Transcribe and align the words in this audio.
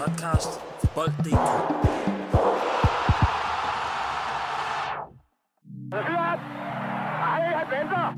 podcast 0.00 0.60
for 0.80 0.88
bold.dk. 0.94 1.48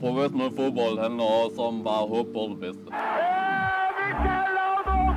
Professionel 0.01 0.51
fodbold 0.57 0.99
handler 1.03 1.25
også 1.25 1.61
om 1.63 1.85
bare 1.85 2.03
at 2.03 2.09
håbe 2.09 2.31
på 2.33 2.43
det 2.51 2.59
bedste. 2.65 2.89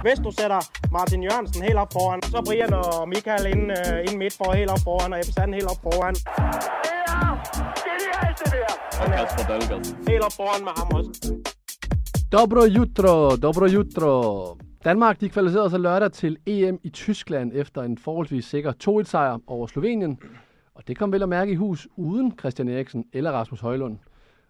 Hvis 0.05 0.19
du 0.25 0.31
sætter 0.39 0.61
Martin 0.91 1.23
Jørgensen 1.23 1.63
helt 1.63 1.79
op 1.83 1.93
foran, 1.93 2.21
så 2.23 2.41
Brian 2.45 2.73
og 2.73 3.09
Michael 3.09 3.45
ind, 3.53 3.63
uh, 3.71 3.97
ind 4.07 4.17
midt 4.17 4.33
for 4.37 4.53
helt 4.53 4.71
op 4.71 4.79
foran, 4.83 5.13
og 5.13 5.19
Ebbe 5.19 5.33
Sand 5.33 5.53
helt 5.53 5.69
op 5.73 5.81
foran. 5.83 6.15
Og 9.01 9.07
Kasper 9.17 9.43
Dahlgaard. 9.49 9.85
Helt 10.09 10.23
op 10.27 10.33
foran 10.39 10.61
med 10.67 10.73
ham 10.77 10.87
også. 10.97 11.11
Dobro 12.31 12.61
jutro, 12.65 13.35
dobro 13.35 13.65
jutro. 13.65 14.11
Danmark 14.85 15.21
de 15.21 15.29
kvalificerede 15.29 15.69
sig 15.69 15.79
lørdag 15.79 16.11
til 16.11 16.37
EM 16.45 16.79
i 16.83 16.89
Tyskland 16.89 17.51
efter 17.55 17.81
en 17.81 17.97
forholdsvis 17.97 18.45
sikker 18.45 18.73
2-1-sejr 18.89 19.39
over 19.47 19.67
Slovenien. 19.67 20.19
Og 20.73 20.87
det 20.87 20.97
kom 20.97 21.11
vel 21.11 21.23
at 21.23 21.29
mærke 21.29 21.51
i 21.51 21.55
hus 21.55 21.87
uden 21.95 22.33
Christian 22.39 22.67
Eriksen 22.67 23.05
eller 23.13 23.31
Rasmus 23.31 23.59
Højlund. 23.59 23.97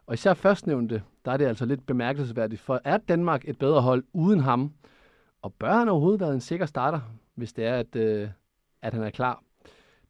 Og 0.08 0.14
især 0.14 0.34
førstnævnte, 0.34 1.04
der 1.26 1.32
er 1.32 1.38
det 1.38 1.46
altså 1.46 1.66
lidt 1.66 1.86
bemærkelsesværdigt, 1.86 2.62
for 2.62 2.82
er 2.84 2.98
Danmark 2.98 3.48
et 3.48 3.58
bedre 3.58 3.82
hold 3.82 4.04
uden 4.14 4.40
ham? 4.40 4.74
Og 5.42 5.54
bør 5.54 5.74
han 5.74 5.90
overhovedet 5.90 6.22
være 6.22 6.34
en 6.34 6.42
sikker 6.42 6.66
starter, 6.66 7.00
hvis 7.36 7.54
det 7.54 7.66
er, 7.66 7.76
at, 7.76 7.96
øh, 7.96 8.30
at 8.82 8.94
han 8.94 9.04
er 9.04 9.10
klar? 9.10 9.44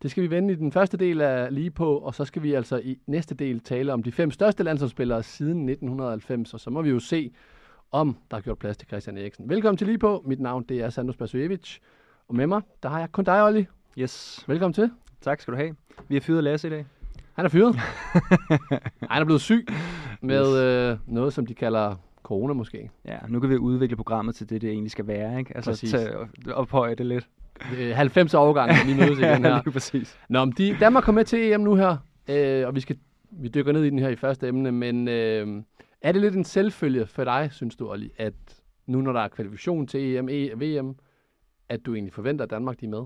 Det 0.01 0.11
skal 0.11 0.23
vi 0.23 0.29
vende 0.29 0.53
i 0.53 0.55
den 0.55 0.71
første 0.71 0.97
del 0.97 1.21
af 1.21 1.53
lige 1.53 1.71
på, 1.71 1.97
og 1.97 2.15
så 2.15 2.25
skal 2.25 2.43
vi 2.43 2.53
altså 2.53 2.77
i 2.77 2.97
næste 3.07 3.35
del 3.35 3.59
tale 3.59 3.93
om 3.93 4.03
de 4.03 4.11
fem 4.11 4.31
største 4.31 4.63
landsholdsspillere 4.63 5.23
siden 5.23 5.69
1990, 5.69 6.53
og 6.53 6.59
så 6.59 6.69
må 6.69 6.81
vi 6.81 6.89
jo 6.89 6.99
se, 6.99 7.31
om 7.91 8.17
der 8.31 8.37
er 8.37 8.41
gjort 8.41 8.57
plads 8.57 8.77
til 8.77 8.87
Christian 8.87 9.17
Eriksen. 9.17 9.49
Velkommen 9.49 9.77
til 9.77 9.87
lige 9.87 9.97
på. 9.97 10.23
Mit 10.25 10.39
navn 10.39 10.63
det 10.69 10.81
er 10.81 10.89
Sandro 10.89 11.11
Spasojevic, 11.13 11.77
og 12.27 12.35
med 12.35 12.47
mig, 12.47 12.61
der 12.83 12.89
har 12.89 12.99
jeg 12.99 13.11
kun 13.11 13.23
dig, 13.25 13.43
Olli. 13.43 13.65
Yes, 13.97 14.43
Velkommen 14.47 14.73
til. 14.73 14.91
tak 15.21 15.41
skal 15.41 15.51
du 15.53 15.57
have. 15.57 15.75
Vi 16.07 16.15
har 16.15 16.21
fyret 16.21 16.43
Lasse 16.43 16.67
i 16.67 16.71
dag. 16.71 16.85
Han 17.33 17.45
er 17.45 17.49
fyret. 17.49 17.75
Han 19.11 19.21
er 19.21 19.25
blevet 19.25 19.41
syg 19.41 19.67
med 20.21 20.57
øh, 20.57 20.97
noget, 21.07 21.33
som 21.33 21.45
de 21.45 21.53
kalder 21.53 21.95
corona 22.23 22.53
måske. 22.53 22.89
Ja, 23.05 23.17
nu 23.27 23.39
kan 23.39 23.49
vi 23.49 23.57
udvikle 23.57 23.95
programmet 23.95 24.35
til 24.35 24.49
det, 24.49 24.61
det 24.61 24.69
egentlig 24.69 24.91
skal 24.91 25.07
være, 25.07 25.39
ikke? 25.39 25.55
Altså 25.55 25.71
Præcis. 25.71 25.91
tage, 25.91 26.09
ophøje 26.53 26.95
det 26.95 27.05
lidt. 27.05 27.27
Øh, 27.77 27.95
90 27.95 28.33
årgang, 28.33 28.71
vi 28.87 28.93
mødes 28.93 29.19
igen 29.19 29.43
her. 29.45 29.61
Lige 29.63 29.73
præcis. 29.73 30.17
Nå, 30.29 30.45
men 30.45 30.53
de, 30.57 30.77
Danmark 30.79 31.03
kommer 31.03 31.19
med 31.19 31.25
til 31.25 31.51
EM 31.53 31.59
nu 31.61 31.75
her, 31.75 31.97
øh, 32.29 32.67
og 32.67 32.75
vi 32.75 32.79
skal 32.79 32.97
vi 33.31 33.47
dykker 33.47 33.71
ned 33.71 33.83
i 33.83 33.89
den 33.89 33.99
her 33.99 34.09
i 34.09 34.15
første 34.15 34.47
emne, 34.47 34.71
men 34.71 35.07
øh, 35.07 35.63
er 36.01 36.11
det 36.11 36.21
lidt 36.21 36.35
en 36.35 36.43
selvfølge 36.43 37.05
for 37.05 37.23
dig, 37.23 37.49
synes 37.51 37.75
du, 37.75 37.89
Olli, 37.89 38.11
at 38.17 38.33
nu 38.85 39.01
når 39.01 39.13
der 39.13 39.19
er 39.19 39.27
kvalifikation 39.27 39.87
til 39.87 40.15
EM, 40.15 40.29
e, 40.29 40.49
VM, 40.55 40.89
e, 40.89 40.93
at 41.69 41.85
du 41.85 41.93
egentlig 41.93 42.13
forventer, 42.13 42.45
at 42.45 42.51
Danmark 42.51 42.79
de 42.79 42.85
er 42.85 42.89
med? 42.89 43.05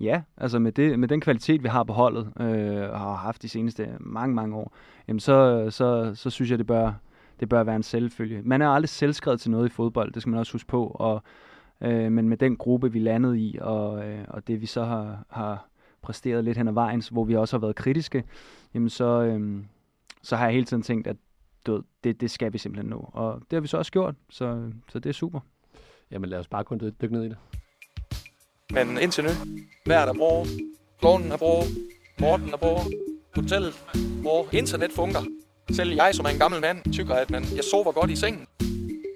Ja, 0.00 0.22
altså 0.36 0.58
med, 0.58 0.72
det, 0.72 0.98
med 0.98 1.08
den 1.08 1.20
kvalitet, 1.20 1.62
vi 1.62 1.68
har 1.68 1.84
på 1.84 1.92
holdet, 1.92 2.32
øh, 2.40 2.90
og 2.90 3.00
har 3.00 3.14
haft 3.14 3.42
de 3.42 3.48
seneste 3.48 3.96
mange, 4.00 4.34
mange 4.34 4.56
år, 4.56 4.74
jamen 5.08 5.20
så, 5.20 5.66
så, 5.70 6.14
så 6.14 6.30
synes 6.30 6.50
jeg, 6.50 6.58
det 6.58 6.66
bør, 6.66 6.92
det 7.40 7.48
bør 7.48 7.62
være 7.62 7.76
en 7.76 7.82
selvfølge. 7.82 8.42
Man 8.42 8.62
er 8.62 8.68
aldrig 8.68 8.88
selvskrevet 8.88 9.40
til 9.40 9.50
noget 9.50 9.68
i 9.68 9.72
fodbold, 9.72 10.12
det 10.12 10.22
skal 10.22 10.30
man 10.30 10.40
også 10.40 10.52
huske 10.52 10.68
på, 10.68 10.86
og, 10.86 11.22
øh, 11.80 12.12
men 12.12 12.28
med 12.28 12.36
den 12.36 12.56
gruppe, 12.56 12.92
vi 12.92 12.98
landede 12.98 13.40
i, 13.40 13.58
og, 13.60 14.08
øh, 14.08 14.24
og 14.28 14.46
det 14.46 14.60
vi 14.60 14.66
så 14.66 14.84
har, 14.84 15.24
har 15.28 15.68
præsteret 16.02 16.44
lidt 16.44 16.56
hen 16.56 16.68
ad 16.68 16.72
vejen, 16.72 17.02
hvor 17.10 17.24
vi 17.24 17.36
også 17.36 17.56
har 17.56 17.60
været 17.60 17.76
kritiske, 17.76 18.24
jamen 18.74 18.88
så, 18.88 19.22
øh, 19.22 19.64
så 20.22 20.36
har 20.36 20.44
jeg 20.44 20.54
hele 20.54 20.66
tiden 20.66 20.82
tænkt, 20.82 21.06
at 21.06 21.16
du 21.66 21.72
ved, 21.72 21.82
det, 22.04 22.20
det 22.20 22.30
skal 22.30 22.52
vi 22.52 22.58
simpelthen 22.58 22.90
nå. 22.90 23.10
Og 23.12 23.40
det 23.40 23.56
har 23.56 23.60
vi 23.60 23.68
så 23.68 23.78
også 23.78 23.92
gjort, 23.92 24.14
så, 24.30 24.70
så 24.88 24.98
det 24.98 25.08
er 25.08 25.14
super. 25.14 25.40
Jamen 26.10 26.30
lad 26.30 26.38
os 26.38 26.48
bare 26.48 26.64
kun 26.64 26.78
dykke 26.78 27.14
ned 27.14 27.24
i 27.24 27.28
det. 27.28 27.36
Men 28.70 28.98
indtil 28.98 29.24
nu, 29.24 29.30
vejret 29.86 30.08
er 30.08 30.14
bra, 30.14 30.44
klonen 31.00 31.32
er 31.32 31.36
bra, 31.36 31.62
Morten 32.20 32.52
er 32.52 32.56
bra, 32.56 32.80
hotellet 33.34 33.84
bra, 34.22 34.44
internet 34.52 34.92
fungerer. 34.92 35.24
Selv 35.70 35.92
jeg, 35.94 36.14
som 36.14 36.24
er 36.24 36.28
en 36.28 36.38
gammel 36.38 36.60
mand, 36.60 36.92
tykker, 36.92 37.14
at 37.14 37.30
man, 37.30 37.42
jeg 37.56 37.64
sover 37.64 37.92
godt 37.92 38.10
i 38.10 38.16
sengen. 38.16 38.46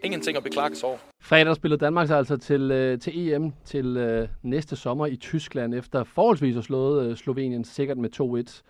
Ingenting 0.04 0.36
at 0.36 0.42
beklage 0.42 0.74
sig 0.74 0.88
over. 0.88 0.98
Fredag 1.20 1.56
spillede 1.56 1.80
Danmark 1.80 2.06
sig 2.06 2.18
altså 2.18 2.36
til, 2.36 2.70
øh, 2.70 2.98
til 2.98 3.32
EM 3.32 3.52
til 3.64 3.96
øh, 3.96 4.28
næste 4.42 4.76
sommer 4.76 5.06
i 5.06 5.16
Tyskland, 5.16 5.74
efter 5.74 6.04
forholdsvis 6.04 6.56
at 6.56 6.64
slået 6.64 7.10
øh, 7.10 7.16
Slovenien 7.16 7.64
sikkert 7.64 7.98
med 7.98 8.44
2-1. 8.50 8.62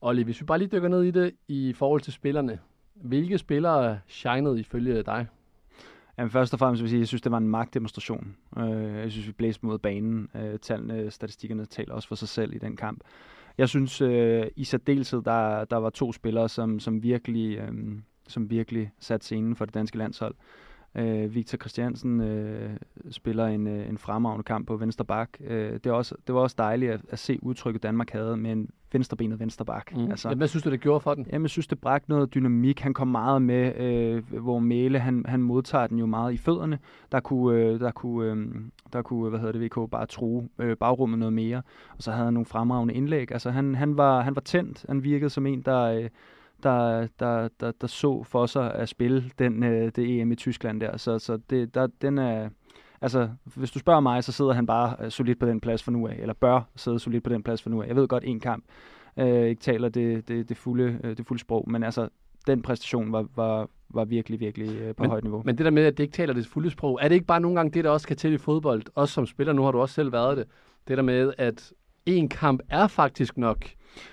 Olli, 0.00 0.22
hvis 0.22 0.40
vi 0.40 0.44
bare 0.44 0.58
lige 0.58 0.68
dykker 0.68 0.88
ned 0.88 1.02
i 1.02 1.10
det 1.10 1.32
i 1.48 1.72
forhold 1.72 2.00
til 2.00 2.12
spillerne. 2.12 2.58
Hvilke 2.94 3.38
spillere 3.38 3.98
shinede 4.06 4.60
ifølge 4.60 5.02
dig? 5.02 5.26
Jamen, 6.18 6.30
først 6.30 6.52
og 6.52 6.58
fremmest 6.58 6.82
vil 6.82 6.86
jeg 6.86 6.90
sige, 6.90 6.98
at 6.98 7.00
jeg 7.00 7.08
synes, 7.08 7.22
det 7.22 7.32
var 7.32 7.38
en 7.38 7.48
magtdemonstration. 7.48 8.36
Øh, 8.58 8.94
jeg 8.94 9.12
synes, 9.12 9.26
vi 9.26 9.32
blæste 9.32 9.66
mod 9.66 9.78
banen. 9.78 10.28
Øh, 10.34 10.58
tallene, 10.58 11.10
statistikkerne 11.10 11.66
taler 11.66 11.94
også 11.94 12.08
for 12.08 12.14
sig 12.14 12.28
selv 12.28 12.54
i 12.54 12.58
den 12.58 12.76
kamp. 12.76 13.00
Jeg 13.58 13.68
synes 13.68 14.00
øh, 14.00 14.46
i 14.56 14.64
særdeleshed, 14.64 15.22
der, 15.22 15.64
der 15.64 15.76
var 15.76 15.90
to 15.90 16.12
spillere, 16.12 16.48
som, 16.48 16.80
som, 16.80 17.02
virkelig, 17.02 17.58
øh, 17.58 17.98
som 18.28 18.50
virkelig 18.50 18.92
satte 18.98 19.24
scenen 19.26 19.56
for 19.56 19.64
det 19.64 19.74
danske 19.74 19.98
landshold. 19.98 20.34
Øh, 20.96 21.34
Victor 21.34 21.58
Christiansen 21.58 22.20
øh, 22.20 22.70
spiller 23.10 23.46
en, 23.46 23.66
øh, 23.66 23.88
en 23.88 23.98
fremragende 23.98 24.44
kamp 24.44 24.66
på 24.66 24.76
venstre 24.76 25.04
bak. 25.04 25.28
Øh, 25.46 25.72
det, 25.72 25.86
er 25.86 25.92
også, 25.92 26.14
det 26.26 26.34
var 26.34 26.40
også 26.40 26.56
dejligt 26.58 26.92
at, 26.92 27.00
at 27.08 27.18
se 27.18 27.38
udtrykket, 27.42 27.82
Danmark 27.82 28.10
havde 28.10 28.36
med 28.36 28.52
en 28.52 28.70
venstrebenet 28.92 29.40
venstre 29.40 29.64
bak. 29.64 29.96
Mm. 29.96 30.10
Altså, 30.10 30.34
hvad 30.34 30.48
synes 30.48 30.62
du, 30.62 30.70
det 30.70 30.80
gjorde 30.80 31.00
for 31.00 31.14
den? 31.14 31.26
Jamen, 31.32 31.42
jeg 31.42 31.50
synes, 31.50 31.66
det 31.66 31.80
bragte 31.80 32.10
noget 32.10 32.34
dynamik. 32.34 32.80
Han 32.80 32.94
kom 32.94 33.08
meget 33.08 33.42
med, 33.42 33.80
øh, 33.80 34.40
hvor 34.40 34.58
Mæle, 34.58 34.98
han, 34.98 35.24
han 35.28 35.42
modtager 35.42 35.86
den 35.86 35.98
jo 35.98 36.06
meget 36.06 36.32
i 36.32 36.36
fødderne. 36.36 36.78
Der 37.12 37.20
kunne, 37.20 37.58
øh, 37.58 37.80
der 37.80 37.90
kunne, 37.90 38.30
øh, 38.30 38.46
der 38.92 39.02
kunne 39.02 39.30
hvad 39.30 39.40
hedder 39.40 39.52
det, 39.52 39.62
VK 39.62 39.90
bare 39.90 40.06
true 40.06 40.48
øh, 40.58 40.76
bagrummet 40.76 41.18
noget 41.18 41.32
mere. 41.32 41.62
Og 41.96 42.02
så 42.02 42.10
havde 42.10 42.24
han 42.24 42.34
nogle 42.34 42.46
fremragende 42.46 42.94
indlæg. 42.94 43.32
Altså, 43.32 43.50
han, 43.50 43.74
han, 43.74 43.96
var, 43.96 44.20
han 44.20 44.34
var 44.34 44.42
tændt. 44.42 44.84
Han 44.88 45.04
virkede 45.04 45.30
som 45.30 45.46
en, 45.46 45.62
der... 45.62 45.82
Øh, 45.82 46.08
der, 46.62 47.06
der, 47.20 47.48
der, 47.60 47.72
der 47.80 47.86
så 47.86 48.22
for 48.22 48.46
sig 48.46 48.74
at 48.74 48.88
spille 48.88 49.30
den, 49.38 49.62
øh, 49.62 49.92
det 49.96 50.20
EM 50.20 50.32
i 50.32 50.36
Tyskland 50.36 50.80
der. 50.80 50.96
Så, 50.96 51.18
så 51.18 51.38
det, 51.50 51.74
der, 51.74 51.86
den 52.02 52.18
er, 52.18 52.48
altså, 53.00 53.28
hvis 53.44 53.70
du 53.70 53.78
spørger 53.78 54.00
mig, 54.00 54.24
så 54.24 54.32
sidder 54.32 54.52
han 54.52 54.66
bare 54.66 54.96
øh, 55.00 55.10
solidt 55.10 55.38
på 55.38 55.46
den 55.46 55.60
plads 55.60 55.82
for 55.82 55.90
nu 55.90 56.08
af, 56.08 56.16
eller 56.20 56.34
bør 56.34 56.60
sidde 56.76 56.98
solidt 56.98 57.24
på 57.24 57.30
den 57.30 57.42
plads 57.42 57.62
for 57.62 57.70
nu 57.70 57.82
af. 57.82 57.86
Jeg 57.86 57.96
ved 57.96 58.08
godt, 58.08 58.24
en 58.26 58.40
kamp 58.40 58.64
øh, 59.16 59.48
ikke 59.48 59.60
taler 59.60 59.88
det, 59.88 60.28
det, 60.28 60.48
det, 60.48 60.56
fulde, 60.56 60.98
øh, 61.04 61.16
det 61.16 61.26
fulde 61.26 61.40
sprog, 61.40 61.70
men 61.70 61.82
altså, 61.82 62.08
den 62.46 62.62
præstation 62.62 63.12
var, 63.12 63.26
var, 63.36 63.68
var 63.88 64.04
virkelig, 64.04 64.40
virkelig 64.40 64.78
øh, 64.78 64.94
på 64.94 65.02
men, 65.02 65.10
højt 65.10 65.24
niveau. 65.24 65.42
Men 65.44 65.58
det 65.58 65.64
der 65.64 65.70
med, 65.70 65.84
at 65.84 65.96
det 65.96 66.04
ikke 66.04 66.14
taler 66.14 66.34
det 66.34 66.46
fulde 66.46 66.70
sprog, 66.70 66.98
er 67.02 67.08
det 67.08 67.14
ikke 67.14 67.26
bare 67.26 67.40
nogle 67.40 67.56
gange 67.56 67.72
det, 67.72 67.84
der 67.84 67.90
også 67.90 68.08
kan 68.08 68.16
til 68.16 68.32
i 68.32 68.38
fodbold? 68.38 68.82
Også 68.94 69.14
som 69.14 69.26
spiller, 69.26 69.52
nu 69.52 69.62
har 69.62 69.70
du 69.70 69.80
også 69.80 69.94
selv 69.94 70.12
været 70.12 70.36
det. 70.36 70.46
Det 70.88 70.96
der 70.96 71.02
med, 71.02 71.32
at 71.38 71.72
en 72.06 72.28
kamp 72.28 72.60
er 72.68 72.86
faktisk 72.86 73.38
nok 73.38 73.64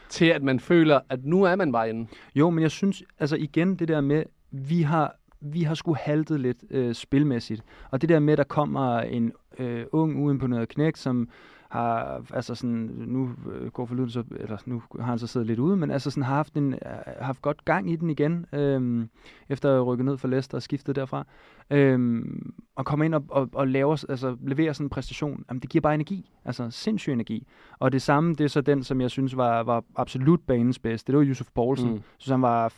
til, 0.09 0.25
at 0.25 0.43
man 0.43 0.59
føler, 0.59 0.99
at 1.09 1.25
nu 1.25 1.43
er 1.43 1.55
man 1.55 1.71
bare 1.71 1.89
inde. 1.89 2.07
Jo, 2.35 2.49
men 2.49 2.61
jeg 2.61 2.71
synes, 2.71 3.03
altså 3.19 3.35
igen, 3.35 3.75
det 3.75 3.87
der 3.87 4.01
med, 4.01 4.23
vi 4.51 4.81
har, 4.81 5.15
vi 5.41 5.63
har 5.63 5.75
sgu 5.75 5.95
haltet 5.99 6.39
lidt 6.39 6.57
øh, 6.69 6.95
spilmæssigt. 6.95 7.63
Og 7.91 8.01
det 8.01 8.09
der 8.09 8.19
med, 8.19 8.37
der 8.37 8.43
kommer 8.43 8.99
en 8.99 9.31
øh, 9.59 9.85
ung, 9.91 10.23
uimponeret 10.23 10.69
knæk, 10.69 10.95
som 10.95 11.29
har, 11.71 12.21
altså 12.33 12.55
sådan, 12.55 12.91
nu 12.97 13.29
øh, 13.51 13.71
går 13.71 13.85
for 13.85 13.95
lyden, 13.95 14.09
så, 14.09 14.23
eller 14.39 14.57
nu 14.65 14.81
har 14.99 15.05
han 15.05 15.19
så 15.19 15.27
siddet 15.27 15.47
lidt 15.47 15.59
ude, 15.59 15.77
men 15.77 15.91
altså 15.91 16.11
sådan 16.11 16.23
har 16.23 16.35
haft, 16.35 16.53
en, 16.53 16.75
har 16.83 17.23
haft 17.25 17.41
godt 17.41 17.65
gang 17.65 17.91
i 17.91 17.95
den 17.95 18.09
igen, 18.09 18.45
øhm, 18.53 19.09
efter 19.49 19.77
at 19.77 19.87
rykke 19.87 20.03
ned 20.03 20.17
for 20.17 20.27
Leicester 20.27 20.57
og 20.57 20.61
skiftet 20.61 20.95
derfra. 20.95 21.25
Øhm, 21.69 22.53
og 22.75 22.85
komme 22.85 23.05
ind 23.05 23.15
og, 23.15 23.23
og, 23.29 23.49
og 23.53 23.67
lave, 23.67 23.97
altså, 24.09 24.37
levere 24.41 24.73
sådan 24.73 24.85
en 24.85 24.89
præstation, 24.89 25.45
jamen 25.49 25.61
det 25.61 25.69
giver 25.69 25.81
bare 25.81 25.93
energi, 25.93 26.31
altså 26.45 26.69
sindssyg 26.69 27.11
energi. 27.13 27.47
Og 27.79 27.91
det 27.91 28.01
samme, 28.01 28.35
det 28.35 28.43
er 28.43 28.47
så 28.47 28.61
den, 28.61 28.83
som 28.83 29.01
jeg 29.01 29.11
synes 29.11 29.37
var, 29.37 29.63
var 29.63 29.83
absolut 29.95 30.39
banens 30.47 30.79
bedste, 30.79 31.11
det 31.11 31.19
var 31.19 31.25
Yusuf 31.25 31.47
Poulsen. 31.55 31.91
Mm. 31.91 32.01
Så 32.17 32.33
han 32.33 32.41
var 32.41 32.73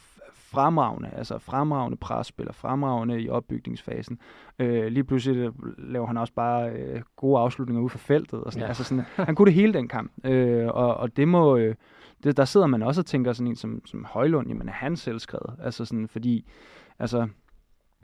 fremragende, 0.54 1.10
altså 1.14 1.38
fremragende 1.38 1.98
presspiller, 1.98 2.54
fremragende 2.54 3.22
i 3.22 3.30
opbygningsfasen. 3.30 4.20
Øh, 4.60 4.86
lige 4.86 5.04
pludselig 5.04 5.52
laver 5.78 6.08
han 6.08 6.18
også 6.18 6.34
bare 6.34 6.70
øh, 6.70 7.02
gode 7.16 7.40
afslutninger 7.40 7.82
ud 7.84 7.90
for 7.90 7.98
feltet. 7.98 8.44
Og 8.44 8.54
sådan. 8.54 8.64
Ja. 8.64 8.68
Altså 8.68 8.84
sådan, 8.84 9.04
han 9.16 9.36
kunne 9.36 9.46
det 9.46 9.54
hele 9.54 9.74
den 9.74 9.88
kamp. 9.88 10.12
Øh, 10.26 10.68
og, 10.68 10.98
og 10.98 11.18
det 11.18 11.28
må... 11.28 11.58
Øh, 11.58 11.76
det, 12.24 12.38
der 12.38 12.46
sidder 12.46 12.68
man 12.68 12.84
også 12.84 13.02
og 13.02 13.06
tænker 13.06 13.34
sådan 13.34 13.48
en 13.48 13.56
som, 13.56 13.82
som 13.86 14.06
Højlund, 14.06 14.48
jamen 14.48 14.70
er 14.70 14.74
han 14.74 14.96
selvskrevet? 14.96 15.56
Altså 15.64 15.86
sådan, 15.86 16.08
fordi... 16.08 16.46
Altså, 17.00 17.28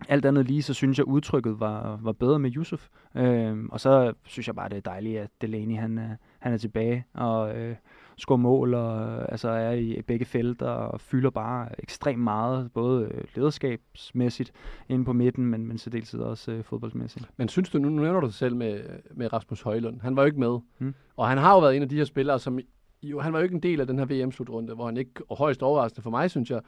alt 0.10 0.26
andet 0.26 0.46
lige, 0.48 0.64
så 0.64 0.74
synes 0.74 0.98
jeg, 0.98 1.06
udtrykket 1.06 1.60
var, 1.60 2.00
var 2.02 2.12
bedre 2.12 2.40
med 2.40 2.56
Yusuf. 2.56 2.88
Øh, 3.16 3.58
og 3.72 3.80
så 3.80 4.14
synes 4.24 4.48
jeg 4.48 4.56
bare, 4.56 4.70
det 4.70 4.78
er 4.78 4.82
dejligt, 4.82 5.20
at 5.20 5.30
Delaney 5.42 5.76
han, 5.76 6.18
han 6.40 6.54
er 6.54 6.58
tilbage 6.58 7.06
og 7.14 7.58
øh, 7.58 7.76
scorer 8.20 8.38
mål 8.38 8.74
og 8.74 9.32
altså 9.32 9.50
er 9.50 9.72
i 9.72 10.02
begge 10.08 10.26
felter 10.26 10.68
og 10.68 11.02
fylder 11.02 11.30
bare 11.30 11.82
ekstremt 11.82 12.24
meget, 12.24 12.72
både 12.74 13.12
lederskabsmæssigt 13.36 14.52
inde 14.90 15.06
på 15.06 15.14
midten, 15.14 15.46
men, 15.46 15.68
men 15.68 15.78
så 15.78 15.90
dels 15.90 16.14
også 16.14 16.52
øh, 16.52 16.64
fodboldsmæssigt. 16.64 17.30
Men 17.38 17.50
synes 17.50 17.70
du, 17.70 17.78
nu 17.78 17.90
nævner 17.90 18.20
du 18.20 18.26
dig 18.26 18.34
selv 18.34 18.56
med, 18.56 18.82
med 19.12 19.34
Rasmus 19.34 19.62
Højlund, 19.62 20.02
han 20.02 20.16
var 20.16 20.22
jo 20.22 20.26
ikke 20.26 20.40
med, 20.40 20.60
hmm. 20.78 20.94
og 21.18 21.30
han 21.30 21.38
har 21.38 21.54
jo 21.54 21.60
været 21.60 21.76
en 21.76 21.82
af 21.82 21.90
de 21.90 21.96
her 21.96 22.06
spillere, 22.06 22.40
som 22.40 22.60
jo, 23.04 23.20
han 23.20 23.34
var 23.34 23.40
jo 23.40 23.44
ikke 23.44 23.56
en 23.56 23.64
del 23.64 23.82
af 23.82 23.88
den 23.88 24.00
her 24.00 24.06
VM-slutrunde, 24.06 24.76
hvor 24.76 24.86
han 24.86 24.98
ikke, 24.98 25.12
og 25.30 25.38
højst 25.38 25.64
overraskende 25.64 26.04
for 26.04 26.10
mig, 26.10 26.32
synes 26.32 26.52
jeg, 26.52 26.62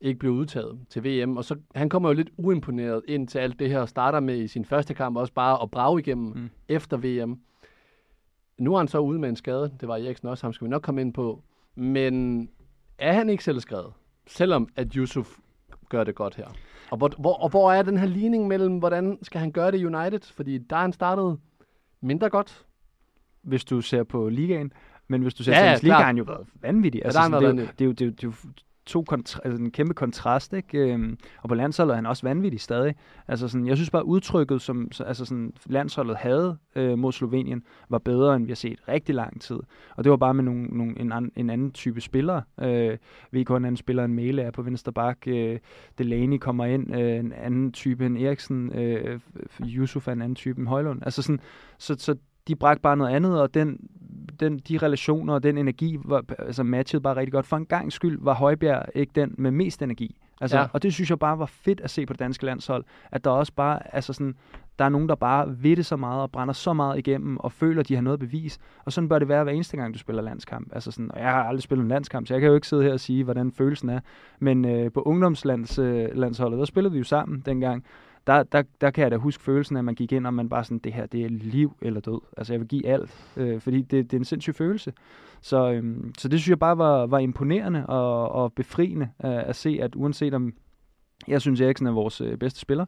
ikke 0.00 0.18
blev 0.18 0.32
udtaget 0.32 0.78
til 0.90 1.04
VM. 1.04 1.36
Og 1.36 1.44
så 1.44 1.56
han 1.74 1.88
kommer 1.88 2.08
jo 2.08 2.14
lidt 2.14 2.30
uimponeret 2.36 3.02
ind 3.08 3.28
til 3.28 3.38
alt 3.38 3.58
det 3.58 3.68
her, 3.68 3.80
og 3.80 3.88
starter 3.88 4.20
med 4.20 4.38
i 4.38 4.48
sin 4.48 4.64
første 4.64 4.94
kamp 4.94 5.16
også 5.16 5.32
bare 5.32 5.62
at 5.62 5.70
brage 5.70 6.00
igennem 6.00 6.32
mm. 6.36 6.50
efter 6.68 6.96
VM. 6.96 7.38
Nu 8.60 8.74
er 8.74 8.78
han 8.78 8.88
så 8.88 8.98
ude 8.98 9.18
med 9.18 9.28
en 9.28 9.36
skade. 9.36 9.72
Det 9.80 9.88
var 9.88 9.96
Eriksen 9.96 10.28
også. 10.28 10.46
Ham 10.46 10.52
skal 10.52 10.64
vi 10.64 10.70
nok 10.70 10.82
komme 10.82 11.00
ind 11.00 11.12
på. 11.14 11.42
Men 11.74 12.48
er 12.98 13.12
han 13.12 13.28
ikke 13.28 13.44
selv 13.44 13.60
skrevet? 13.60 13.92
Selvom 14.26 14.68
at 14.76 14.92
Yusuf 14.92 15.38
gør 15.88 16.04
det 16.04 16.14
godt 16.14 16.34
her. 16.34 16.46
Og 16.90 16.98
hvor, 16.98 17.10
hvor, 17.18 17.34
og 17.34 17.48
hvor 17.48 17.72
er 17.72 17.82
den 17.82 17.98
her 17.98 18.06
ligning 18.06 18.46
mellem, 18.48 18.78
hvordan 18.78 19.18
skal 19.22 19.40
han 19.40 19.52
gøre 19.52 19.70
det 19.70 19.80
i 19.80 19.86
United? 19.86 20.20
Fordi 20.34 20.58
der 20.58 20.76
er 20.76 20.80
han 20.80 20.92
startet 20.92 21.38
mindre 22.00 22.30
godt. 22.30 22.66
hvis 23.42 23.64
du 23.64 23.80
ser 23.80 24.02
på 24.02 24.28
ligaen. 24.28 24.72
Men 25.08 25.22
hvis 25.22 25.34
du 25.34 25.42
ser 25.44 25.52
Ja, 25.52 25.58
ja, 25.58 25.64
ja, 25.64 25.70
Champions 25.70 25.82
League, 25.88 25.98
har 26.00 26.06
han 26.06 26.16
jo 26.18 26.24
været 26.24 26.46
vanvittig. 26.54 27.04
Altså, 27.04 27.16
der 27.18 27.22
har 27.22 27.30
han 27.30 27.42
sådan, 27.42 27.56
været 27.56 27.78
det, 27.78 27.84
er 27.84 27.86
jo- 27.86 27.92
det, 27.92 28.00
er 28.02 28.06
jo- 28.06 28.10
det, 28.12 28.24
er 28.24 28.28
jo- 28.28 28.32
det 28.32 28.44
er 28.44 28.48
jo 28.48 28.62
to 28.90 29.04
kontra- 29.12 29.40
altså 29.44 29.62
en 29.62 29.70
kæmpe 29.70 29.94
kontrast, 29.94 30.52
ikke? 30.52 30.78
Øhm, 30.78 31.18
og 31.42 31.48
på 31.48 31.54
landsholdet 31.54 31.92
er 31.92 31.96
han 31.96 32.06
også 32.06 32.26
vanvittig 32.26 32.60
stadig. 32.60 32.94
Altså 33.28 33.48
sådan, 33.48 33.66
jeg 33.66 33.76
synes 33.76 33.90
bare, 33.90 34.06
udtrykket, 34.06 34.62
som 34.62 34.90
altså 35.06 35.24
sådan, 35.24 35.52
landsholdet 35.66 36.16
havde 36.16 36.56
øh, 36.76 36.98
mod 36.98 37.12
Slovenien, 37.12 37.62
var 37.88 37.98
bedre, 37.98 38.36
end 38.36 38.44
vi 38.44 38.50
har 38.50 38.56
set 38.56 38.78
rigtig 38.88 39.14
lang 39.14 39.40
tid. 39.40 39.58
Og 39.96 40.04
det 40.04 40.10
var 40.10 40.16
bare 40.16 40.34
med 40.34 40.44
nogle, 40.44 40.64
nogle, 40.64 41.00
en, 41.00 41.12
an, 41.12 41.32
en 41.36 41.50
anden 41.50 41.72
type 41.72 42.00
spillere. 42.00 42.42
Øh, 42.60 42.98
VK 43.32 43.50
er 43.50 43.56
en 43.56 43.64
anden 43.64 43.76
spiller 43.76 44.04
end 44.04 44.14
Mele 44.14 44.42
er 44.42 44.50
på 44.50 44.62
venstre 44.62 44.92
bak. 44.92 45.18
Øh, 45.26 45.58
Delaney 45.98 46.38
kommer 46.38 46.64
ind, 46.64 46.96
øh, 46.96 47.18
en 47.18 47.32
anden 47.32 47.72
type 47.72 48.06
end 48.06 48.18
Eriksen. 48.18 48.72
Øh, 48.72 49.20
Yusuf 49.62 50.08
er 50.08 50.12
en 50.12 50.22
anden 50.22 50.34
type 50.34 50.60
end 50.60 50.68
Højlund. 50.68 51.02
Altså 51.02 51.22
sådan, 51.22 51.40
så, 51.78 51.94
så 51.98 52.16
de 52.48 52.56
bragte 52.56 52.82
bare 52.82 52.96
noget 52.96 53.12
andet, 53.12 53.40
og 53.40 53.54
den, 53.54 53.78
den, 54.40 54.58
de 54.58 54.78
relationer 54.78 55.34
og 55.34 55.42
den 55.42 55.58
energi 55.58 55.98
var, 56.04 56.24
altså 56.38 56.62
matchede 56.62 57.02
bare 57.02 57.16
rigtig 57.16 57.32
godt. 57.32 57.46
For 57.46 57.56
en 57.56 57.66
gang 57.66 57.92
skyld 57.92 58.18
var 58.22 58.34
Højbjerg 58.34 58.84
ikke 58.94 59.12
den 59.14 59.34
med 59.38 59.50
mest 59.50 59.82
energi. 59.82 60.16
Altså, 60.40 60.58
Ja. 60.58 60.66
Og 60.72 60.82
det 60.82 60.92
synes 60.94 61.10
jeg 61.10 61.18
bare 61.18 61.38
var 61.38 61.46
fedt 61.46 61.80
at 61.80 61.90
se 61.90 62.06
på 62.06 62.12
det 62.12 62.20
danske 62.20 62.46
landshold, 62.46 62.84
at 63.10 63.24
der 63.24 63.30
også 63.30 63.52
bare, 63.52 63.94
altså 63.94 64.12
sådan, 64.12 64.34
der 64.78 64.84
er 64.84 64.88
nogen, 64.88 65.08
der 65.08 65.14
bare 65.14 65.62
ved 65.62 65.76
det 65.76 65.86
så 65.86 65.96
meget 65.96 66.22
og 66.22 66.30
brænder 66.30 66.54
så 66.54 66.72
meget 66.72 66.98
igennem 66.98 67.36
og 67.36 67.52
føler, 67.52 67.80
at 67.80 67.88
de 67.88 67.94
har 67.94 68.02
noget 68.02 68.16
at 68.16 68.20
bevise. 68.20 68.58
Og 68.84 68.92
sådan 68.92 69.08
bør 69.08 69.18
det 69.18 69.28
være 69.28 69.44
hver 69.44 69.52
eneste 69.52 69.76
gang, 69.76 69.94
du 69.94 69.98
spiller 69.98 70.22
landskamp. 70.22 70.68
Altså 70.72 70.90
sådan, 70.90 71.12
og 71.12 71.20
jeg 71.20 71.30
har 71.30 71.44
aldrig 71.44 71.62
spillet 71.62 71.82
en 71.82 71.88
landskamp, 71.88 72.26
så 72.26 72.34
jeg 72.34 72.40
kan 72.40 72.48
jo 72.48 72.54
ikke 72.54 72.66
sidde 72.66 72.82
her 72.82 72.92
og 72.92 73.00
sige, 73.00 73.24
hvordan 73.24 73.52
følelsen 73.52 73.88
er. 73.88 74.00
Men 74.38 74.64
øh, 74.64 74.92
på 74.92 75.02
ungdomslandsholdet, 75.02 76.10
øh, 76.10 76.16
landsholdet, 76.16 76.58
der 76.58 76.64
spillede 76.64 76.92
vi 76.92 76.98
jo 76.98 77.04
sammen 77.04 77.42
dengang. 77.46 77.84
Der, 78.30 78.42
der, 78.42 78.62
der 78.80 78.90
kan 78.90 79.02
jeg 79.02 79.10
da 79.10 79.16
huske 79.16 79.42
følelsen 79.42 79.76
af, 79.76 79.80
at 79.80 79.84
man 79.84 79.94
gik 79.94 80.12
ind, 80.12 80.26
og 80.26 80.34
man 80.34 80.48
bare 80.48 80.64
sådan, 80.64 80.78
det 80.78 80.92
her, 80.92 81.06
det 81.06 81.24
er 81.24 81.28
liv 81.28 81.76
eller 81.82 82.00
død. 82.00 82.20
Altså 82.36 82.52
jeg 82.52 82.60
vil 82.60 82.68
give 82.68 82.86
alt, 82.86 83.32
øh, 83.36 83.60
fordi 83.60 83.82
det, 83.82 84.10
det 84.10 84.12
er 84.12 84.20
en 84.20 84.24
sindssyg 84.24 84.54
følelse. 84.54 84.92
Så, 85.40 85.72
øhm, 85.72 86.12
så 86.18 86.28
det 86.28 86.40
synes 86.40 86.50
jeg 86.50 86.58
bare 86.58 86.78
var, 86.78 87.06
var 87.06 87.18
imponerende 87.18 87.86
og, 87.86 88.28
og 88.28 88.52
befriende 88.52 89.08
øh, 89.24 89.48
at 89.48 89.56
se, 89.56 89.78
at 89.82 89.94
uanset 89.94 90.34
om, 90.34 90.52
jeg 91.28 91.40
synes 91.40 91.60
Eriksen 91.60 91.86
er 91.86 91.92
vores 91.92 92.20
øh, 92.20 92.36
bedste 92.36 92.60
spiller, 92.60 92.84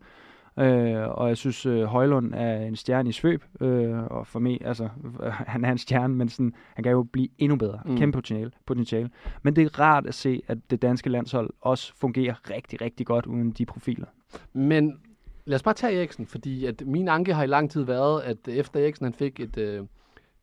øh, 0.59 1.09
og 1.09 1.29
jeg 1.29 1.37
synes 1.37 1.67
øh, 1.67 1.85
Højlund 1.85 2.35
er 2.35 2.56
en 2.56 2.77
stjerne 2.77 3.09
i 3.09 3.12
svøb, 3.12 3.45
øh, 3.61 4.03
og 4.03 4.27
for 4.27 4.41
mig, 4.41 4.59
altså, 4.65 4.88
han 5.55 5.65
er 5.65 5.73
en 5.73 5.79
stjerne, 5.79 6.15
men 6.15 6.29
sådan, 6.29 6.53
han 6.75 6.83
kan 6.83 6.93
jo 6.93 7.03
blive 7.03 7.29
endnu 7.38 7.56
bedre, 7.56 7.81
mm. 7.85 7.97
kæmpe 7.97 8.17
potentiale, 8.17 8.50
potentiale. 8.67 9.11
Men 9.43 9.56
det 9.56 9.65
er 9.65 9.81
rart 9.81 10.06
at 10.06 10.15
se, 10.15 10.43
at 10.49 10.59
det 10.71 10.83
danske 10.83 11.11
landshold 11.11 11.50
også 11.61 11.93
fungerer 11.97 12.50
rigtig, 12.50 12.81
rigtig 12.81 13.06
godt 13.06 13.27
uden 13.27 13.50
de 13.50 13.67
profiler. 13.67 14.06
Men 14.53 14.99
lad 15.44 15.55
os 15.55 15.62
bare 15.62 15.75
tage 15.75 15.99
Eriksen, 15.99 16.27
fordi 16.27 16.67
at 16.67 16.87
min 16.87 17.09
anke 17.09 17.35
har 17.35 17.43
i 17.43 17.47
lang 17.47 17.71
tid 17.71 17.83
været, 17.83 18.23
at 18.23 18.49
efter 18.49 18.81
Eriksen 18.81 19.05
han 19.05 19.15
fik 19.15 19.41
et, 19.41 19.56
øh, 19.59 19.87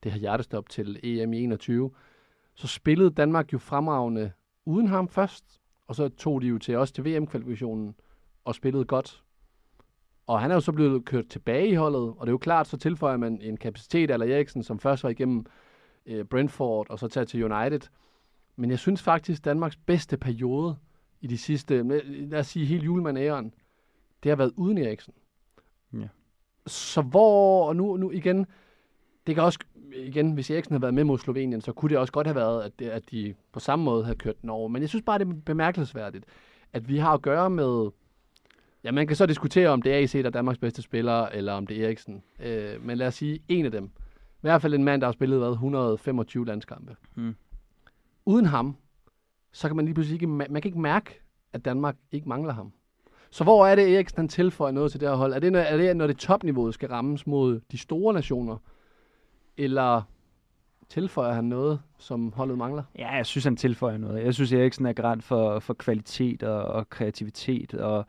det 0.04 0.12
her 0.12 0.20
hjertestop 0.20 0.70
til 0.70 1.00
EM 1.04 1.34
i 1.34 1.44
21, 1.44 1.92
så 2.56 2.68
spillede 2.68 3.10
Danmark 3.10 3.54
jo 3.54 3.58
fremragende 3.58 4.32
uden 4.66 4.88
ham 4.88 5.08
først, 5.08 5.60
og 5.88 5.96
så 5.96 6.10
tog 6.10 6.42
de 6.42 6.48
jo 6.48 6.58
til 6.58 6.76
os 6.76 6.92
til 6.92 7.06
VM-kvalifikationen 7.06 7.96
og 8.46 8.56
spillede 8.56 8.86
godt. 8.86 9.24
Og 10.28 10.42
han 10.42 10.52
er 10.52 10.56
jo 10.56 10.62
så 10.62 10.72
blevet 10.72 11.06
kørt 11.06 11.28
tilbage 11.28 11.68
i 11.68 11.74
holdet, 11.74 12.02
og 12.02 12.18
det 12.22 12.28
er 12.28 12.32
jo 12.32 12.38
klart, 12.38 12.68
så 12.68 12.78
tilføjer 12.78 13.18
man 13.18 13.42
en 13.42 13.58
kapacitet 13.58 14.12
af 14.12 14.18
Eriksen, 14.18 14.64
som 14.64 14.80
først 14.80 15.04
var 15.04 15.10
igennem 15.10 15.46
øh, 16.06 16.26
Brentford, 16.26 16.90
og 16.90 17.00
så 17.00 17.08
tager 17.08 17.26
til 17.26 17.52
United. 17.52 17.90
Men 18.56 18.70
jeg 18.70 18.80
synes 18.80 19.02
faktisk, 19.02 19.46
Danmarks 19.46 19.76
bedste 19.76 20.18
periode 20.18 20.76
i 21.22 21.28
de 21.28 21.38
sidste, 21.38 21.84
lad 22.04 22.40
os 22.40 22.48
sige 22.48 22.66
hele 22.66 22.84
julemandæren, 22.84 23.54
det 24.24 24.30
har 24.30 24.36
været 24.36 24.54
uden 24.58 24.78
Eriksen. 24.78 25.14
Ja. 25.94 26.08
Så 26.68 27.02
hvor, 27.02 27.68
og 27.68 27.76
nu, 27.76 27.98
nu 27.98 28.12
igen, 28.12 28.46
det 29.28 29.36
kan 29.36 29.44
også, 29.44 29.60
igen, 29.96 30.32
hvis 30.32 30.52
Eriksen 30.52 30.74
havde 30.74 30.82
været 30.82 30.94
med 30.94 31.04
mod 31.04 31.18
Slovenien, 31.18 31.62
så 31.62 31.74
kunne 31.74 31.90
det 31.90 31.98
også 31.98 32.14
godt 32.14 32.28
have 32.28 32.36
været, 32.36 32.64
at, 32.64 32.80
det, 32.80 32.90
at 32.90 33.12
de 33.12 33.34
på 33.52 33.60
samme 33.60 33.86
måde 33.86 34.04
havde 34.04 34.18
kørt 34.18 34.42
den 34.42 34.50
over. 34.50 34.68
Men 34.68 34.82
jeg 34.82 34.90
synes 34.90 35.04
bare, 35.06 35.20
det 35.20 35.28
er 35.28 35.34
bemærkelsesværdigt, 35.46 36.26
at 36.74 36.90
vi 36.90 36.98
har 36.98 37.14
at 37.14 37.22
gøre 37.22 37.50
med, 37.50 37.90
ja, 38.84 38.92
man 38.92 39.08
kan 39.08 39.16
så 39.16 39.26
diskutere, 39.26 39.70
om 39.70 39.82
det 39.82 39.94
er 39.94 39.98
AC, 39.98 40.12
der 40.12 40.26
er 40.26 40.30
Danmarks 40.30 40.60
bedste 40.60 40.82
spiller, 40.82 41.26
eller 41.26 41.54
om 41.54 41.68
det 41.68 41.82
er 41.82 41.86
Eriksen. 41.86 42.24
Øh, 42.40 42.86
men 42.86 42.98
lad 42.98 43.08
os 43.08 43.16
sige, 43.16 43.40
en 43.48 43.66
af 43.66 43.72
dem. 43.72 43.86
I 43.86 44.42
hvert 44.42 44.62
fald 44.62 44.74
en 44.74 44.84
mand, 44.84 45.02
der 45.02 45.08
har 45.08 45.12
spillet 45.12 45.40
hvad, 45.40 45.50
125 45.50 46.46
landskampe. 46.46 46.96
Mm. 47.16 47.36
Uden 48.26 48.46
ham, 48.46 48.76
så 49.52 49.68
kan 49.68 49.76
man 49.76 49.86
lige 49.86 49.94
pludselig 49.96 50.16
ikke, 50.22 50.26
ma- 50.26 50.52
man 50.52 50.62
kan 50.62 50.66
ikke 50.66 50.80
mærke, 50.80 51.22
at 51.54 51.66
Danmark 51.66 51.96
ikke 52.12 52.30
mangler 52.30 52.54
ham. 52.54 52.74
Så 53.32 53.44
hvor 53.44 53.68
er 53.68 53.76
det, 53.76 53.96
Eriksen 53.96 54.18
han 54.18 54.28
tilføjer 54.28 54.72
noget 54.72 54.92
til 54.92 55.00
det 55.00 55.10
her 55.10 55.16
hold? 55.16 55.34
Er 55.34 55.40
det, 55.40 55.52
når, 55.52 55.60
er 55.60 55.78
det, 55.78 55.98
når 55.98 56.08
det 56.08 56.18
topniveauet 56.18 56.74
skal 56.74 56.90
rammes 56.90 57.28
mod 57.28 57.60
de 57.72 57.78
store 57.78 58.14
nationer? 58.14 58.58
Eller 59.58 60.02
tilføjer 60.90 61.34
han 61.34 61.44
noget, 61.46 61.82
som 61.98 62.34
holdet 62.36 62.58
mangler? 62.58 62.84
Ja, 62.98 63.12
jeg 63.16 63.26
synes, 63.26 63.44
han 63.44 63.56
tilføjer 63.58 63.98
noget. 63.98 64.26
Jeg 64.26 64.34
synes, 64.34 64.54
Eriksen 64.54 64.86
er 64.86 64.94
garant 64.94 65.24
for, 65.24 65.60
for 65.60 65.74
kvalitet 65.74 66.44
og, 66.44 66.64
og 66.64 66.90
kreativitet 66.90 67.74
og 67.74 68.06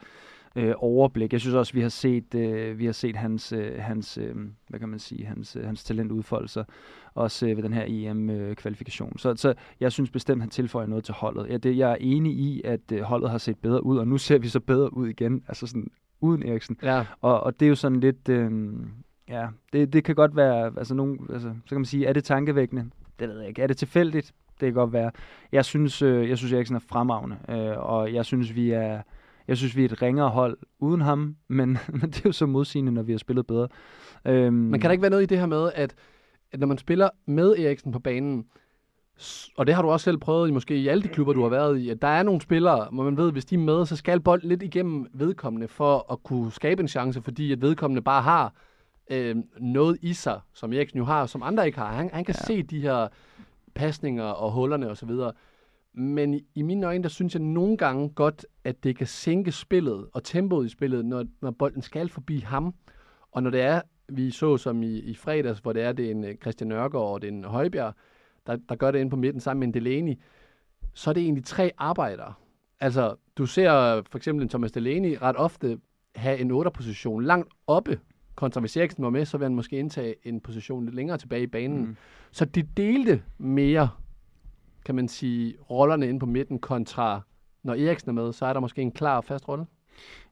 øh, 0.56 0.75
overblik. 0.76 1.32
Jeg 1.32 1.41
synes 1.41 1.55
også, 1.55 1.73
vi 1.73 1.81
har 1.81 1.88
set, 1.88 2.35
øh, 2.35 2.79
vi 2.79 2.85
har 2.85 2.93
set 2.93 3.17
hans, 3.17 3.52
øh, 3.52 3.79
hans 3.79 4.19
øh, 4.19 4.35
hvad 4.69 4.81
kan 4.81 4.88
man 4.88 4.99
sige, 4.99 5.26
hans, 5.26 5.56
øh, 5.56 5.67
hans 5.67 5.85
talent 5.85 6.12
udfolde 6.12 6.49
sig, 6.49 6.64
også 7.14 7.49
øh, 7.49 7.56
ved 7.56 7.62
den 7.62 7.73
her 7.73 7.85
EM-kvalifikation. 7.88 9.19
så, 9.19 9.37
så 9.37 9.55
jeg 9.81 9.93
synes 9.93 10.11
bestemt, 10.11 10.43
han 10.43 10.50
tilføjer 10.50 10.87
noget 10.87 11.05
til 11.05 11.14
holdet. 11.14 11.49
Ja, 11.49 11.56
det, 11.56 11.76
jeg 11.76 11.91
er 11.91 11.97
enig 12.00 12.32
i, 12.32 12.62
at 12.64 12.93
øh, 12.93 13.00
holdet 13.00 13.31
har 13.31 13.38
set 13.38 13.58
bedre 13.58 13.85
ud, 13.85 13.99
og 13.99 14.08
nu 14.08 14.19
ser 14.19 14.38
vi 14.38 14.49
så 14.49 14.61
bedre 14.61 14.97
ud 14.97 15.08
igen, 15.08 15.43
altså 15.49 15.67
sådan 15.67 15.91
uden 16.20 16.43
Eriksen. 16.43 16.76
Ja, 16.82 17.05
Og, 17.20 17.41
og 17.41 17.61
det 17.61 17.67
er 17.67 17.70
jo 17.70 17.75
sådan 17.75 18.00
lidt, 18.00 18.29
øh, 18.29 18.50
ja, 19.29 19.47
det, 19.73 19.93
det 19.93 20.05
kan 20.05 20.14
godt 20.14 20.37
være, 20.37 20.73
altså, 20.76 20.94
nogen, 20.94 21.19
altså, 21.32 21.49
så 21.49 21.69
kan 21.69 21.79
man 21.79 21.85
sige, 21.85 22.06
er 22.06 22.12
det 22.12 22.25
tankevækkende? 22.25 22.91
Det 23.20 23.29
ved 23.29 23.38
jeg 23.38 23.49
ikke. 23.49 23.62
Er 23.62 23.67
det 23.67 23.76
tilfældigt? 23.76 24.32
Det 24.61 24.67
kan 24.67 24.75
godt 24.75 24.93
være. 24.93 25.11
Jeg 25.52 25.64
synes, 25.64 26.02
øh, 26.02 26.29
jeg 26.29 26.38
synes 26.38 26.52
Eriksen 26.52 26.76
er 26.76 26.81
fremragende, 26.81 27.37
øh, 27.49 27.79
og 27.79 28.14
jeg 28.14 28.25
synes, 28.25 28.55
vi 28.55 28.70
er, 28.70 29.02
jeg 29.50 29.58
synes, 29.58 29.76
vi 29.76 29.85
er 29.85 29.85
et 29.85 30.02
ringere 30.02 30.29
hold 30.29 30.58
uden 30.79 31.00
ham, 31.00 31.37
men, 31.49 31.79
men 32.00 32.11
det 32.11 32.17
er 32.17 32.23
jo 32.26 32.32
så 32.32 32.47
modsigende, 32.47 32.93
når 32.93 33.02
vi 33.02 33.12
har 33.12 33.19
spillet 33.19 33.47
bedre. 33.47 33.69
Øhm, 34.25 34.55
men 34.55 34.81
kan 34.81 34.88
der 34.88 34.93
ikke 34.93 35.02
være 35.02 35.11
noget 35.11 35.23
i 35.23 35.26
det 35.26 35.38
her 35.38 35.47
med, 35.47 35.70
at, 35.75 35.94
at 36.52 36.61
når 36.61 36.66
man 36.66 36.78
spiller 36.78 37.09
med 37.26 37.59
Eriksen 37.59 37.92
på 37.92 37.99
banen, 37.99 38.47
og 39.57 39.66
det 39.66 39.75
har 39.75 39.83
du 39.83 39.90
også 39.90 40.04
selv 40.04 40.19
prøvet 40.19 40.49
i 40.49 40.52
måske 40.52 40.76
i 40.76 40.88
alle 40.88 41.02
de 41.02 41.09
klubber, 41.09 41.33
du 41.33 41.42
har 41.42 41.49
været 41.49 41.78
i, 41.78 41.90
at 41.90 42.02
der 42.02 42.09
er 42.09 42.23
nogle 42.23 42.40
spillere, 42.40 42.88
hvor 42.92 43.02
man 43.02 43.16
ved, 43.16 43.33
hvis 43.33 43.45
de 43.45 43.54
er 43.54 43.59
med, 43.59 43.87
så 43.87 43.97
skal 43.97 44.21
bolden 44.21 44.49
lidt 44.49 44.62
igennem 44.62 45.07
vedkommende 45.12 45.69
for 45.69 46.12
at 46.12 46.23
kunne 46.23 46.52
skabe 46.52 46.83
en 46.83 46.88
chance, 46.88 47.23
fordi 47.23 47.52
at 47.52 47.61
vedkommende 47.61 48.02
bare 48.02 48.23
har 48.23 48.54
øh, 49.11 49.37
noget 49.61 49.99
i 50.02 50.12
sig, 50.12 50.40
som 50.54 50.73
Eriksen 50.73 50.99
jo 50.99 51.04
har, 51.04 51.26
som 51.26 51.42
andre 51.42 51.66
ikke 51.66 51.78
har. 51.78 51.92
Han, 51.92 52.11
han 52.12 52.25
kan 52.25 52.35
ja. 52.40 52.47
se 52.47 52.62
de 52.62 52.80
her 52.80 53.09
pasninger 53.75 54.25
og 54.25 54.52
hullerne 54.52 54.90
osv. 54.90 55.11
Men 55.94 56.35
i, 56.35 56.47
i 56.54 56.62
mine 56.62 56.87
øjne, 56.87 57.02
der 57.02 57.09
synes 57.09 57.35
jeg 57.35 57.42
nogle 57.42 57.76
gange 57.76 58.09
godt, 58.09 58.47
at 58.64 58.85
det 58.85 58.97
kan 58.97 59.06
sænke 59.06 59.52
spillet 59.52 60.06
og 60.12 60.25
tempoet 60.25 60.66
i 60.66 60.68
spillet, 60.68 61.04
når, 61.04 61.25
når 61.42 61.50
bolden 61.50 61.82
skal 61.82 62.09
forbi 62.09 62.38
ham. 62.38 62.75
Og 63.32 63.42
når 63.42 63.50
det 63.50 63.61
er, 63.61 63.80
vi 64.09 64.30
så 64.30 64.56
som 64.56 64.82
i, 64.82 64.99
i 64.99 65.14
fredags, 65.14 65.59
hvor 65.59 65.73
det 65.73 65.82
er, 65.82 65.92
det 65.92 66.06
er 66.06 66.11
en 66.11 66.25
øh, 66.25 66.35
Christian 66.35 66.68
Nørgaard 66.68 67.12
og 67.12 67.23
det 67.23 67.28
er 67.28 67.32
en 67.32 67.44
Højbjerg, 67.44 67.94
der, 68.47 68.56
der 68.68 68.75
gør 68.75 68.90
det 68.90 68.99
inde 68.99 69.11
på 69.11 69.16
midten 69.16 69.40
sammen 69.40 69.61
med 69.61 69.68
en 69.68 69.75
Delaney, 69.75 70.14
så 70.94 71.11
er 71.11 71.14
det 71.14 71.23
egentlig 71.23 71.44
tre 71.44 71.70
arbejdere. 71.78 72.35
Altså, 72.80 73.14
du 73.37 73.47
ser 73.47 73.70
for 74.11 74.16
eksempel 74.16 74.42
en 74.42 74.49
Thomas 74.49 74.73
Delaney 74.73 75.16
ret 75.23 75.37
ofte 75.37 75.78
have 76.14 76.38
en 76.38 76.50
8-position 76.50 77.23
langt 77.23 77.49
oppe, 77.66 78.00
kontra 78.35 78.61
hvis 78.61 78.76
Eriksen 78.76 79.04
var 79.04 79.11
med, 79.11 79.25
så 79.25 79.38
vil 79.38 79.44
han 79.44 79.54
måske 79.54 79.78
indtage 79.78 80.14
en 80.25 80.40
position 80.40 80.85
lidt 80.85 80.94
længere 80.94 81.18
tilbage 81.18 81.42
i 81.42 81.47
banen. 81.47 81.80
Mm. 81.80 81.97
Så 82.30 82.44
de 82.44 82.62
delte 82.62 83.23
mere, 83.38 83.88
kan 84.85 84.95
man 84.95 85.09
sige, 85.09 85.55
rollerne 85.71 86.09
inde 86.09 86.21
på 86.21 86.27
midten 86.27 86.59
kontra, 86.59 87.21
når 87.63 87.75
Eriksen 87.75 88.09
er 88.11 88.15
med, 88.15 88.33
så 88.33 88.47
er 88.47 88.53
der 88.53 88.61
måske 88.61 88.83
en 88.83 88.93
klar 88.93 89.17
og 89.17 89.25
fast 89.25 89.49
rolle. 89.49 89.67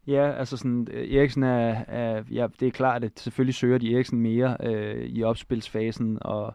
Ja, 0.07 0.33
altså 0.33 0.57
sådan, 0.57 0.89
øh, 0.91 1.15
Eriksen 1.15 1.43
er, 1.43 1.85
er 1.89 2.23
ja, 2.31 2.47
det 2.61 2.69
er 2.69 2.73
klart, 2.73 3.05
at 3.05 3.21
selvfølgelig 3.21 3.55
søger 3.55 3.79
de 3.79 3.95
Eriksen 3.95 4.21
mere 4.21 4.57
øh, 4.63 5.05
i 5.05 5.23
opspilsfasen, 5.23 6.19
og 6.21 6.55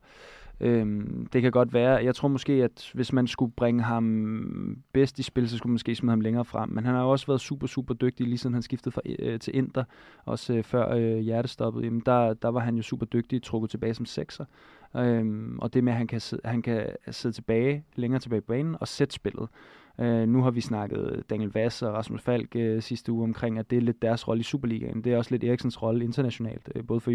øhm, 0.59 1.27
det 1.33 1.41
kan 1.41 1.51
godt 1.51 1.73
være, 1.73 2.03
jeg 2.03 2.15
tror 2.15 2.27
måske, 2.27 2.53
at 2.53 2.91
hvis 2.93 3.13
man 3.13 3.27
skulle 3.27 3.51
bringe 3.51 3.83
ham 3.83 4.77
bedst 4.93 5.19
i 5.19 5.23
spil, 5.23 5.49
så 5.49 5.57
skulle 5.57 5.69
man 5.69 5.73
måske 5.73 5.95
smide 5.95 6.11
ham 6.11 6.21
længere 6.21 6.45
frem, 6.45 6.69
men 6.69 6.85
han 6.85 6.95
har 6.95 7.01
jo 7.01 7.09
også 7.09 7.27
været 7.27 7.41
super, 7.41 7.67
super 7.67 7.93
dygtig, 7.93 8.27
lige 8.27 8.37
siden 8.37 8.53
han 8.53 8.63
skiftede 8.63 8.93
fra, 8.93 9.01
øh, 9.19 9.39
til 9.39 9.55
Inter, 9.55 9.83
også 10.25 10.53
øh, 10.53 10.63
før 10.63 10.93
øh, 10.93 11.17
hjertestoppet, 11.17 11.83
jamen 11.83 12.01
der, 12.05 12.33
der 12.33 12.49
var 12.49 12.59
han 12.59 12.75
jo 12.75 12.81
super 12.81 13.05
dygtig, 13.05 13.43
trukket 13.43 13.69
tilbage 13.69 13.93
som 13.93 14.05
sekser, 14.05 14.45
Øhm, 14.97 15.59
og 15.59 15.73
det 15.73 15.83
med, 15.83 15.93
at 15.93 15.97
han 15.97 16.07
kan, 16.07 16.19
sidde, 16.21 16.41
han 16.45 16.61
kan 16.61 16.89
sidde 17.11 17.35
tilbage, 17.35 17.83
længere 17.95 18.19
tilbage 18.19 18.41
på 18.41 18.45
banen 18.47 18.75
og 18.79 18.87
sætte 18.87 19.13
spillet. 19.13 19.49
Øh, 19.99 20.27
nu 20.27 20.41
har 20.41 20.51
vi 20.51 20.61
snakket 20.61 21.23
Daniel 21.29 21.51
Vass 21.53 21.81
og 21.81 21.93
Rasmus 21.93 22.21
Falk 22.21 22.55
øh, 22.55 22.81
sidste 22.81 23.11
uge 23.11 23.23
omkring, 23.23 23.59
at 23.59 23.69
det 23.69 23.77
er 23.77 23.81
lidt 23.81 24.01
deres 24.01 24.27
rolle 24.27 24.39
i 24.39 24.43
Superligaen. 24.43 25.03
Det 25.03 25.13
er 25.13 25.17
også 25.17 25.31
lidt 25.31 25.43
Eriksens 25.43 25.81
rolle 25.81 26.03
internationalt, 26.03 26.69
øh, 26.75 26.87
både 26.87 26.99
for, 26.99 27.11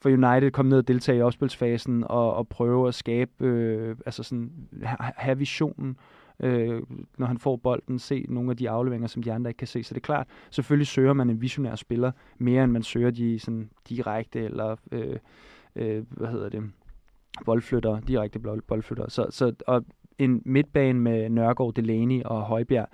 for 0.00 0.08
United 0.08 0.50
komme 0.50 0.70
ned 0.70 0.78
og 0.78 0.88
deltage 0.88 1.18
i 1.18 1.22
opspilsfasen 1.22 2.04
og, 2.04 2.34
og 2.34 2.48
prøve 2.48 2.88
at 2.88 2.94
skabe, 2.94 3.46
øh, 3.46 3.96
altså 4.06 4.22
sådan, 4.22 4.52
ha, 4.82 5.12
have 5.16 5.38
visionen, 5.38 5.96
øh, 6.40 6.82
når 7.18 7.26
han 7.26 7.38
får 7.38 7.56
bolden, 7.56 7.98
se 7.98 8.26
nogle 8.28 8.50
af 8.50 8.56
de 8.56 8.70
afleveringer, 8.70 9.08
som 9.08 9.22
de 9.22 9.32
andre 9.32 9.50
ikke 9.50 9.58
kan 9.58 9.66
se. 9.66 9.82
Så 9.82 9.94
det 9.94 10.00
er 10.00 10.04
klart, 10.04 10.26
selvfølgelig 10.50 10.86
søger 10.86 11.12
man 11.12 11.30
en 11.30 11.40
visionær 11.40 11.74
spiller, 11.74 12.12
mere 12.38 12.64
end 12.64 12.72
man 12.72 12.82
søger 12.82 13.10
de 13.10 13.38
sådan, 13.38 13.70
direkte 13.88 14.40
eller, 14.40 14.76
øh, 14.92 15.16
øh, 15.76 16.04
hvad 16.10 16.28
hedder 16.28 16.48
det, 16.48 16.70
boldflytter, 17.44 18.00
direkte 18.00 18.38
boldflytter. 18.68 19.10
Så, 19.10 19.26
så, 19.30 19.52
og 19.66 19.84
en 20.18 20.42
midtbane 20.44 21.00
med 21.00 21.30
Nørgaard, 21.30 21.74
Delaney 21.74 22.22
og 22.22 22.42
Højbjerg, 22.42 22.88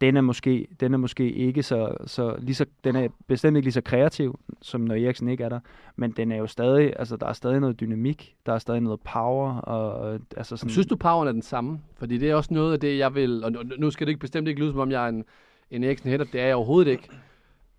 den 0.00 0.16
er 0.16 0.20
måske, 0.20 0.66
den 0.80 0.94
er 0.94 0.98
måske 0.98 1.32
ikke 1.32 1.62
så, 1.62 1.94
så, 2.06 2.36
lige 2.38 2.54
så, 2.54 2.66
den 2.84 2.96
er 2.96 3.08
bestemt 3.26 3.56
ikke 3.56 3.66
lige 3.66 3.72
så 3.72 3.80
kreativ, 3.80 4.38
som 4.62 4.80
når 4.80 4.94
Eriksen 4.94 5.28
ikke 5.28 5.44
er 5.44 5.48
der, 5.48 5.60
men 5.96 6.10
den 6.10 6.32
er 6.32 6.36
jo 6.36 6.46
stadig, 6.46 6.92
altså 6.98 7.16
der 7.16 7.26
er 7.26 7.32
stadig 7.32 7.60
noget 7.60 7.80
dynamik, 7.80 8.36
der 8.46 8.52
er 8.52 8.58
stadig 8.58 8.80
noget 8.80 9.00
power, 9.00 9.52
og 9.52 10.18
altså 10.36 10.56
sådan... 10.56 10.70
Synes 10.70 10.86
du, 10.86 10.96
poweren 10.96 11.28
er 11.28 11.32
den 11.32 11.42
samme? 11.42 11.80
Fordi 11.96 12.18
det 12.18 12.30
er 12.30 12.34
også 12.34 12.54
noget 12.54 12.72
af 12.72 12.80
det, 12.80 12.98
jeg 12.98 13.14
vil, 13.14 13.44
og 13.44 13.52
nu 13.78 13.90
skal 13.90 14.06
det 14.06 14.10
ikke 14.10 14.20
bestemt 14.20 14.48
ikke 14.48 14.60
lyde, 14.60 14.72
som 14.72 14.80
om 14.80 14.90
jeg 14.90 15.04
er 15.04 15.08
en, 15.08 15.24
en 15.70 15.84
Eriksen 15.84 16.10
hætter, 16.10 16.26
det 16.26 16.40
er 16.40 16.46
jeg 16.46 16.56
overhovedet 16.56 16.90
ikke, 16.90 17.08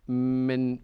men 0.07 0.81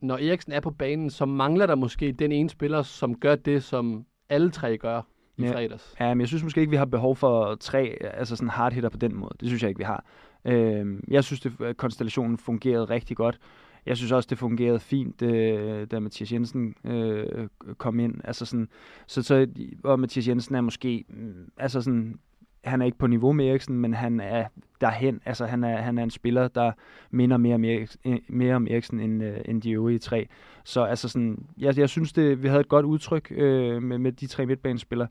når 0.00 0.14
Eriksen 0.14 0.52
er 0.52 0.60
på 0.60 0.70
banen, 0.70 1.10
så 1.10 1.26
mangler 1.26 1.66
der 1.66 1.74
måske 1.74 2.12
den 2.12 2.32
ene 2.32 2.50
spiller, 2.50 2.82
som 2.82 3.14
gør 3.14 3.34
det, 3.34 3.62
som 3.62 4.06
alle 4.28 4.50
tre 4.50 4.78
gør 4.78 5.02
i 5.36 5.42
ja. 5.42 5.52
fredags. 5.52 5.94
Ja, 6.00 6.14
men 6.14 6.20
jeg 6.20 6.28
synes 6.28 6.42
måske 6.42 6.60
ikke, 6.60 6.70
vi 6.70 6.76
har 6.76 6.84
behov 6.84 7.16
for 7.16 7.54
tre 7.54 7.98
altså 8.02 8.36
sådan 8.36 8.48
hard 8.48 8.72
hitter 8.72 8.90
på 8.90 8.96
den 8.96 9.14
måde. 9.16 9.32
Det 9.40 9.48
synes 9.48 9.62
jeg 9.62 9.68
ikke, 9.68 9.78
vi 9.78 9.84
har. 9.84 10.04
Øh, 10.44 10.98
jeg 11.08 11.24
synes, 11.24 11.46
at 11.60 11.76
konstellationen 11.76 12.38
fungerede 12.38 12.84
rigtig 12.84 13.16
godt. 13.16 13.38
Jeg 13.86 13.96
synes 13.96 14.12
også, 14.12 14.26
det 14.30 14.38
fungerede 14.38 14.80
fint, 14.80 15.22
øh, 15.22 15.86
da 15.90 16.00
Mathias 16.00 16.32
Jensen 16.32 16.74
øh, 16.84 17.48
kom 17.78 18.00
ind. 18.00 18.14
Altså 18.24 18.46
sådan, 18.46 18.68
så, 19.06 19.22
så, 19.22 19.46
og 19.84 20.00
Mathias 20.00 20.28
Jensen 20.28 20.54
er 20.54 20.60
måske, 20.60 21.04
mm, 21.08 21.50
altså 21.56 21.80
sådan, 21.80 22.18
han 22.64 22.82
er 22.82 22.86
ikke 22.86 22.98
på 22.98 23.06
niveau 23.06 23.32
med 23.32 23.48
Eriksen, 23.48 23.78
men 23.78 23.94
han 23.94 24.20
er 24.20 24.48
derhen. 24.80 25.20
Altså, 25.24 25.46
han 25.46 25.64
er, 25.64 25.76
han 25.76 25.98
er 25.98 26.02
en 26.02 26.10
spiller, 26.10 26.48
der 26.48 26.72
minder 27.10 27.36
mere, 27.36 27.58
mere, 27.58 27.86
mere 28.28 28.54
om 28.54 28.66
Eriksen 28.66 29.00
end, 29.00 29.22
øh, 29.24 29.36
end 29.44 29.62
de 29.62 29.70
øvrige 29.70 29.98
tre. 29.98 30.28
Så 30.64 30.82
altså 30.82 31.08
sådan, 31.08 31.46
jeg, 31.58 31.78
jeg 31.78 31.88
synes, 31.88 32.12
det, 32.12 32.42
vi 32.42 32.48
havde 32.48 32.60
et 32.60 32.68
godt 32.68 32.86
udtryk 32.86 33.32
øh, 33.36 33.82
med, 33.82 33.98
med 33.98 34.12
de 34.12 34.26
tre 34.26 34.46
midtbanespillere. 34.46 35.08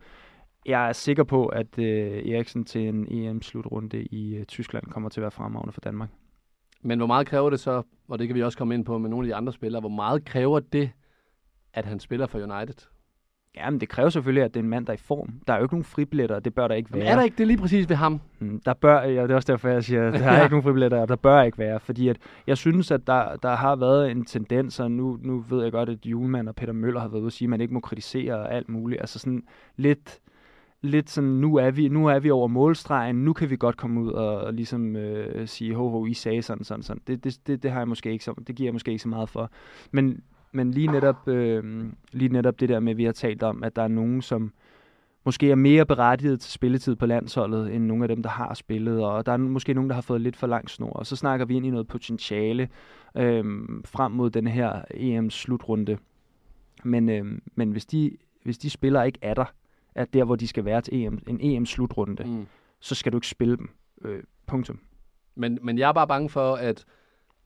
Jeg 0.65 0.87
er 0.87 0.93
sikker 0.93 1.23
på, 1.23 1.45
at 1.45 1.79
øh, 1.79 1.85
Eriksen 2.33 2.65
til 2.65 2.87
en 2.87 3.07
EM-slutrunde 3.11 4.03
i 4.03 4.35
øh, 4.35 4.45
Tyskland 4.45 4.85
kommer 4.85 5.09
til 5.09 5.19
at 5.19 5.21
være 5.21 5.31
fremragende 5.31 5.73
for 5.73 5.81
Danmark. 5.81 6.09
Men 6.81 6.99
hvor 6.99 7.07
meget 7.07 7.27
kræver 7.27 7.49
det 7.49 7.59
så, 7.59 7.83
og 8.07 8.19
det 8.19 8.27
kan 8.27 8.35
vi 8.35 8.43
også 8.43 8.57
komme 8.57 8.73
ind 8.73 8.85
på 8.85 8.97
med 8.97 9.09
nogle 9.09 9.27
af 9.27 9.29
de 9.29 9.35
andre 9.35 9.53
spillere, 9.53 9.79
hvor 9.79 9.89
meget 9.89 10.25
kræver 10.25 10.59
det, 10.59 10.91
at 11.73 11.85
han 11.85 11.99
spiller 11.99 12.27
for 12.27 12.39
United? 12.39 12.87
Ja, 13.55 13.69
men 13.69 13.79
det 13.79 13.89
kræver 13.89 14.09
selvfølgelig, 14.09 14.43
at 14.43 14.53
det 14.53 14.59
er 14.59 14.63
en 14.63 14.69
mand, 14.69 14.85
der 14.85 14.93
er 14.93 14.97
i 14.97 15.01
form. 15.05 15.33
Der 15.47 15.53
er 15.53 15.57
jo 15.57 15.63
ikke 15.63 15.73
nogen 15.73 15.83
fribilletter, 15.83 16.35
og 16.35 16.45
det 16.45 16.53
bør 16.53 16.67
der 16.67 16.75
ikke 16.75 16.93
være. 16.93 17.03
Men 17.03 17.11
er 17.11 17.15
der 17.15 17.23
ikke 17.23 17.37
det 17.37 17.47
lige 17.47 17.57
præcis 17.57 17.89
ved 17.89 17.95
ham? 17.95 18.21
Mm, 18.39 18.61
der 18.65 18.73
bør, 18.73 19.01
ja, 19.01 19.23
det 19.23 19.31
er 19.31 19.35
også 19.35 19.51
derfor, 19.51 19.69
jeg 19.69 19.83
siger, 19.83 20.07
at 20.07 20.13
der 20.13 20.19
er 20.19 20.41
ikke 20.43 20.53
nogen 20.53 20.63
fribilletter, 20.63 20.97
og 21.01 21.07
der 21.07 21.15
bør 21.15 21.41
ikke 21.41 21.57
være. 21.57 21.79
Fordi 21.79 22.07
at 22.07 22.17
jeg 22.47 22.57
synes, 22.57 22.91
at 22.91 23.07
der, 23.07 23.35
der 23.35 23.55
har 23.55 23.75
været 23.75 24.11
en 24.11 24.25
tendens, 24.25 24.79
og 24.79 24.91
nu, 24.91 25.19
nu 25.21 25.45
ved 25.49 25.63
jeg 25.63 25.71
godt, 25.71 25.89
at 25.89 26.05
Julemand 26.05 26.49
og 26.49 26.55
Peter 26.55 26.73
Møller 26.73 26.99
har 26.99 27.07
været 27.07 27.21
ude 27.21 27.27
og 27.27 27.31
sige, 27.31 27.45
at 27.45 27.49
man 27.49 27.61
ikke 27.61 27.73
må 27.73 27.79
kritisere 27.79 28.51
alt 28.51 28.69
muligt. 28.69 29.01
Altså 29.01 29.19
sådan 29.19 29.43
lidt 29.77 30.19
lidt 30.81 31.09
sådan, 31.09 31.29
nu 31.29 31.55
er 31.55 31.71
vi, 31.71 31.87
nu 31.87 32.07
er 32.07 32.19
vi 32.19 32.31
over 32.31 32.47
målstregen, 32.47 33.15
nu 33.15 33.33
kan 33.33 33.49
vi 33.49 33.55
godt 33.55 33.77
komme 33.77 34.01
ud 34.01 34.11
og, 34.11 34.37
og 34.41 34.53
ligesom 34.53 34.95
øh, 34.95 35.47
sige, 35.47 35.75
ho, 35.75 35.89
ho, 35.89 36.05
I 36.05 36.13
sagde 36.13 36.41
sådan, 36.41 36.63
sådan, 36.63 36.83
sådan. 36.83 37.01
Det, 37.07 37.23
det, 37.23 37.39
det, 37.47 37.63
det, 37.63 37.71
har 37.71 37.79
jeg 37.79 37.87
måske 37.87 38.11
ikke 38.11 38.23
så, 38.23 38.33
det 38.47 38.55
giver 38.55 38.67
jeg 38.67 38.73
måske 38.73 38.91
ikke 38.91 39.01
så 39.01 39.09
meget 39.09 39.29
for. 39.29 39.51
Men, 39.91 40.21
men 40.53 40.71
lige, 40.71 40.87
netop, 40.87 41.27
øh, 41.27 41.85
lige 42.11 42.29
netop 42.29 42.59
det 42.59 42.69
der 42.69 42.79
med, 42.79 42.91
at 42.91 42.97
vi 42.97 43.03
har 43.03 43.11
talt 43.11 43.43
om, 43.43 43.63
at 43.63 43.75
der 43.75 43.81
er 43.81 43.87
nogen, 43.87 44.21
som 44.21 44.53
måske 45.25 45.51
er 45.51 45.55
mere 45.55 45.85
berettiget 45.85 46.39
til 46.41 46.51
spilletid 46.51 46.95
på 46.95 47.05
landsholdet, 47.05 47.75
end 47.75 47.85
nogle 47.85 48.03
af 48.03 48.07
dem, 48.07 48.23
der 48.23 48.29
har 48.29 48.53
spillet, 48.53 49.03
og 49.03 49.25
der 49.25 49.31
er 49.31 49.37
måske 49.37 49.73
nogen, 49.73 49.89
der 49.89 49.93
har 49.93 50.01
fået 50.01 50.21
lidt 50.21 50.35
for 50.35 50.47
lang 50.47 50.69
snor, 50.69 50.89
og 50.89 51.05
så 51.05 51.15
snakker 51.15 51.45
vi 51.45 51.55
ind 51.55 51.65
i 51.65 51.69
noget 51.69 51.87
potentiale 51.87 52.69
øh, 53.17 53.43
frem 53.85 54.11
mod 54.11 54.29
den 54.29 54.47
her 54.47 54.81
EM-slutrunde. 54.91 55.97
Men, 56.83 57.09
øh, 57.09 57.25
men 57.55 57.71
hvis, 57.71 57.85
de, 57.85 58.17
hvis 58.43 58.57
de 58.57 58.69
spillere 58.69 59.05
ikke 59.05 59.19
er 59.21 59.33
der, 59.33 59.45
er 59.95 60.05
der, 60.05 60.23
hvor 60.23 60.35
de 60.35 60.47
skal 60.47 60.65
være 60.65 60.81
til 60.81 60.93
EM, 60.93 61.19
en 61.27 61.39
EM-slutrunde, 61.41 62.23
mm. 62.23 62.45
så 62.79 62.95
skal 62.95 63.11
du 63.11 63.17
ikke 63.17 63.27
spille 63.27 63.57
dem. 63.57 63.69
Øh, 64.01 64.23
punktum. 64.47 64.79
Men, 65.35 65.59
men 65.61 65.77
jeg 65.77 65.89
er 65.89 65.93
bare 65.93 66.07
bange 66.07 66.29
for, 66.29 66.55
at 66.55 66.85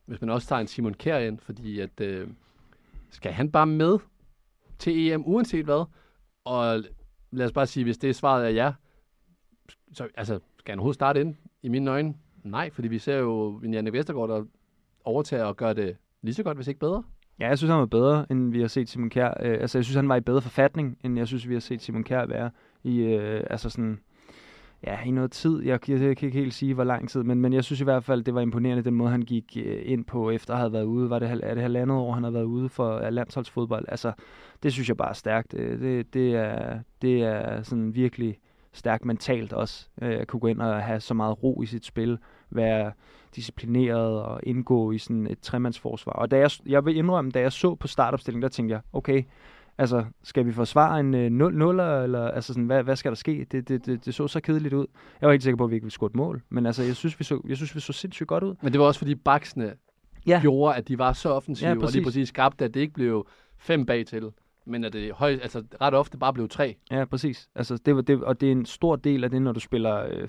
hvis 0.06 0.22
man 0.22 0.30
også 0.30 0.48
tager 0.48 0.60
en 0.60 0.68
Simon 0.68 0.94
Kjær 0.94 1.20
ind, 1.20 1.40
fordi 1.40 1.80
at, 1.80 2.02
øh, 2.02 2.28
skal 3.18 3.32
han 3.32 3.52
bare 3.52 3.66
med 3.66 4.00
til 4.80 5.12
EM, 5.12 5.24
uanset 5.26 5.66
hvad? 5.66 5.86
Og 6.46 6.84
lad 7.32 7.46
os 7.46 7.52
bare 7.52 7.66
sige, 7.68 7.84
hvis 7.84 7.98
det 7.98 8.10
er 8.10 8.14
svaret 8.14 8.46
er 8.46 8.50
ja, 8.50 8.74
så 9.94 10.08
altså, 10.16 10.40
skal 10.60 10.72
han 10.72 10.80
overhovedet 10.80 10.96
starte 10.96 11.22
ind? 11.22 11.36
I 11.64 11.70
mine 11.70 11.92
øjne, 11.92 12.14
nej, 12.44 12.70
fordi 12.70 12.88
vi 12.88 13.00
ser 13.00 13.18
jo 13.18 13.62
Janne 13.64 13.94
Vestergaard, 13.94 14.30
der 14.30 14.44
overtager 15.04 15.44
og 15.44 15.58
gør 15.58 15.74
det 15.74 15.98
lige 16.22 16.34
så 16.34 16.44
godt, 16.44 16.58
hvis 16.58 16.68
ikke 16.68 16.80
bedre. 16.80 17.04
Ja, 17.40 17.48
jeg 17.48 17.58
synes, 17.58 17.70
han 17.72 17.80
var 17.80 17.86
bedre, 17.86 18.26
end 18.32 18.52
vi 18.52 18.62
har 18.62 18.68
set 18.68 18.90
Simon 18.90 19.10
Kjær. 19.10 19.34
Øh, 19.42 19.62
altså, 19.62 19.78
jeg 19.78 19.86
synes, 19.86 19.96
han 19.96 20.10
var 20.10 20.16
i 20.16 20.22
bedre 20.22 20.42
forfatning, 20.42 20.98
end 21.04 21.18
jeg 21.18 21.28
synes, 21.28 21.48
vi 21.48 21.54
har 21.54 21.60
set 21.60 21.82
Simon 21.82 22.04
Kjær 22.04 22.26
være 22.26 22.52
i, 22.84 23.00
øh, 23.00 23.44
altså 23.50 23.70
sådan, 23.70 24.00
ja, 24.84 25.04
i 25.06 25.12
noget 25.12 25.32
tid. 25.32 25.64
Jeg, 25.64 25.90
jeg, 25.90 26.02
jeg 26.02 26.18
kan 26.18 26.26
ikke 26.26 26.40
helt 26.40 26.54
sige, 26.54 26.74
hvor 26.74 26.84
lang 26.84 27.10
tid, 27.10 27.24
men, 27.24 27.42
men 27.42 27.54
jeg 27.54 27.64
synes 27.64 27.82
i 27.82 27.84
hvert 27.84 28.04
fald, 28.04 28.24
det 28.24 28.36
var 28.36 28.42
imponerende, 28.42 28.84
den 28.84 28.94
måde, 28.94 29.10
han 29.10 29.22
gik 29.22 29.58
øh, 29.66 29.82
ind 29.86 30.06
på, 30.06 30.30
efter 30.30 30.54
at 30.54 30.60
have 30.60 30.74
været 30.74 30.84
ude. 30.84 31.10
Var 31.10 31.20
det, 31.20 31.40
er 31.44 31.54
det 31.54 31.64
halvandet 31.64 31.98
år, 31.98 32.12
han 32.12 32.24
har 32.24 32.32
været 32.32 32.44
ude 32.44 32.70
for 32.70 33.10
landsholdsfodbold? 33.10 33.86
Altså, 33.88 34.12
det 34.64 34.74
synes 34.74 34.90
jeg 34.90 34.98
bare 34.98 35.10
er 35.10 35.14
stærkt. 35.14 35.54
Øh, 35.54 35.80
det, 35.80 36.14
det, 36.14 36.36
er, 36.36 36.80
det 37.02 37.24
er 37.24 37.62
sådan 37.62 37.96
virkelig 37.96 38.38
stærkt 38.74 39.06
mentalt 39.06 39.54
også, 39.54 39.90
øh, 40.02 40.20
at 40.20 40.28
kunne 40.28 40.40
gå 40.40 40.48
ind 40.48 40.62
og 40.62 40.82
have 40.84 41.00
så 41.00 41.14
meget 41.14 41.44
ro 41.44 41.62
i 41.62 41.66
sit 41.66 41.86
spil, 41.86 42.18
være 42.50 42.92
disciplineret 43.36 44.22
og 44.22 44.40
indgå 44.44 44.92
i 44.92 44.98
sådan 44.98 45.28
et 45.28 45.40
tremandsforsvar. 45.40 46.12
Og 46.12 46.32
da 46.32 46.38
jeg, 46.38 46.52
jeg 46.66 46.86
vil 46.86 46.98
indrømme, 46.98 47.32
da 47.32 47.40
jeg 47.40 47.52
så 47.52 47.76
på 47.76 47.88
startopstillingen, 47.88 48.42
der 48.42 48.50
tænkte 48.50 48.74
jeg, 48.74 48.82
okay, 48.94 49.24
altså, 49.78 50.06
skal 50.24 50.46
vi 50.46 50.52
forsvare 50.52 51.00
en 51.00 51.42
0-0, 51.42 51.46
uh, 51.46 52.04
eller 52.04 52.28
altså 52.28 52.54
sådan, 52.54 52.66
hvad, 52.66 52.84
hvad 52.84 52.96
skal 52.96 53.12
der 53.12 53.16
ske? 53.16 53.48
Det, 53.52 53.68
det, 53.68 53.86
det, 53.86 54.06
det, 54.06 54.14
så 54.14 54.28
så 54.28 54.40
kedeligt 54.40 54.74
ud. 54.74 54.86
Jeg 55.22 55.28
var 55.28 55.34
helt 55.34 55.44
sikker 55.44 55.58
på, 55.58 55.64
at 55.64 55.70
vi 55.70 55.76
ikke 55.76 55.86
ville 55.86 55.92
score 55.92 56.08
et 56.08 56.16
mål, 56.16 56.44
men 56.50 56.66
altså, 56.66 56.84
jeg 56.84 56.96
synes, 56.96 57.20
vi 57.20 57.24
så, 57.24 57.42
jeg 57.48 57.58
synes, 57.58 57.76
vi 57.76 57.80
så 57.80 57.94
sindssygt 57.94 58.28
godt 58.28 58.44
ud. 58.44 58.56
Men 58.62 58.72
det 58.72 58.80
var 58.80 58.88
også 58.88 59.00
fordi 59.00 59.16
baksene 59.16 59.74
ja. 60.28 60.40
gjorde, 60.42 60.76
at 60.76 60.88
de 60.88 60.98
var 60.98 61.14
så 61.14 61.30
offensive, 61.30 61.70
ja, 61.70 61.76
og 61.82 61.92
lige 61.92 62.04
præcis 62.04 62.30
skabte, 62.30 62.66
at 62.66 62.74
det 62.74 62.80
ikke 62.80 62.94
blev 62.94 63.28
fem 63.58 63.86
bag 63.86 64.06
til 64.06 64.32
men 64.68 64.84
at 64.84 64.94
det 64.94 65.12
høj, 65.12 65.32
altså, 65.32 65.64
ret 65.82 65.94
ofte 65.94 66.18
bare 66.18 66.34
blev 66.34 66.50
tre. 66.50 66.76
Ja, 66.92 67.06
præcis. 67.06 67.50
Altså, 67.56 67.78
det 67.78 67.96
var, 67.96 68.02
det, 68.02 68.24
og 68.24 68.42
det 68.42 68.48
er 68.48 68.52
en 68.52 68.66
stor 68.66 68.96
del 68.96 69.24
af 69.24 69.30
det, 69.30 69.42
når 69.42 69.52
du 69.52 69.60
spiller 69.60 70.06
øh, 70.10 70.28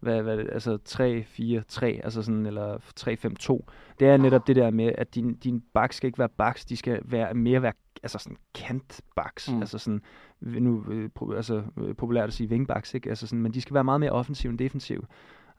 hvad, 0.00 0.22
hvad, 0.22 0.38
altså 0.38 0.78
3-4-3, 0.88 1.84
altså 1.84 2.22
sådan, 2.22 2.46
eller 2.46 2.76
3-5-2. 3.00 3.72
Det 4.00 4.08
er 4.08 4.16
netop 4.16 4.46
det 4.46 4.56
der 4.56 4.70
med, 4.70 4.92
at 4.98 5.14
din, 5.14 5.34
din 5.34 5.62
bak 5.74 5.92
skal 5.92 6.06
ikke 6.06 6.18
være 6.18 6.28
baks, 6.28 6.64
de 6.64 6.76
skal 6.76 7.00
være 7.04 7.34
mere 7.34 7.62
være 7.62 7.72
altså 8.06 8.18
sådan 8.18 8.36
kantbaks, 8.54 9.50
mm. 9.50 9.60
altså 9.60 9.78
sådan, 9.78 10.02
nu 10.40 10.84
øh, 10.90 11.10
altså, 11.36 11.62
øh, 11.78 11.96
populært 11.96 12.28
at 12.28 12.34
sige 12.34 12.48
wingbacks, 12.48 12.94
ikke? 12.94 13.08
Altså 13.08 13.26
sådan, 13.26 13.42
men 13.42 13.54
de 13.54 13.60
skal 13.60 13.74
være 13.74 13.84
meget 13.84 14.00
mere 14.00 14.10
offensive 14.10 14.50
end 14.50 14.58
defensive. 14.58 15.02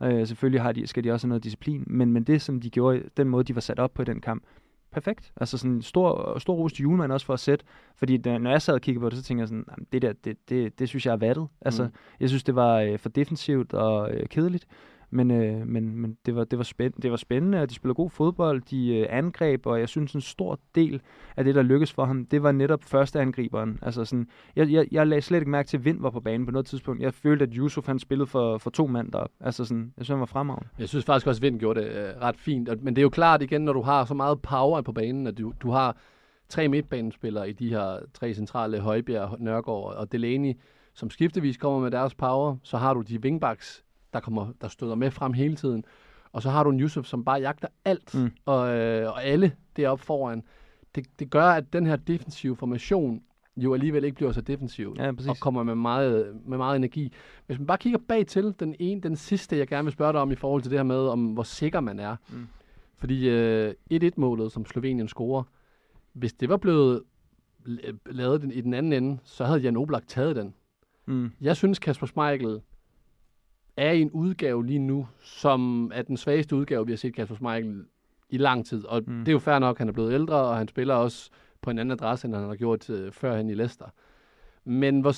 Øh, 0.03 0.27
selvfølgelig 0.27 0.61
har 0.61 0.71
de, 0.71 0.87
skal 0.87 1.03
de 1.03 1.11
også 1.11 1.27
have 1.27 1.29
noget 1.29 1.43
disciplin, 1.43 1.83
men, 1.87 2.11
men 2.11 2.23
det, 2.23 2.41
som 2.41 2.61
de 2.61 2.69
gjorde, 2.69 3.03
den 3.17 3.29
måde, 3.29 3.43
de 3.43 3.55
var 3.55 3.61
sat 3.61 3.79
op 3.79 3.93
på 3.93 4.01
i 4.01 4.05
den 4.05 4.21
kamp, 4.21 4.43
perfekt. 4.91 5.31
Altså 5.35 5.57
sådan 5.57 5.81
stor, 5.81 6.39
stor 6.39 6.55
ros 6.55 6.73
til 6.73 6.83
Julemand 6.83 7.11
også 7.11 7.25
for 7.25 7.33
at 7.33 7.39
sætte, 7.39 7.65
fordi 7.95 8.17
da, 8.17 8.37
når 8.37 8.49
jeg 8.49 8.61
sad 8.61 8.73
og 8.73 8.81
kiggede 8.81 9.01
på 9.01 9.09
det, 9.09 9.17
så 9.17 9.23
tænkte 9.23 9.41
jeg 9.41 9.47
sådan, 9.47 9.65
det 9.91 10.01
der, 10.01 10.13
det, 10.13 10.49
det, 10.49 10.79
det 10.79 10.89
synes 10.89 11.05
jeg 11.05 11.11
er 11.11 11.17
vattet. 11.17 11.47
Altså, 11.61 11.83
mm. 11.83 11.89
jeg 12.19 12.29
synes, 12.29 12.43
det 12.43 12.55
var 12.55 12.79
øh, 12.79 12.99
for 12.99 13.09
defensivt 13.09 13.73
og 13.73 14.11
øh, 14.13 14.27
kedeligt. 14.27 14.67
Men, 15.09 15.31
øh, 15.31 15.67
men, 15.67 15.95
men 15.95 16.17
det, 16.25 16.35
var, 16.35 16.43
det, 16.43 16.57
var 16.57 16.63
spænd, 16.63 16.93
det 17.01 17.11
var 17.11 17.17
spændende, 17.17 17.61
og 17.61 17.69
de 17.69 17.75
spillede 17.75 17.95
god 17.95 18.09
fodbold, 18.09 18.61
de 18.61 18.97
øh, 18.97 19.07
angreb, 19.09 19.65
og 19.65 19.79
jeg 19.79 19.89
synes 19.89 20.13
en 20.13 20.21
stor 20.21 20.59
del 20.75 21.01
af 21.37 21.43
det, 21.43 21.55
der 21.55 21.61
lykkedes 21.61 21.93
for 21.93 22.05
ham, 22.05 22.25
det 22.25 22.43
var 22.43 22.51
netop 22.51 22.83
første 22.83 23.19
angriberen. 23.19 23.79
Altså 23.81 24.05
sådan, 24.05 24.27
jeg, 24.55 24.71
jeg, 24.71 24.87
jeg 24.91 25.07
lagde 25.07 25.21
slet 25.21 25.39
ikke 25.39 25.49
mærke 25.49 25.67
til, 25.67 25.77
at 25.77 25.85
Vind 25.85 26.01
var 26.01 26.09
på 26.09 26.19
banen 26.19 26.45
på 26.45 26.51
noget 26.51 26.65
tidspunkt. 26.65 27.01
Jeg 27.01 27.13
følte, 27.13 27.43
at 27.43 27.53
Yusuf 27.53 27.85
han 27.85 27.99
spillede 27.99 28.27
for, 28.27 28.57
for 28.57 28.69
to 28.69 28.87
mand 28.87 29.11
deroppe. 29.11 29.35
Altså 29.39 29.65
sådan, 29.65 29.93
jeg 29.97 30.05
synes, 30.05 30.15
han 30.15 30.19
var 30.19 30.25
fremragende. 30.25 30.69
Jeg 30.79 30.89
synes 30.89 31.05
faktisk 31.05 31.27
også, 31.27 31.39
at 31.39 31.43
Vind 31.43 31.59
gjorde 31.59 31.81
det 31.81 31.87
øh, 31.87 32.21
ret 32.21 32.37
fint. 32.37 32.83
Men 32.83 32.95
det 32.95 33.01
er 33.01 33.03
jo 33.03 33.09
klart 33.09 33.41
igen, 33.41 33.61
når 33.61 33.73
du 33.73 33.81
har 33.81 34.05
så 34.05 34.13
meget 34.13 34.41
power 34.41 34.81
på 34.81 34.91
banen, 34.91 35.27
at 35.27 35.37
du, 35.37 35.53
du 35.61 35.69
har 35.71 35.97
tre 36.49 36.67
midtbanespillere 36.67 37.49
i 37.49 37.53
de 37.53 37.69
her 37.69 37.99
tre 38.13 38.33
centrale, 38.33 38.79
Højbjerg, 38.79 39.35
Nørgaard 39.39 39.95
og 39.95 40.11
Delaney, 40.11 40.53
som 40.93 41.09
skiftevis 41.09 41.57
kommer 41.57 41.79
med 41.79 41.91
deres 41.91 42.15
power, 42.15 42.55
så 42.63 42.77
har 42.77 42.93
du 42.93 43.01
de 43.01 43.19
wingbacks, 43.19 43.83
der, 44.13 44.19
kommer, 44.19 44.51
der 44.61 44.67
støder 44.67 44.95
med 44.95 45.11
frem 45.11 45.33
hele 45.33 45.55
tiden. 45.55 45.83
Og 46.31 46.41
så 46.41 46.49
har 46.49 46.63
du 46.63 46.69
en 46.69 46.79
Yusuf, 46.79 47.05
som 47.05 47.25
bare 47.25 47.39
jagter 47.39 47.67
alt, 47.85 48.15
mm. 48.15 48.31
og, 48.45 48.77
øh, 48.77 49.07
og 49.09 49.23
alle 49.23 49.51
deroppe 49.77 50.05
foran. 50.05 50.43
Det, 50.95 51.05
det 51.19 51.29
gør, 51.29 51.43
at 51.45 51.73
den 51.73 51.85
her 51.85 51.95
defensive 51.95 52.55
formation 52.55 53.21
jo 53.57 53.73
alligevel 53.73 54.03
ikke 54.03 54.15
bliver 54.15 54.31
så 54.31 54.41
defensiv, 54.41 54.95
Ja, 54.97 55.11
præcis. 55.11 55.29
og 55.29 55.37
kommer 55.39 55.63
med 55.63 55.75
meget, 55.75 56.41
med 56.45 56.57
meget 56.57 56.75
energi. 56.75 57.13
Hvis 57.45 57.57
man 57.59 57.67
bare 57.67 57.77
kigger 57.77 57.99
bag 58.07 58.27
til, 58.27 58.55
den 58.59 58.75
ene, 58.79 59.01
den 59.01 59.15
sidste, 59.15 59.57
jeg 59.57 59.67
gerne 59.67 59.83
vil 59.83 59.93
spørge 59.93 60.13
dig 60.13 60.21
om 60.21 60.31
i 60.31 60.35
forhold 60.35 60.61
til 60.61 60.71
det 60.71 60.79
her 60.79 60.83
med, 60.83 61.07
om 61.07 61.25
hvor 61.25 61.43
sikker 61.43 61.79
man 61.79 61.99
er. 61.99 62.15
Mm. 62.33 62.47
Fordi 62.97 63.29
øh, 63.29 63.73
1-1-målet, 63.93 64.51
som 64.51 64.65
Slovenien 64.65 65.07
scorer, 65.07 65.43
hvis 66.13 66.33
det 66.33 66.49
var 66.49 66.57
blevet 66.57 67.03
la- 67.67 67.95
lavet 68.05 68.41
den, 68.41 68.51
i 68.51 68.61
den 68.61 68.73
anden 68.73 68.93
ende, 68.93 69.17
så 69.23 69.45
havde 69.45 69.59
Jan 69.59 69.77
Oblak 69.77 70.07
taget 70.07 70.35
den. 70.35 70.53
Mm. 71.05 71.31
Jeg 71.41 71.55
synes, 71.55 71.79
Kasper 71.79 72.07
Schmeichel 72.07 72.61
er 73.77 73.91
i 73.91 74.01
en 74.01 74.11
udgave 74.11 74.65
lige 74.65 74.79
nu, 74.79 75.07
som 75.21 75.91
er 75.95 76.01
den 76.01 76.17
svageste 76.17 76.55
udgave, 76.55 76.85
vi 76.85 76.91
har 76.91 76.97
set 76.97 77.15
Kasper 77.15 77.35
Schmeichel 77.35 77.83
i 78.29 78.37
lang 78.37 78.65
tid. 78.65 78.85
Og 78.85 79.03
Mm. 79.07 79.19
det 79.19 79.27
er 79.27 79.31
jo 79.31 79.39
fair 79.39 79.59
nok, 79.59 79.77
han 79.77 79.87
er 79.87 79.91
blevet 79.93 80.13
ældre, 80.13 80.35
og 80.35 80.57
han 80.57 80.67
spiller 80.67 80.93
også 80.95 81.29
på 81.61 81.69
en 81.69 81.79
anden 81.79 81.91
adresse, 81.91 82.27
end 82.27 82.35
han 82.35 82.43
har 82.47 82.55
gjort 82.55 82.89
øh, 82.89 83.11
førhen 83.11 83.49
i 83.49 83.53
Leicester. 83.53 83.85
Men 84.65 85.01
hvor, 85.01 85.13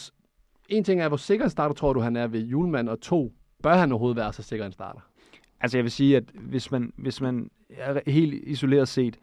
en 0.70 0.84
ting 0.84 1.01
er, 1.01 1.08
hvor 1.08 1.18
sikker 1.18 1.46
en 1.46 1.50
starter 1.51 1.75
tror 1.75 1.94
du, 1.94 2.00
han 2.00 2.16
er 2.16 2.28
ved 2.28 2.39
Julemand, 2.42 2.89
og 2.89 3.01
to, 3.01 3.34
bør 3.63 3.74
han 3.75 3.92
overhovedet 3.92 4.18
være 4.18 4.34
så 4.34 4.44
sikker 4.44 4.66
en 4.66 4.72
starter? 4.72 5.00
Altså 5.62 5.78
jeg 5.78 5.84
vil 5.84 5.92
sige, 5.92 6.18
at 6.18 6.24
hvis 6.34 6.72
man, 6.72 6.94
hvis 6.98 7.22
man 7.22 7.50
er 7.70 8.12
helt 8.12 8.34
isoleret 8.34 8.88
set, 8.88 9.20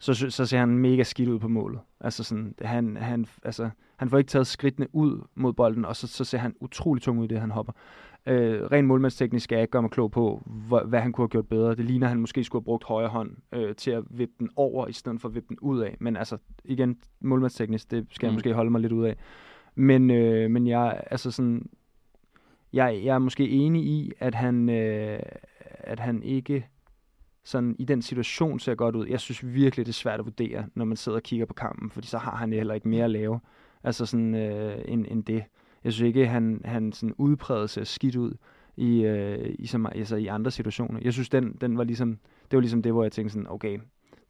så, 0.00 0.30
så 0.30 0.46
ser 0.46 0.58
han 0.58 0.68
mega 0.78 1.02
skidt 1.02 1.28
ud 1.28 1.38
på 1.38 1.48
målet. 1.48 1.80
Altså 2.00 2.24
sådan, 2.24 2.54
han, 2.62 2.96
han, 2.96 3.26
altså, 3.44 3.70
han 3.96 4.10
får 4.10 4.18
ikke 4.18 4.28
taget 4.28 4.46
skridtene 4.46 4.86
ud 4.92 5.20
mod 5.34 5.52
bolden, 5.52 5.84
og 5.84 5.96
så, 5.96 6.06
så 6.06 6.24
ser 6.24 6.38
han 6.38 6.54
utrolig 6.60 7.02
tung 7.02 7.18
ud 7.18 7.24
i 7.24 7.28
det, 7.28 7.40
han 7.40 7.50
hopper. 7.50 7.72
Øh, 8.26 8.62
ren 8.72 8.86
målmandsteknisk 8.86 9.44
skal 9.44 9.56
jeg 9.56 9.62
ikke 9.62 9.70
gøre 9.72 9.82
mig 9.82 9.90
klog 9.90 10.10
på, 10.10 10.42
hvor, 10.46 10.84
hvad 10.84 11.00
han 11.00 11.12
kunne 11.12 11.22
have 11.22 11.28
gjort 11.28 11.48
bedre. 11.48 11.74
Det 11.74 11.84
ligner, 11.84 12.06
at 12.06 12.10
han 12.10 12.20
måske 12.20 12.44
skulle 12.44 12.60
have 12.60 12.64
brugt 12.64 12.84
højre 12.84 13.08
hånd 13.08 13.30
øh, 13.52 13.74
til 13.74 13.90
at 13.90 14.04
vippe 14.10 14.34
den 14.38 14.50
over, 14.56 14.86
i 14.86 14.92
stedet 14.92 15.20
for 15.20 15.28
at 15.28 15.34
vippe 15.34 15.48
den 15.48 15.58
ud 15.60 15.80
af. 15.80 15.96
Men 16.00 16.16
altså, 16.16 16.36
igen, 16.64 16.96
målmandsteknisk, 17.20 17.90
det 17.90 18.06
skal 18.10 18.26
jeg 18.26 18.32
Mm. 18.32 18.34
måske 18.34 18.54
holde 18.54 18.70
mig 18.70 18.80
lidt 18.80 18.92
ud 18.92 19.04
af. 19.04 19.16
Men, 19.74 20.10
øh, 20.10 20.50
men 20.50 20.66
jeg, 20.66 21.02
altså 21.10 21.30
sådan, 21.30 21.66
jeg, 22.72 23.00
jeg 23.04 23.14
er 23.14 23.18
måske 23.18 23.48
enig 23.48 23.84
i, 23.84 24.12
at 24.18 24.34
han, 24.34 24.68
øh, 24.68 25.20
at 25.64 26.00
han 26.00 26.22
ikke 26.22 26.66
sådan 27.44 27.76
i 27.78 27.84
den 27.84 28.02
situation 28.02 28.58
ser 28.58 28.74
godt 28.74 28.96
ud. 28.96 29.06
Jeg 29.06 29.20
synes 29.20 29.54
virkelig, 29.54 29.86
det 29.86 29.92
er 29.92 29.94
svært 29.94 30.20
at 30.20 30.26
vurdere, 30.26 30.66
når 30.74 30.84
man 30.84 30.96
sidder 30.96 31.18
og 31.18 31.22
kigger 31.22 31.46
på 31.46 31.54
kampen, 31.54 31.90
fordi 31.90 32.06
så 32.06 32.18
har 32.18 32.36
han 32.36 32.52
heller 32.52 32.74
ikke 32.74 32.88
mere 32.88 33.04
at 33.04 33.10
lave 33.10 33.40
altså 33.84 34.06
sådan, 34.06 34.34
øh, 34.34 34.78
end, 34.88 35.06
end 35.08 35.24
det. 35.24 35.44
Jeg 35.84 35.92
synes 35.92 36.06
ikke, 36.06 36.26
han, 36.26 36.60
han 36.64 36.92
sådan 36.92 37.14
udpræget 37.18 37.70
ser 37.70 37.84
skidt 37.84 38.16
ud 38.16 38.32
i, 38.76 39.04
øh, 39.04 39.54
i, 39.58 39.66
så, 39.66 39.88
altså 39.94 40.16
i 40.16 40.26
andre 40.26 40.50
situationer. 40.50 41.00
Jeg 41.02 41.12
synes, 41.12 41.28
den, 41.28 41.52
den 41.60 41.78
var 41.78 41.84
ligesom, 41.84 42.18
det 42.50 42.56
var 42.56 42.60
ligesom 42.60 42.82
det, 42.82 42.92
hvor 42.92 43.02
jeg 43.02 43.12
tænkte 43.12 43.32
sådan, 43.32 43.50
okay, 43.50 43.78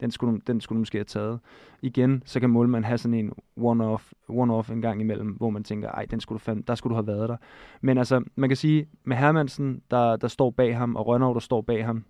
den 0.01 0.11
skulle, 0.11 0.41
den 0.47 0.61
skulle 0.61 0.77
du 0.77 0.81
måske 0.81 0.99
have 0.99 1.05
taget. 1.05 1.41
Igen, 1.83 2.23
så 2.27 2.41
kan 2.41 2.51
målmanden 2.51 2.85
have 2.85 2.99
sådan 2.99 3.15
en 3.15 3.33
one-off, 3.57 4.13
one-off 4.31 4.73
en 4.73 4.83
gang 4.83 5.01
imellem, 5.01 5.29
hvor 5.29 5.51
man 5.51 5.65
tænker, 5.65 5.89
ej, 5.91 6.05
den 6.05 6.21
skulle 6.21 6.39
du 6.39 6.43
fandme, 6.43 6.65
der 6.67 6.75
skulle 6.75 6.91
du 6.91 6.95
have 6.95 7.07
været 7.07 7.29
der. 7.29 7.37
Men 7.81 7.99
altså, 7.99 8.25
man 8.37 8.51
kan 8.51 8.57
sige, 8.57 8.87
med 9.05 9.17
Hermansen, 9.17 9.83
der, 9.91 10.17
der 10.17 10.29
står 10.29 10.51
bag 10.51 10.77
ham, 10.77 10.97
og 10.97 11.07
Rønnow, 11.07 11.33
der 11.33 11.41
står 11.41 11.61
bag 11.61 11.87
ham, 11.87 12.05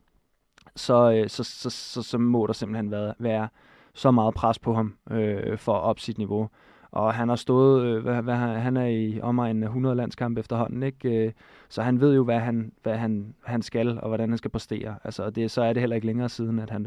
så, 0.76 1.12
øh, 1.12 1.28
så, 1.28 1.44
så, 1.44 1.70
så, 1.70 2.02
så 2.02 2.18
må 2.18 2.46
der 2.46 2.52
simpelthen 2.52 2.90
være, 2.90 3.14
være 3.18 3.48
så 3.94 4.10
meget 4.10 4.34
pres 4.34 4.58
på 4.58 4.74
ham 4.74 4.94
øh, 5.10 5.58
for 5.58 5.74
at 5.74 5.82
op 5.82 6.00
sit 6.00 6.18
niveau. 6.18 6.48
Og 6.92 7.14
han 7.14 7.28
har 7.28 7.36
stået, 7.36 7.84
øh, 7.84 8.02
hvad, 8.02 8.22
hvad, 8.22 8.34
han 8.34 8.60
han 8.60 8.76
er 8.76 8.86
i 8.86 9.20
omegnen 9.20 9.62
af 9.62 9.66
100 9.66 9.94
landskampe 9.94 10.40
efterhånden, 10.40 10.82
ikke? 10.82 11.26
Øh, 11.26 11.32
så 11.68 11.82
han 11.82 12.00
ved 12.00 12.14
jo, 12.14 12.24
hvad 12.24 12.38
han, 12.38 12.72
hvad 12.82 12.96
han, 12.96 13.34
han 13.44 13.62
skal, 13.62 14.00
og 14.00 14.08
hvordan 14.08 14.28
han 14.28 14.38
skal 14.38 14.50
præstere. 14.50 14.94
Altså, 15.04 15.30
det, 15.30 15.50
så 15.50 15.62
er 15.62 15.72
det 15.72 15.80
heller 15.80 15.96
ikke 15.96 16.06
længere 16.06 16.28
siden, 16.28 16.58
at 16.58 16.70
han 16.70 16.86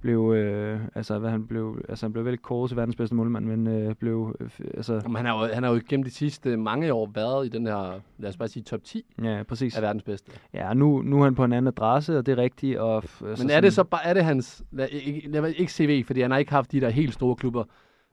blev, 0.00 0.32
øh, 0.36 0.80
altså, 0.94 1.18
hvad 1.18 1.30
han 1.30 1.46
blev, 1.46 1.80
altså, 1.88 2.06
han 2.06 2.12
blev 2.12 2.24
vel 2.24 2.38
kåret 2.38 2.70
til 2.70 2.76
verdens 2.76 2.96
bedste 2.96 3.14
målmand, 3.14 3.46
men 3.46 3.66
øh, 3.66 3.94
blev, 3.94 4.36
øh, 4.40 4.50
altså, 4.74 4.94
Jamen, 4.94 5.16
han, 5.16 5.26
har 5.26 5.46
jo, 5.46 5.54
han 5.54 5.62
har 5.62 5.72
jo 5.72 5.80
gennem 5.88 6.04
de 6.04 6.10
sidste 6.10 6.56
mange 6.56 6.92
år 6.92 7.10
været 7.14 7.46
i 7.46 7.48
den 7.48 7.66
her, 7.66 8.00
lad 8.18 8.28
os 8.28 8.36
bare 8.36 8.48
sige, 8.48 8.62
top 8.62 8.84
10 8.84 9.04
ja, 9.22 9.42
præcis. 9.42 9.76
af 9.76 9.82
verdens 9.82 10.02
bedste. 10.02 10.32
Ja, 10.54 10.74
nu, 10.74 11.02
nu 11.02 11.20
er 11.20 11.24
han 11.24 11.34
på 11.34 11.44
en 11.44 11.52
anden 11.52 11.68
adresse, 11.68 12.18
og 12.18 12.26
det 12.26 12.32
er 12.32 12.42
rigtigt. 12.42 12.78
Og, 12.78 12.96
altså 12.96 13.44
Men 13.44 13.50
er 13.50 13.60
det 13.60 13.72
så 13.72 13.84
bare, 13.84 14.04
er 14.04 14.14
det 14.14 14.24
hans, 14.24 14.64
lad, 14.70 14.88
ikke, 14.88 15.30
lad, 15.30 15.54
ikke 15.56 15.72
CV, 15.72 16.04
fordi 16.04 16.20
han 16.20 16.30
har 16.30 16.38
ikke 16.38 16.52
haft 16.52 16.72
de 16.72 16.80
der 16.80 16.90
helt 16.90 17.14
store 17.14 17.36
klubber, 17.36 17.64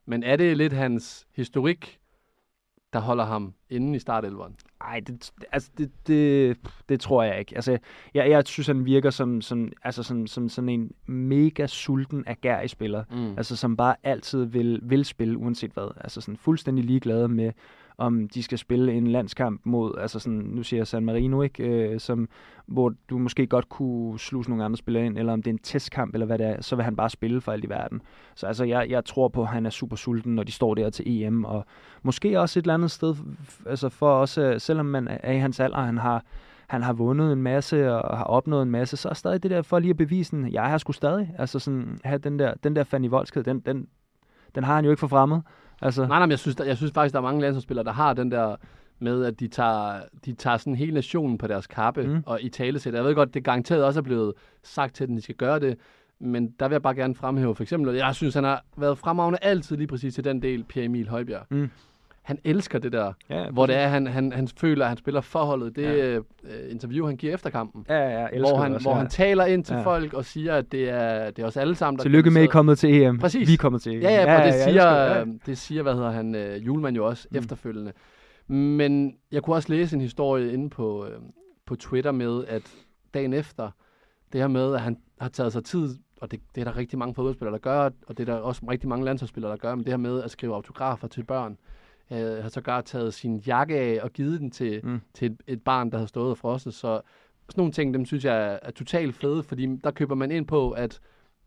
men 0.05 0.23
er 0.23 0.35
det 0.35 0.57
lidt 0.57 0.73
hans 0.73 1.27
historik, 1.35 1.99
der 2.93 2.99
holder 2.99 3.25
ham 3.25 3.53
inde 3.69 3.95
i 3.95 3.99
startelveren? 3.99 4.55
Nej, 4.85 4.99
det, 5.07 5.31
altså 5.51 5.69
det, 5.77 5.91
det, 6.07 6.57
det 6.89 6.99
tror 6.99 7.23
jeg 7.23 7.39
ikke. 7.39 7.55
Altså, 7.55 7.77
jeg, 8.13 8.29
jeg 8.29 8.43
synes, 8.45 8.67
han 8.67 8.85
virker 8.85 9.09
som, 9.09 9.41
som, 9.41 9.71
altså 9.83 10.03
som, 10.03 10.27
som 10.27 10.49
sådan 10.49 10.69
en 10.69 10.91
mega 11.05 11.67
sulten, 11.67 12.23
agerig 12.27 12.69
spiller. 12.69 13.03
Mm. 13.11 13.37
Altså, 13.37 13.55
som 13.55 13.77
bare 13.77 13.95
altid 14.03 14.45
vil, 14.45 14.79
vil 14.83 15.05
spille, 15.05 15.37
uanset 15.37 15.71
hvad. 15.71 15.91
Altså, 16.01 16.21
sådan 16.21 16.37
fuldstændig 16.37 16.85
ligeglade 16.85 17.27
med, 17.27 17.51
om 17.97 18.29
de 18.29 18.43
skal 18.43 18.57
spille 18.57 18.93
en 18.93 19.07
landskamp 19.07 19.61
mod, 19.63 19.97
altså 19.97 20.19
sådan, 20.19 20.39
nu 20.39 20.63
siger 20.63 20.79
jeg 20.79 20.87
San 20.87 21.05
Marino, 21.05 21.41
ikke? 21.41 21.63
Øh, 21.63 21.99
som, 21.99 22.29
hvor 22.65 22.93
du 23.09 23.17
måske 23.17 23.47
godt 23.47 23.69
kunne 23.69 24.19
sluse 24.19 24.49
nogle 24.49 24.65
andre 24.65 24.77
spillere 24.77 25.05
ind, 25.05 25.17
eller 25.17 25.33
om 25.33 25.43
det 25.43 25.51
er 25.51 25.53
en 25.53 25.59
testkamp, 25.63 26.13
eller 26.13 26.25
hvad 26.25 26.37
det 26.37 26.47
er, 26.47 26.61
så 26.61 26.75
vil 26.75 26.85
han 26.85 26.95
bare 26.95 27.09
spille 27.09 27.41
for 27.41 27.51
alt 27.51 27.63
i 27.63 27.69
verden. 27.69 28.01
Så 28.35 28.47
altså, 28.47 28.63
jeg, 28.63 28.89
jeg 28.89 29.05
tror 29.05 29.27
på, 29.27 29.41
at 29.41 29.47
han 29.47 29.65
er 29.65 29.69
super 29.69 29.95
sulten, 29.95 30.35
når 30.35 30.43
de 30.43 30.51
står 30.51 30.75
der 30.75 30.89
til 30.89 31.23
EM, 31.23 31.45
og 31.45 31.65
måske 32.03 32.39
også 32.39 32.59
et 32.59 32.63
eller 32.63 32.73
andet 32.73 32.91
sted, 32.91 33.15
altså 33.65 33.89
for 33.89 34.11
også, 34.11 34.55
selvom 34.59 34.85
man 34.85 35.07
er 35.07 35.31
i 35.31 35.37
hans 35.37 35.59
alder, 35.59 35.81
han 35.81 35.97
har, 35.97 36.23
han 36.67 36.83
har 36.83 36.93
vundet 36.93 37.33
en 37.33 37.41
masse 37.41 37.93
og 37.93 38.17
har 38.17 38.25
opnået 38.25 38.63
en 38.63 38.71
masse, 38.71 38.97
så 38.97 39.09
er 39.09 39.13
stadig 39.13 39.43
det 39.43 39.51
der 39.51 39.61
for 39.61 39.79
lige 39.79 39.89
at 39.89 39.97
bevise, 39.97 40.35
den, 40.35 40.53
jeg 40.53 40.63
har 40.63 40.77
sgu 40.77 40.91
stadig, 40.91 41.33
altså 41.37 41.59
sådan, 41.59 41.99
have 42.03 42.17
den 42.17 42.39
der, 42.39 42.53
den 42.63 42.75
der 42.75 42.83
Fanny 42.83 43.09
Voldsked, 43.09 43.43
den, 43.43 43.59
den, 43.59 43.87
den 44.55 44.63
har 44.63 44.75
han 44.75 44.85
jo 44.85 44.91
ikke 44.91 44.99
for 44.99 45.07
fremmed. 45.07 45.39
Altså, 45.85 46.01
Nej, 46.01 46.09
nej, 46.09 46.19
men 46.19 46.31
jeg 46.31 46.39
synes, 46.39 46.55
der, 46.55 46.63
jeg 46.63 46.77
synes 46.77 46.91
faktisk, 46.93 47.13
der 47.13 47.19
er 47.19 47.23
mange 47.23 47.41
landsholdsspillere, 47.41 47.85
der 47.85 47.91
har 47.91 48.13
den 48.13 48.31
der 48.31 48.55
med, 48.99 49.25
at 49.25 49.39
de 49.39 49.47
tager, 49.47 50.01
de 50.25 50.33
tager 50.33 50.57
sådan 50.57 50.75
hele 50.75 50.93
nationen 50.93 51.37
på 51.37 51.47
deres 51.47 51.67
kappe 51.67 52.07
Mm. 52.07 52.23
og 52.25 52.41
i 52.41 52.49
tale 52.49 52.79
Jeg 52.85 53.03
ved 53.03 53.15
godt, 53.15 53.33
det 53.33 53.43
garanteret 53.43 53.83
også 53.83 53.99
er 53.99 54.03
blevet 54.03 54.33
sagt 54.63 54.95
til 54.95 55.07
dem, 55.07 55.15
de 55.15 55.21
skal 55.21 55.35
gøre 55.35 55.59
det, 55.59 55.77
men 56.19 56.47
der 56.59 56.67
vil 56.67 56.73
jeg 56.75 56.81
bare 56.81 56.95
gerne 56.95 57.15
fremhæve 57.15 57.55
for 57.55 57.63
eksempel, 57.63 57.95
jeg 57.95 58.15
synes, 58.15 58.35
han 58.35 58.43
har 58.43 58.63
været 58.77 58.97
fremragende 58.97 59.39
altid 59.41 59.77
lige 59.77 59.87
præcis 59.87 60.15
til 60.15 60.23
den 60.23 60.41
del, 60.41 60.63
Pierre 60.63 60.85
Emil 60.85 61.09
Højbjerg. 61.09 61.45
Mm. 61.49 61.69
Han 62.25 62.39
elsker 62.43 62.79
det 62.79 62.91
der, 62.91 63.13
ja, 63.29 63.49
hvor 63.49 63.65
det 63.65 63.75
er, 63.75 63.87
han, 63.87 64.07
han, 64.07 64.31
han 64.33 64.47
føler, 64.47 64.85
at 64.85 64.89
han 64.89 64.97
spiller 64.97 65.21
forholdet. 65.21 65.75
Det 65.75 65.83
Ja. 65.83 66.13
ja. 66.13 66.17
øh, 66.43 66.71
interview, 66.71 67.05
han 67.05 67.17
giver 67.17 67.33
efter 67.33 67.49
kampen. 67.49 67.85
Ja, 67.89 68.21
ja, 68.21 68.39
hvor 68.39 68.49
det 68.49 68.59
han, 68.63 68.73
også, 68.73 68.85
hvor 68.85 68.91
ja. 68.91 68.97
han 68.97 69.09
taler 69.09 69.45
ind 69.45 69.63
til 69.63 69.73
Ja. 69.73 69.79
ja. 69.79 69.85
folk 69.85 70.13
og 70.13 70.25
siger, 70.25 70.55
at 70.55 70.71
det 70.71 70.89
er, 70.89 71.31
det 71.31 71.43
er 71.43 71.47
os 71.47 71.57
alle 71.57 71.75
sammen, 71.75 71.97
der 71.97 72.03
Tillykke 72.03 72.31
med, 72.31 72.41
at 72.41 72.45
I 72.45 72.47
er 72.47 72.51
kommet 72.51 72.79
til 72.79 73.01
EM. 73.01 73.17
Præcis. 73.19 73.47
Vi 73.47 73.53
er 73.53 73.57
kommet 73.57 73.81
til 73.81 73.95
EM. 73.95 74.01
Ja, 74.01 74.09
ja, 74.09 74.33
ja, 74.33 74.47
det, 74.47 74.53
jeg 74.53 74.63
siger, 74.63 75.23
det, 75.23 75.45
det 75.45 75.57
siger, 75.57 75.83
hvad 75.83 75.93
hedder 75.93 76.11
han, 76.11 76.35
øh, 76.35 76.65
Julemand 76.65 76.95
jo 76.95 77.05
også 77.05 77.27
mm. 77.31 77.37
efterfølgende. 77.37 77.91
Men 78.47 79.15
jeg 79.31 79.43
kunne 79.43 79.55
også 79.55 79.69
læse 79.69 79.95
en 79.95 80.01
historie 80.01 80.53
inde 80.53 80.69
på, 80.69 81.05
øh, 81.05 81.11
på 81.65 81.75
Twitter 81.75 82.11
med, 82.11 82.45
at 82.47 82.61
dagen 83.13 83.33
efter, 83.33 83.69
det 84.33 84.41
her 84.41 84.47
med, 84.47 84.73
at 84.73 84.81
han 84.81 84.97
har 85.21 85.29
taget 85.29 85.53
sig 85.53 85.63
tid, 85.63 85.89
og 86.21 86.31
det, 86.31 86.39
det 86.55 86.61
er 86.61 86.65
der 86.65 86.77
rigtig 86.77 86.99
mange 86.99 87.15
fodboldspillere, 87.15 87.53
der 87.53 87.59
gør, 87.59 87.89
og 88.07 88.17
det 88.17 88.19
er 88.29 88.33
der 88.33 88.39
også 88.39 88.61
rigtig 88.69 88.89
mange 88.89 89.05
landsholdsspillere, 89.05 89.51
der 89.51 89.57
gør, 89.57 89.75
men 89.75 89.83
det 89.85 89.93
her 89.93 89.97
med 89.97 90.23
at 90.23 90.31
skrive 90.31 90.55
autografer 90.55 91.07
til 91.07 91.23
børn, 91.23 91.57
øh, 92.11 92.41
har 92.41 92.49
sågar 92.49 92.81
taget 92.81 93.13
sin 93.13 93.37
jakke 93.37 93.79
af 93.79 93.99
og 94.03 94.11
givet 94.13 94.39
den 94.39 94.51
til, 94.51 94.81
Mm. 94.83 95.01
til 95.13 95.31
et, 95.31 95.37
et 95.47 95.61
barn, 95.63 95.91
der 95.91 95.97
havde 95.97 96.07
stået 96.07 96.31
og 96.31 96.37
frosset. 96.37 96.73
Så 96.73 96.79
sådan 96.79 97.01
nogle 97.57 97.71
ting, 97.73 97.93
dem 97.93 98.05
synes 98.05 98.25
jeg 98.25 98.35
er, 98.53 98.59
er 98.61 98.71
totalt 98.71 99.15
fede, 99.15 99.43
fordi 99.43 99.75
der 99.83 99.91
køber 99.91 100.15
man 100.15 100.31
ind 100.31 100.47
på, 100.47 100.71
at 100.71 100.99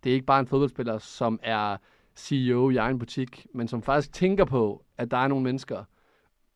det 0.05 0.11
er 0.11 0.15
ikke 0.15 0.27
bare 0.27 0.41
en 0.41 0.47
fodboldspiller, 0.47 0.99
som 0.99 1.41
er 1.43 1.77
CEO 2.17 2.71
i 2.71 2.77
egen 2.77 2.99
butik, 2.99 3.47
men 3.55 3.69
som 3.69 3.83
faktisk 3.83 4.13
tænker 4.13 4.45
på, 4.45 4.85
at 4.99 5.11
der 5.11 5.17
er 5.17 5.29
nogle 5.29 5.45
mennesker. 5.45 5.85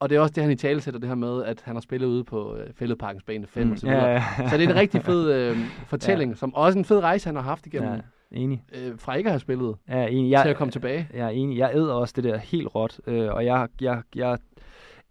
Og 0.01 0.11
det 0.11 0.17
er 0.17 0.21
også 0.21 0.33
det, 0.35 0.43
han 0.43 0.53
i 0.53 0.57
tale 0.57 0.81
sætter 0.81 1.01
det 1.01 1.09
her 1.09 1.15
med, 1.17 1.45
at 1.45 1.61
han 1.65 1.77
har 1.77 1.81
spillet 1.81 2.07
ude 2.07 2.25
på 2.25 2.57
øh, 2.57 2.73
Fælledparkens 2.75 3.23
bane 3.23 3.47
5 3.47 3.67
Mm. 3.67 3.75
videre. 3.83 3.97
Ja, 4.07 4.13
ja, 4.39 4.49
Så 4.51 4.57
det 4.57 4.65
er 4.65 4.69
en 4.69 4.75
rigtig 4.77 5.03
fed 5.03 5.33
øh, 5.33 5.57
fortælling, 5.93 6.31
ja. 6.33 6.37
som 6.37 6.55
også 6.55 6.79
en 6.79 6.85
fed 6.85 6.99
rejse, 7.01 7.27
han 7.27 7.35
har 7.37 7.43
haft 7.43 7.67
igennem, 7.67 7.93
ja, 7.93 8.01
enig. 8.35 8.63
øh, 8.75 8.99
fra 8.99 9.15
ikke 9.15 9.29
at 9.29 9.33
have 9.33 9.41
spillet, 9.41 9.77
Ja, 9.89 10.07
enig. 10.07 10.31
Jeg, 10.31 10.43
til 10.43 10.49
at 10.51 10.57
komme 10.57 10.73
tilbage. 10.73 11.09
Jeg 11.15 11.27
er 11.27 11.31
enig. 11.31 11.59
Jeg 11.59 11.71
æder 11.75 11.93
også 11.95 12.13
det 12.17 12.25
der 12.25 12.37
helt 12.37 12.75
råt, 12.75 13.01
øh, 13.07 13.29
og 13.35 13.45
jeg, 13.45 13.69
jeg, 13.81 14.03
jeg 14.15 14.39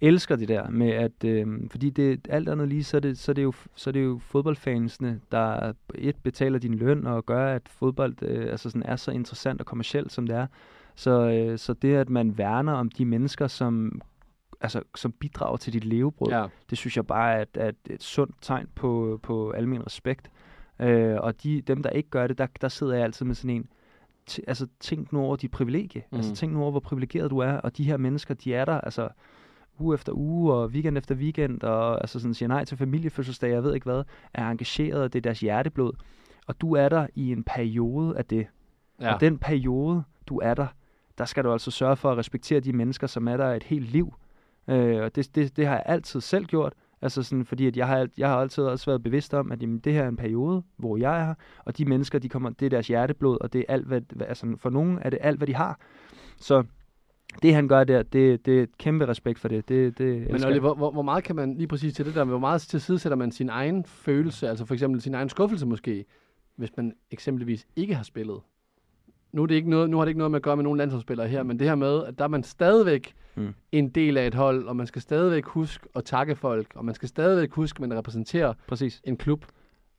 elsker 0.02 0.36
det 0.36 0.48
der 0.48 0.70
med, 0.70 0.90
at 0.90 1.24
øh, 1.26 1.48
fordi 1.72 1.90
det 1.90 2.28
alt 2.30 2.50
andet 2.50 2.68
lige, 2.68 2.84
så 2.84 2.98
er 2.98 3.02
det, 3.02 3.18
så 3.18 3.32
er 3.32 3.34
det, 3.34 3.44
jo, 3.44 3.54
så 3.76 3.90
er 3.90 3.92
det 3.92 4.04
jo 4.04 4.20
fodboldfansene, 4.24 5.20
der 5.32 5.74
et 5.96 6.16
betaler 6.24 6.60
din 6.60 6.74
løn 6.74 7.08
og 7.08 7.26
gør, 7.26 7.56
at 7.56 7.62
fodbold 7.66 8.16
øh, 8.22 8.52
altså 8.52 8.70
sådan 8.70 8.84
er 8.86 8.96
så 8.96 9.12
interessant 9.12 9.60
og 9.60 9.66
kommercielt, 9.66 10.12
som 10.12 10.28
det 10.28 10.36
er. 10.36 10.48
Så, 10.96 11.12
øh, 11.30 11.58
så 11.58 11.74
det, 11.74 11.96
at 11.96 12.10
man 12.10 12.38
værner 12.38 12.74
om 12.74 12.90
de 12.90 13.06
mennesker, 13.06 13.48
som 13.48 14.02
altså, 14.62 14.82
som 14.96 15.12
bidrager 15.12 15.58
til 15.58 15.74
dit 15.74 15.86
levebrød, 15.86 16.32
Ja. 16.32 16.46
det 16.70 16.78
synes 16.78 16.98
jeg 16.98 17.08
bare 17.08 17.34
er 17.40 17.46
er 17.56 17.72
et 17.90 18.04
sundt 18.04 18.36
tegn 18.42 18.68
på, 18.76 19.20
på 19.24 19.52
almen 19.52 19.86
respekt. 19.86 20.32
Øh, 20.82 21.18
og 21.20 21.44
de, 21.44 21.62
dem, 21.62 21.84
der 21.84 21.90
ikke 21.90 22.10
gør 22.10 22.28
det, 22.28 22.38
der, 22.38 22.48
der 22.62 22.68
sidder 22.68 22.94
jeg 22.94 23.04
altid 23.04 23.26
med 23.26 23.36
sådan 23.36 23.56
en, 23.56 23.70
t- 24.30 24.44
altså 24.48 24.68
tænk 24.80 25.14
nu 25.14 25.20
over 25.20 25.36
dit 25.36 25.52
privilegie. 25.52 26.04
Mm. 26.12 26.18
Altså 26.18 26.36
tænk 26.36 26.54
nu 26.54 26.62
over, 26.62 26.72
hvor 26.72 26.80
privilegeret 26.80 27.32
du 27.32 27.38
er, 27.38 27.52
og 27.52 27.78
de 27.78 27.84
her 27.84 27.98
mennesker, 27.98 28.34
de 28.34 28.54
er 28.54 28.66
der, 28.66 28.82
altså 28.82 29.10
uge 29.80 29.94
efter 29.94 30.14
uge 30.14 30.54
og 30.54 30.68
weekend 30.68 30.98
efter 30.98 31.16
weekend, 31.16 31.64
og 31.64 32.02
altså 32.02 32.20
sådan 32.20 32.34
siger 32.34 32.50
nej 32.50 32.66
til 32.66 32.78
familiefødselsdag, 32.78 33.52
jeg 33.52 33.64
ved 33.64 33.74
ikke 33.74 33.84
hvad, 33.84 34.04
er 34.34 34.50
engageret, 34.50 35.02
og 35.02 35.14
det 35.14 35.20
er 35.20 35.22
deres 35.22 35.40
hjerteblod. 35.40 35.94
Og 36.48 36.62
du 36.62 36.74
er 36.74 36.90
der 36.90 37.08
i 37.16 37.32
en 37.32 37.44
periode 37.44 38.18
af 38.18 38.26
det. 38.26 38.48
Ja. 39.02 39.14
Og 39.14 39.22
den 39.22 39.38
periode, 39.38 40.04
du 40.28 40.40
er 40.40 40.54
der, 40.54 40.68
der 41.18 41.26
skal 41.26 41.44
du 41.44 41.52
altså 41.52 41.72
sørge 41.72 41.96
for 41.96 42.12
at 42.12 42.18
respektere 42.18 42.60
de 42.60 42.74
mennesker, 42.74 43.08
som 43.08 43.28
er 43.28 43.38
der 43.38 43.54
et 43.54 43.64
helt 43.64 43.92
liv. 43.92 44.14
Øh, 44.68 45.02
og 45.02 45.16
det, 45.16 45.36
det, 45.36 45.58
det 45.58 45.68
har 45.68 45.74
jeg 45.74 45.84
altid 45.86 46.22
selv 46.22 46.46
gjort. 46.46 46.74
Altså 47.02 47.24
sådan, 47.24 47.46
fordi 47.46 47.68
at 47.68 47.78
jeg, 47.78 47.88
har, 47.88 48.08
jeg 48.18 48.30
har 48.30 48.36
altid 48.36 48.64
også 48.64 48.86
været 48.86 49.04
bevidst 49.04 49.34
om, 49.34 49.52
at 49.52 49.62
jamen, 49.62 49.80
det 49.80 49.94
her 49.94 50.04
er 50.04 50.08
en 50.08 50.16
periode, 50.16 50.64
hvor 50.78 50.98
jeg 50.98 51.22
er 51.22 51.26
her, 51.26 51.34
og 51.66 51.78
de 51.78 51.86
mennesker, 51.86 52.20
de 52.20 52.30
kommer, 52.30 52.50
det 52.50 52.66
er 52.66 52.70
deres 52.70 52.88
hjerteblod, 52.88 53.38
og 53.42 53.54
det 53.54 53.60
er 53.60 53.74
alt, 53.74 53.88
hvad, 53.88 54.02
altså 54.20 54.56
for 54.58 54.70
nogen 54.70 55.00
er 55.02 55.10
det 55.10 55.20
alt, 55.22 55.38
hvad 55.38 55.48
de 55.48 55.56
har. 55.56 55.80
Så 56.38 56.64
det 57.42 57.54
han 57.54 57.68
gør 57.68 57.84
der, 57.84 58.04
det, 58.04 58.46
det 58.46 58.60
er 58.60 58.64
et 58.64 58.78
kæmpe 58.78 59.08
respekt 59.08 59.40
for 59.40 59.48
det. 59.48 59.70
det, 59.70 59.98
det 59.98 60.32
Men. 60.32 60.46
Oliver, 60.46 60.76
hvor, 60.76 60.92
hvor 60.92 61.02
meget 61.02 61.24
kan 61.24 61.36
man 61.36 61.58
lige 61.58 61.68
præcis 61.68 61.94
til 61.94 62.06
det 62.06 62.16
der, 62.16 62.24
hvor 62.24 62.40
meget 62.40 62.62
til 62.62 62.82
side 62.82 63.00
sætter 63.00 63.16
man 63.16 63.32
sin 63.32 63.50
egen 63.50 63.86
følelse, 63.86 64.50
altså 64.50 64.66
for 64.66 64.74
eksempel 64.74 65.02
sin 65.02 65.14
egen 65.14 65.30
skuffelse 65.30 65.66
måske, 65.66 66.06
hvis 66.56 66.70
man 66.78 66.94
eksempelvis 67.12 67.68
ikke 67.76 67.96
har 67.96 68.04
spillet? 68.04 68.40
Nu, 69.34 69.44
er 69.44 69.48
det 69.48 69.56
ikke 69.56 69.70
noget, 69.70 69.90
nu 69.90 69.98
har 69.98 70.06
det 70.06 70.10
ikke 70.10 70.18
noget 70.18 70.32
med 70.32 70.40
at 70.40 70.44
gøre 70.44 70.56
med 70.56 70.64
nogle 70.64 70.78
landsholdsspillere 70.78 71.28
her, 71.28 71.44
men 71.44 71.60
det 71.60 71.68
her 71.68 71.76
med, 71.76 72.04
at 72.06 72.18
der 72.18 72.24
er 72.24 72.28
man 72.30 72.44
stadigvæk 72.44 73.14
Mm. 73.36 73.54
en 73.72 73.90
del 73.90 74.18
af 74.18 74.28
et 74.28 74.36
hold, 74.36 74.68
og 74.68 74.76
man 74.76 74.88
skal 74.88 75.02
stadigvæk 75.02 75.46
huske 75.46 75.88
at 75.96 76.04
takke 76.06 76.36
folk, 76.36 76.68
og 76.76 76.86
man 76.86 76.96
skal 76.96 77.10
stadigvæk 77.10 77.52
huske, 77.52 77.84
at 77.84 77.90
man 77.90 77.98
repræsenterer 77.98 78.54
Præcis. 78.68 79.02
en 79.04 79.18
klub. 79.18 79.46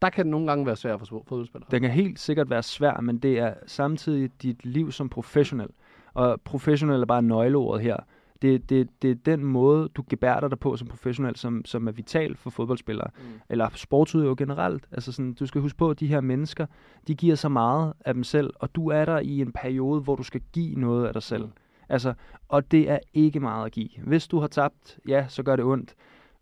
Der 0.02 0.10
kan 0.10 0.24
det 0.24 0.30
nogle 0.30 0.46
gange 0.46 0.66
være 0.66 0.76
svært 0.76 0.98
for 0.98 1.06
fod- 1.06 1.24
fodboldspillere. 1.28 1.68
Den 1.70 1.82
kan 1.82 1.90
helt 1.90 2.18
sikkert 2.20 2.50
være 2.50 2.62
svær, 2.62 3.00
men 3.00 3.18
det 3.18 3.38
er 3.38 3.54
samtidig 3.66 4.30
dit 4.42 4.64
liv 4.66 4.92
som 4.92 5.08
professionel. 5.08 5.68
Og 6.14 6.40
professionel 6.44 7.00
er 7.02 7.06
bare 7.06 7.22
nøgleordet 7.22 7.82
her. 7.82 7.96
Det, 8.42 8.70
det, 8.70 9.02
det 9.02 9.10
er 9.10 9.14
den 9.14 9.44
måde, 9.44 9.88
du 9.88 10.04
gebærder 10.08 10.48
dig 10.48 10.58
på 10.58 10.76
som 10.76 10.88
professionel, 10.88 11.36
som, 11.36 11.64
som 11.64 11.88
er 11.88 11.92
vital 11.92 12.36
for 12.36 12.50
fodboldspillere. 12.50 13.10
Mm. 13.16 13.40
Eller 13.48 13.68
sportsudøvere 13.74 14.36
generelt. 14.36 14.84
Altså 14.92 15.12
sådan, 15.12 15.34
du 15.34 15.46
skal 15.46 15.60
huske 15.60 15.78
på, 15.78 15.90
at 15.90 16.00
de 16.00 16.06
her 16.06 16.20
mennesker, 16.20 16.66
de 17.06 17.14
giver 17.14 17.34
så 17.34 17.48
meget 17.48 17.92
af 18.04 18.14
dem 18.14 18.24
selv, 18.24 18.50
og 18.54 18.74
du 18.74 18.88
er 18.88 19.04
der 19.04 19.18
i 19.18 19.40
en 19.40 19.52
periode, 19.52 20.00
hvor 20.00 20.16
du 20.16 20.22
skal 20.22 20.40
give 20.52 20.74
noget 20.74 21.06
af 21.06 21.12
dig 21.12 21.22
selv. 21.22 21.44
Mm. 21.44 21.52
Altså, 21.88 22.14
og 22.48 22.70
det 22.70 22.90
er 22.90 22.98
ikke 23.14 23.40
meget 23.40 23.66
at 23.66 23.72
give. 23.72 23.88
Hvis 24.04 24.28
du 24.28 24.38
har 24.38 24.46
tabt, 24.46 24.98
ja, 25.08 25.26
så 25.28 25.42
gør 25.42 25.56
det 25.56 25.64
ondt. 25.64 25.94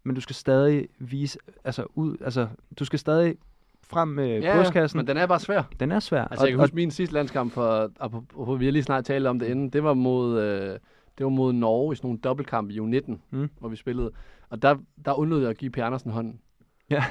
Men 0.05 0.15
du 0.15 0.21
skal 0.21 0.35
stadig 0.35 0.89
vise, 0.99 1.39
altså 1.65 1.85
ud, 1.95 2.17
altså, 2.25 2.49
du 2.79 2.85
skal 2.85 2.99
stadig 2.99 3.35
frem 3.83 4.09
med 4.09 4.41
ja, 4.41 4.57
brystkassen. 4.57 4.97
men 4.97 5.07
den 5.07 5.17
er 5.17 5.27
bare 5.27 5.41
svær. 5.41 5.63
Den 5.81 5.93
er 5.93 6.01
svær. 6.01 6.25
Altså, 6.25 6.47
jeg 6.47 6.53
kan 6.53 6.61
huske 6.61 6.77
min 6.77 6.91
sidste 6.91 7.15
landskamp, 7.15 7.53
for, 7.53 7.91
apropos, 8.01 8.61
vi 8.61 8.65
har 8.65 8.73
lige 8.73 8.83
snart 8.83 9.05
talt 9.05 9.27
om 9.27 9.39
det 9.39 9.47
inden, 9.47 9.71
det 9.71 9.85
var 9.85 9.95
mod, 9.95 10.41
øh, 10.41 10.79
det 11.21 11.25
var 11.25 11.31
mod 11.31 11.53
Norge 11.53 11.93
i 11.93 11.97
sådan 11.97 12.07
nogle 12.09 12.19
dobbeltkamp 12.25 12.71
i 12.71 12.79
U19, 12.79 13.19
Mm. 13.31 13.49
hvor 13.59 13.69
vi 13.69 13.77
spillede. 13.77 14.11
Og 14.51 14.63
der, 14.63 14.77
der 15.05 15.13
undlod 15.19 15.41
jeg 15.41 15.51
at 15.51 15.57
give 15.59 15.71
Per 15.71 15.85
Andersen 15.85 16.11
hånden. 16.11 16.41
Ja. 16.91 17.05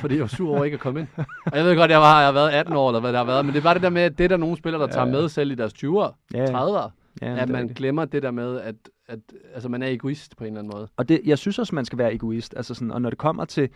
fordi 0.00 0.14
jeg 0.14 0.20
var 0.20 0.26
sur 0.28 0.50
over 0.54 0.64
ikke 0.64 0.74
at 0.74 0.80
komme 0.80 1.00
ind. 1.00 1.08
Og 1.46 1.56
jeg 1.58 1.64
ved 1.64 1.76
godt, 1.76 1.90
jeg, 1.90 2.00
var, 2.00 2.18
jeg 2.18 2.26
har 2.28 2.32
været 2.32 2.50
18 2.50 2.76
år, 2.76 2.88
eller 2.88 3.00
hvad 3.00 3.10
det 3.12 3.18
har 3.18 3.24
været, 3.24 3.44
men 3.44 3.54
det 3.54 3.60
er 3.60 3.62
bare 3.64 3.74
det 3.74 3.82
der 3.82 3.90
med, 3.90 4.02
at 4.02 4.18
det 4.18 4.24
er 4.24 4.28
der 4.28 4.36
nogle 4.36 4.56
spillere, 4.56 4.82
der 4.82 4.88
tager 4.88 5.06
Ja. 5.06 5.12
med 5.12 5.28
selv 5.28 5.50
i 5.50 5.54
deres 5.54 5.72
20'ere, 5.72 6.12
Ja, 6.34 6.44
30'ere, 6.46 6.90
ja, 7.22 7.32
at 7.32 7.38
det 7.40 7.48
man 7.48 7.60
rigtigt. 7.60 7.78
glemmer 7.78 8.04
det 8.04 8.22
der 8.22 8.30
med, 8.30 8.60
at, 8.60 8.74
at 9.08 9.18
altså, 9.54 9.68
man 9.68 9.82
er 9.82 9.88
egoist 9.88 10.36
på 10.36 10.44
en 10.44 10.48
eller 10.48 10.60
anden 10.60 10.72
måde. 10.76 10.88
Og 10.96 11.08
det, 11.08 11.20
jeg 11.24 11.38
synes 11.38 11.58
også, 11.58 11.74
man 11.74 11.84
skal 11.84 11.98
være 11.98 12.14
egoist. 12.14 12.54
Altså 12.56 12.74
sådan, 12.74 12.90
og 12.90 13.02
når 13.02 13.10
det 13.10 13.18
kommer 13.18 13.44
til 13.44 13.68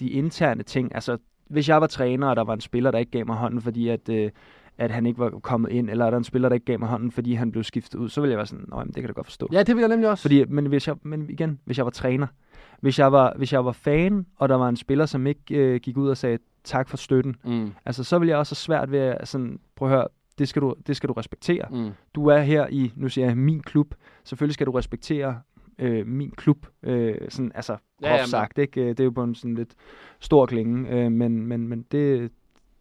de 0.00 0.08
interne 0.10 0.62
ting, 0.62 0.94
altså 0.94 1.16
hvis 1.50 1.68
jeg 1.68 1.80
var 1.80 1.86
træner, 1.86 2.26
og 2.28 2.36
der 2.36 2.44
var 2.44 2.54
en 2.54 2.60
spiller, 2.60 2.90
der 2.90 2.98
ikke 2.98 3.10
gav 3.10 3.26
mig 3.26 3.36
hånden, 3.36 3.60
fordi 3.60 3.88
at, 3.88 4.08
øh, 4.08 4.30
at 4.78 4.90
han 4.90 5.06
ikke 5.06 5.18
var 5.18 5.30
kommet 5.30 5.70
ind, 5.72 5.90
eller 5.90 6.04
er 6.06 6.10
der 6.10 6.16
en 6.18 6.24
spiller, 6.24 6.48
der 6.48 6.54
ikke 6.54 6.66
gav 6.66 6.78
mig 6.78 6.88
hånden, 6.88 7.10
fordi 7.10 7.34
han 7.34 7.52
blev 7.52 7.64
skiftet 7.64 7.98
ud, 7.98 8.08
så 8.08 8.20
ville 8.20 8.30
jeg 8.30 8.36
være 8.38 8.46
sådan, 8.46 8.64
nej, 8.68 8.84
det 8.84 8.94
kan 8.94 9.06
du 9.06 9.12
godt 9.12 9.26
forstå. 9.26 9.48
Ja, 9.52 9.62
det 9.62 9.76
vil 9.76 9.80
jeg 9.82 9.88
nemlig 9.88 10.10
også. 10.10 10.22
Fordi, 10.22 10.44
men, 10.44 10.66
hvis 10.66 10.88
jeg, 10.88 10.96
men 11.02 11.30
igen, 11.30 11.60
hvis 11.64 11.78
jeg 11.78 11.84
var 11.84 11.90
træner, 11.90 12.26
hvis 12.80 12.98
jeg 12.98 13.12
var, 13.12 13.34
hvis 13.36 13.52
jeg 13.52 13.64
var 13.64 13.72
fan, 13.72 14.26
og 14.36 14.48
der 14.48 14.54
var 14.54 14.68
en 14.68 14.76
spiller, 14.76 15.06
som 15.06 15.26
ikke 15.26 15.54
øh, 15.56 15.80
gik 15.80 15.96
ud 15.96 16.08
og 16.08 16.16
sagde 16.16 16.38
tak 16.64 16.88
for 16.88 16.96
støtten, 16.96 17.36
Mm. 17.44 17.70
altså 17.84 18.04
så 18.04 18.18
ville 18.18 18.30
jeg 18.30 18.38
også 18.38 18.50
have 18.52 18.56
svært 18.56 18.90
ved 18.92 18.98
at 18.98 19.28
sådan, 19.28 19.58
prøv 19.76 19.88
at 19.88 19.94
høre, 19.94 20.06
det 20.38 20.48
skal, 20.48 20.62
du, 20.62 20.74
det 20.86 20.96
skal 20.96 21.08
du 21.08 21.12
respektere. 21.12 21.66
Mm. 21.70 21.90
Du 22.14 22.26
er 22.26 22.38
her 22.38 22.66
i, 22.70 22.92
nu 22.96 23.08
siger 23.08 23.26
jeg, 23.26 23.36
min 23.38 23.60
klub. 23.62 23.94
Selvfølgelig 24.24 24.54
skal 24.54 24.66
du 24.66 24.72
respektere 24.72 25.40
øh, 25.78 26.06
min 26.06 26.30
klub. 26.30 26.66
Øh, 26.82 27.14
sådan, 27.28 27.52
altså, 27.54 27.76
Ja, 28.02 28.08
groft 28.08 28.20
ja, 28.20 28.26
sagt, 28.26 28.58
ikke? 28.58 28.80
Øh, 28.82 28.88
Det 28.88 29.00
er 29.00 29.04
jo 29.04 29.10
på 29.10 29.22
en 29.22 29.34
sådan 29.34 29.54
lidt 29.54 29.74
stor 30.20 30.46
klinge. 30.46 30.88
Øh, 30.90 31.12
men, 31.12 31.46
men, 31.46 31.68
men 31.68 31.82
det, 31.92 32.30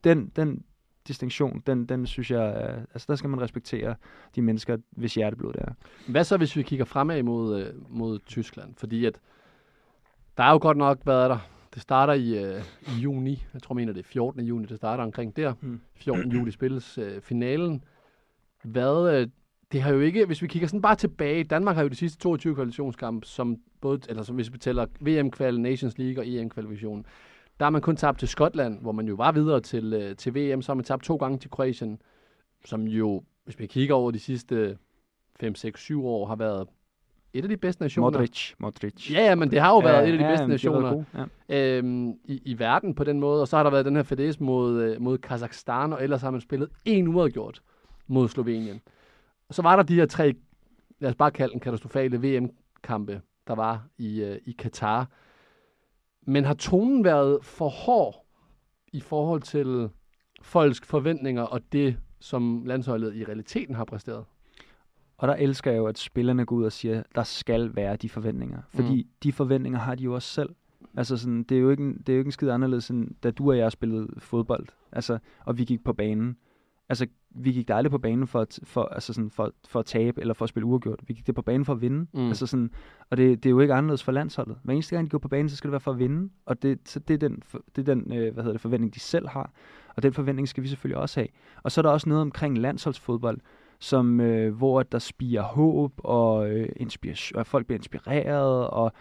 den, 0.04 0.32
den 0.36 0.64
distinktion, 1.08 1.64
den, 1.68 1.86
den 1.86 2.06
synes 2.06 2.32
jeg, 2.32 2.46
er- 2.50 2.80
altså 2.94 3.06
der 3.10 3.16
skal 3.16 3.30
man 3.30 3.42
respektere 3.42 3.96
de 4.36 4.42
mennesker, 4.42 4.78
hvis 4.92 5.14
hjerteblod 5.16 5.54
det 5.54 5.62
er. 5.62 5.72
Hvad 6.08 6.24
så, 6.24 6.38
hvis 6.38 6.56
vi 6.56 6.64
kigger 6.64 6.86
fremad 6.86 7.24
mod, 7.24 7.62
øh, 7.62 7.68
mod 7.90 8.20
Tyskland? 8.20 8.74
Fordi 8.78 9.06
at 9.06 9.20
der 10.38 10.44
er 10.44 10.52
jo 10.52 10.60
godt 10.62 10.78
nok, 10.78 11.04
hvad 11.04 11.16
er 11.16 11.28
der? 11.28 11.38
Det 11.74 11.82
starter 11.82 12.14
i, 12.14 12.44
øh, 12.44 12.62
i 12.88 13.02
juni. 13.02 13.46
Jeg 13.54 13.62
tror, 13.62 13.76
mener 13.76 13.94
det 13.94 14.00
er 14.00 14.04
14. 14.08 14.42
juni, 14.46 14.66
det 14.66 14.78
starter 14.78 15.04
omkring 15.04 15.36
der. 15.36 15.54
Mm. 15.62 15.80
14. 15.96 16.32
juli 16.32 16.52
spilles 16.52 16.98
øh, 16.98 17.22
finalen. 17.22 17.84
Hvad, 18.64 19.20
øh, 19.22 19.28
det 19.72 19.82
har 19.82 19.92
jo 19.94 20.00
ikke, 20.00 20.26
hvis 20.26 20.42
vi 20.42 20.48
kigger 20.48 20.68
sådan 20.68 20.82
bare 20.82 20.96
tilbage, 20.96 21.44
Danmark 21.44 21.76
har 21.76 21.84
jo 21.84 21.90
de 21.90 21.96
sidste 21.96 22.20
22 22.20 22.56
kvalifikationskampe, 22.56 23.28
som 23.28 23.58
både, 23.82 24.00
eller 24.10 24.24
som 24.24 24.36
hvis 24.36 24.54
vi 24.54 24.58
tæller 24.58 24.86
VM-kval, 25.00 25.60
Nations 25.60 25.98
League 25.98 26.24
og 26.24 26.28
EM-kvalifikationen, 26.28 27.06
der 27.64 27.66
har 27.66 27.72
man 27.72 27.82
kun 27.82 27.96
tabt 27.96 28.20
til 28.20 28.28
Skotland, 28.28 28.82
hvor 28.82 28.92
man 28.92 29.08
jo 29.08 29.16
var 29.16 29.32
videre 29.32 29.60
til, 29.62 29.94
øh, 29.94 30.16
til 30.16 30.36
VM, 30.36 30.62
så 30.62 30.72
har 30.72 30.76
man 30.76 30.86
tabt 30.86 31.04
to 31.04 31.16
gange 31.16 31.38
til 31.38 31.50
Kroatien, 31.50 32.02
som 32.66 32.88
jo, 32.88 33.24
hvis 33.44 33.60
vi 33.60 33.66
kigger 33.68 33.96
over 33.96 34.12
de 34.12 34.20
sidste 34.20 34.78
5, 35.36 35.56
6, 35.56 35.82
7 35.82 36.06
år, 36.06 36.28
har 36.28 36.36
været 36.36 36.68
et 37.34 37.44
af 37.44 37.50
de 37.50 37.58
bedste 37.58 37.82
nationer. 37.84 38.10
Modric, 38.12 38.54
Modric. 38.60 39.12
Ja, 39.12 39.26
ja, 39.26 39.36
men 39.36 39.52
det 39.52 39.60
har 39.60 39.70
jo 39.70 39.80
været 39.80 40.10
et 40.10 40.12
af 40.12 40.18
de 40.18 40.24
bedste 40.24 40.30
har 40.30 40.38
været 40.38 40.50
nationer 40.50 41.04
Ja. 41.50 41.78
øhm, 41.78 42.10
i, 42.10 42.42
i 42.46 42.60
verden 42.60 42.96
på 42.96 43.04
den 43.04 43.20
måde. 43.20 43.42
Og 43.42 43.48
så 43.48 43.56
har 43.56 43.64
der 43.64 43.72
været 43.72 43.86
den 43.86 43.96
her 43.96 44.04
fadese 44.04 44.44
mod, 44.44 44.82
øh, 44.82 45.02
mod 45.02 45.18
Kazakhstan, 45.18 45.94
og 45.94 46.04
ellers 46.04 46.22
har 46.22 46.32
man 46.32 46.42
spillet 46.42 46.70
en 46.86 47.08
uafgjort 47.08 47.62
mod 48.08 48.28
Slovenien. 48.30 48.82
Og 49.50 49.56
så 49.56 49.62
var 49.62 49.76
der 49.76 49.84
de 49.84 49.96
her 49.96 50.06
tre, 50.06 50.34
lad 51.00 51.10
os 51.10 51.16
bare 51.16 51.32
kalde 51.32 51.52
den 51.52 51.60
katastrofale 51.60 52.18
VM-kampe, 52.18 53.22
der 53.48 53.56
var 53.56 53.88
i, 53.98 54.22
øh, 54.24 54.38
i 54.46 54.52
Katar. 54.52 55.08
Men 56.26 56.46
har 56.46 56.54
tonen 56.54 57.04
været 57.04 57.40
for 57.46 57.70
hård 57.70 58.26
i 58.94 59.00
forhold 59.00 59.42
til 59.42 59.90
folks 60.42 60.82
forventninger 60.86 61.42
og 61.44 61.62
det, 61.72 61.98
som 62.20 62.64
landsholdet 62.66 63.16
i 63.16 63.26
realiteten 63.26 63.76
har 63.76 63.86
præsteret? 63.86 64.26
Og 65.18 65.28
der 65.28 65.36
elsker 65.36 65.72
jeg 65.72 65.78
jo, 65.78 65.86
at 65.86 65.98
spillerne 65.98 66.46
går 66.46 66.56
ud 66.56 66.64
og 66.64 66.72
siger, 66.72 67.04
der 67.16 67.24
skal 67.24 67.76
være 67.76 67.96
de 67.96 68.10
forventninger. 68.10 68.62
Fordi 68.70 69.04
mm. 69.04 69.10
de 69.24 69.32
forventninger 69.32 69.80
har 69.80 69.96
de 69.96 70.04
jo 70.04 70.14
også 70.14 70.28
selv. 70.28 70.50
Altså 70.98 71.18
sådan, 71.18 71.44
det 71.44 71.58
er 71.58 71.62
jo 71.62 71.70
ikke, 71.70 71.84
en- 71.84 71.98
det 71.98 72.10
er 72.10 72.14
jo 72.14 72.20
ikke 72.20 72.28
en 72.28 72.32
skid 72.32 72.50
anderledes, 72.50 72.90
end 72.90 73.10
da 73.24 73.32
du 73.32 73.50
og 73.52 73.58
jeg 73.58 73.72
spillede 73.72 74.08
fodbold. 74.18 74.68
Altså, 74.92 75.18
og 75.46 75.58
vi 75.58 75.64
gik 75.66 75.84
på 75.84 75.94
banen. 75.94 76.38
Altså, 76.90 77.08
vi 77.30 77.52
gik 77.52 77.68
da 77.68 77.74
aldrig 77.74 77.92
på 77.92 77.98
banen 77.98 78.28
for 78.28 78.42
at, 78.42 78.60
for, 78.64 78.84
altså 78.84 79.14
sådan, 79.14 79.30
for, 79.30 79.54
for 79.68 79.80
at 79.80 79.86
tabe, 79.86 80.22
eller 80.22 80.34
for 80.34 80.46
at 80.46 80.50
spille 80.50 80.66
uafgjort. 80.66 81.00
Vi 81.08 81.14
gik 81.14 81.28
det 81.28 81.36
på 81.36 81.42
banen 81.42 81.66
for 81.66 81.74
at 81.74 81.82
vinde. 81.82 82.08
Mm. 82.14 82.28
Altså 82.28 82.48
sådan, 82.48 82.72
og 83.10 83.18
det, 83.18 83.44
det 83.44 83.50
er 83.50 83.52
jo 83.52 83.60
ikke 83.60 83.74
anderledes 83.74 84.04
for 84.04 84.12
landsholdet. 84.12 84.58
Hver 84.64 84.74
eneste 84.74 84.96
gang, 84.96 85.06
de 85.06 85.10
går 85.10 85.18
på 85.18 85.28
banen, 85.28 85.50
så 85.50 85.56
skal 85.56 85.68
det 85.68 85.72
være 85.72 85.80
for 85.80 85.92
at 85.92 86.00
vinde. 86.00 86.30
Og 86.46 86.62
det, 86.62 86.80
så 86.86 87.00
det 87.00 87.14
er 87.14 87.18
den, 87.18 87.44
det 87.76 87.90
er 87.90 87.96
den 87.96 88.14
øh, 88.14 88.34
hvad 88.34 88.44
hedder 88.44 88.52
det, 88.52 88.62
forventning, 88.62 88.94
de 88.96 89.00
selv 89.00 89.28
har. 89.28 89.52
Og 89.96 90.04
den 90.04 90.14
forventning 90.14 90.48
skal 90.48 90.64
vi 90.64 90.68
selvfølgelig 90.68 90.98
også 90.98 91.20
have. 91.20 91.28
Og 91.64 91.72
så 91.72 91.82
er 91.82 91.84
der 91.84 91.90
også 91.90 92.10
noget 92.10 92.22
omkring 92.22 92.58
landsholdsfodbold, 92.58 93.40
som, 93.80 94.22
øh, 94.22 94.56
hvor 94.56 94.84
der 94.84 95.00
spiger 95.00 95.42
håb, 95.42 95.92
og, 95.98 96.50
øh, 96.50 96.70
inspiration, 96.76 97.40
og 97.40 97.48
folk 97.48 97.66
bliver 97.66 97.80
inspireret, 97.80 98.68
og 98.68 98.92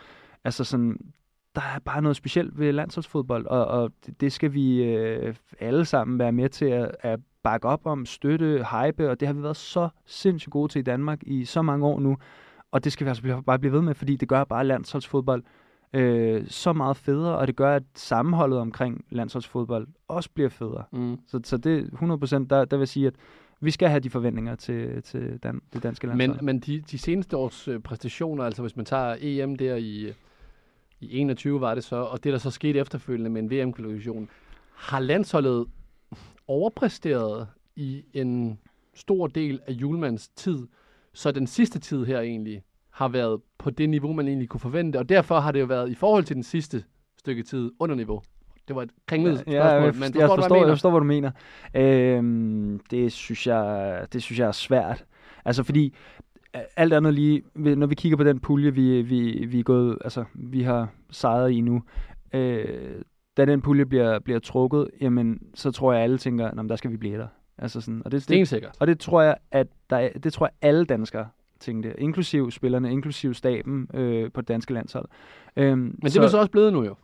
altså 0.44 0.64
sådan, 0.64 1.12
der 1.54 1.60
er 1.60 1.78
bare 1.78 2.02
noget 2.02 2.16
specielt 2.16 2.58
ved 2.58 2.72
landsholdsfodbold, 2.72 3.46
og, 3.46 3.66
og 3.66 3.92
det, 4.20 4.32
skal 4.32 4.52
vi 4.52 4.82
øh, 4.82 5.34
alle 5.60 5.84
sammen 5.84 6.18
være 6.18 6.32
med 6.32 6.48
til 6.48 6.64
at, 6.64 6.96
at 7.00 7.20
bakke 7.42 7.68
op 7.68 7.86
om, 7.86 8.06
støtte, 8.06 8.66
hype, 8.70 9.10
og 9.10 9.20
det 9.20 9.28
har 9.28 9.32
vi 9.32 9.42
været 9.42 9.56
så 9.56 9.88
sindssygt 10.06 10.52
gode 10.52 10.72
til 10.72 10.78
i 10.78 10.82
Danmark 10.82 11.18
i 11.22 11.44
så 11.44 11.62
mange 11.62 11.86
år 11.86 12.00
nu, 12.00 12.16
og 12.70 12.84
det 12.84 12.92
skal 12.92 13.04
vi 13.04 13.08
altså 13.08 13.42
bare 13.46 13.58
blive 13.58 13.72
ved 13.72 13.82
med, 13.82 13.94
fordi 13.94 14.16
det 14.16 14.28
gør 14.28 14.44
bare 14.44 14.64
landsholdsfodbold 14.64 15.42
øh, 15.92 16.44
så 16.48 16.72
meget 16.72 16.96
federe, 16.96 17.38
og 17.38 17.46
det 17.46 17.56
gør, 17.56 17.76
at 17.76 17.82
sammenholdet 17.94 18.58
omkring 18.58 19.04
landsholdsfodbold 19.10 19.88
også 20.08 20.30
bliver 20.34 20.48
federe. 20.48 20.84
Mm. 20.92 21.18
Så, 21.26 21.40
så 21.44 21.56
det 21.56 21.84
100%, 21.84 22.46
der, 22.50 22.64
der 22.64 22.76
vil 22.76 22.88
sige, 22.88 23.06
at 23.06 23.14
vi 23.60 23.70
skal 23.70 23.88
have 23.88 24.00
de 24.00 24.10
forventninger 24.10 24.54
til, 24.54 25.02
til 25.02 25.38
dan, 25.42 25.60
det 25.72 25.82
danske 25.82 26.06
landshold. 26.06 26.36
Men, 26.36 26.46
men 26.46 26.58
de, 26.60 26.80
de 26.80 26.98
seneste 26.98 27.36
års 27.36 27.68
øh, 27.68 27.80
præstationer, 27.80 28.44
altså 28.44 28.62
hvis 28.62 28.76
man 28.76 28.84
tager 28.84 29.16
EM 29.20 29.56
der 29.56 29.76
i, 29.76 30.12
i 31.02 31.18
21 31.20 31.60
var 31.60 31.74
det 31.74 31.84
så, 31.84 31.96
og 31.96 32.24
det 32.24 32.32
der 32.32 32.38
så 32.38 32.50
skete 32.50 32.78
efterfølgende 32.78 33.30
med 33.30 33.42
en 33.42 33.50
VM-kvalifikation, 33.50 34.28
har 34.74 35.00
landsholdet 35.00 35.66
overpræsteret 36.48 37.46
i 37.76 38.04
en 38.12 38.58
stor 38.94 39.26
del 39.26 39.60
af 39.66 39.72
julemands 39.72 40.28
tid, 40.28 40.66
så 41.12 41.32
den 41.32 41.46
sidste 41.46 41.78
tid 41.78 42.04
her 42.04 42.20
egentlig 42.20 42.62
har 42.90 43.08
været 43.08 43.40
på 43.58 43.70
det 43.70 43.90
niveau, 43.90 44.12
man 44.12 44.28
egentlig 44.28 44.48
kunne 44.48 44.60
forvente, 44.60 44.96
og 44.98 45.08
derfor 45.08 45.40
har 45.40 45.52
det 45.52 45.60
jo 45.60 45.64
været 45.64 45.90
i 45.90 45.94
forhold 45.94 46.24
til 46.24 46.36
den 46.36 46.42
sidste 46.42 46.84
stykke 47.18 47.42
tid 47.42 47.70
under 47.78 47.96
niveau. 47.96 48.22
Det 48.68 48.76
var 48.76 48.82
et 48.82 48.90
kringlet 49.06 49.38
spørgsmål, 49.38 49.54
Ja, 49.54 49.66
jeg, 49.66 49.82
men 49.82 49.94
forstår, 49.94 50.20
jeg, 50.20 50.28
forstår, 50.28 50.56
jeg 50.56 50.66
jeg 50.66 50.72
forstår, 50.72 50.90
hvad 50.90 51.00
du 51.00 51.06
mener. 51.06 51.30
Øhm, 51.74 52.80
det, 52.90 53.12
synes 53.12 53.46
jeg, 53.46 54.06
det 54.12 54.22
synes 54.22 54.38
jeg 54.38 54.48
er 54.48 54.52
svært. 54.52 55.04
Altså 55.44 55.62
fordi, 55.62 55.94
alt 56.76 56.92
andet 56.92 57.14
lige, 57.14 57.42
når 57.54 57.86
vi 57.86 57.94
kigger 57.94 58.16
på 58.16 58.24
den 58.24 58.38
pulje, 58.40 58.74
vi, 58.74 59.02
vi, 59.02 59.46
vi, 59.46 59.58
er 59.58 59.62
gået, 59.62 59.98
altså, 60.04 60.24
vi 60.34 60.62
har 60.62 60.88
sejret 61.10 61.50
i 61.50 61.60
nu, 61.60 61.82
øh, 62.34 62.64
da 63.36 63.44
den 63.44 63.60
pulje 63.62 63.86
bliver, 63.86 64.18
bliver 64.18 64.38
trukket, 64.40 64.88
jamen, 65.00 65.40
så 65.54 65.70
tror 65.70 65.92
jeg, 65.92 66.02
alle 66.02 66.18
tænker, 66.18 66.54
"Nå, 66.54 66.62
men 66.62 66.68
der 66.68 66.76
skal 66.76 66.90
vi 66.90 66.96
blive 66.96 67.18
der. 67.18 67.26
Altså 67.58 67.80
sådan, 67.80 68.02
og 68.04 68.10
det, 68.10 68.12
det, 68.12 68.22
Stensikkert. 68.22 68.76
og 68.80 68.86
det 68.86 68.98
tror 69.00 69.22
jeg, 69.22 69.36
at 69.50 69.66
der 69.90 69.96
er, 69.96 70.08
det 70.18 70.32
tror 70.32 70.46
jeg 70.46 70.52
alle 70.70 70.84
danskere 70.84 71.28
tænkte, 71.60 71.94
inklusiv 72.00 72.50
spillerne, 72.50 72.92
inklusiv 72.92 73.34
staben 73.34 73.88
øh, 73.94 74.30
på 74.32 74.40
det 74.40 74.48
danske 74.48 74.74
landshold. 74.74 75.08
Øhm, 75.56 75.78
Men 75.78 75.92
det 76.02 76.16
er 76.16 76.22
vi 76.22 76.28
så 76.28 76.38
også 76.38 76.50
blevet 76.50 76.72
nu 76.72 76.84
jo. 76.84 76.94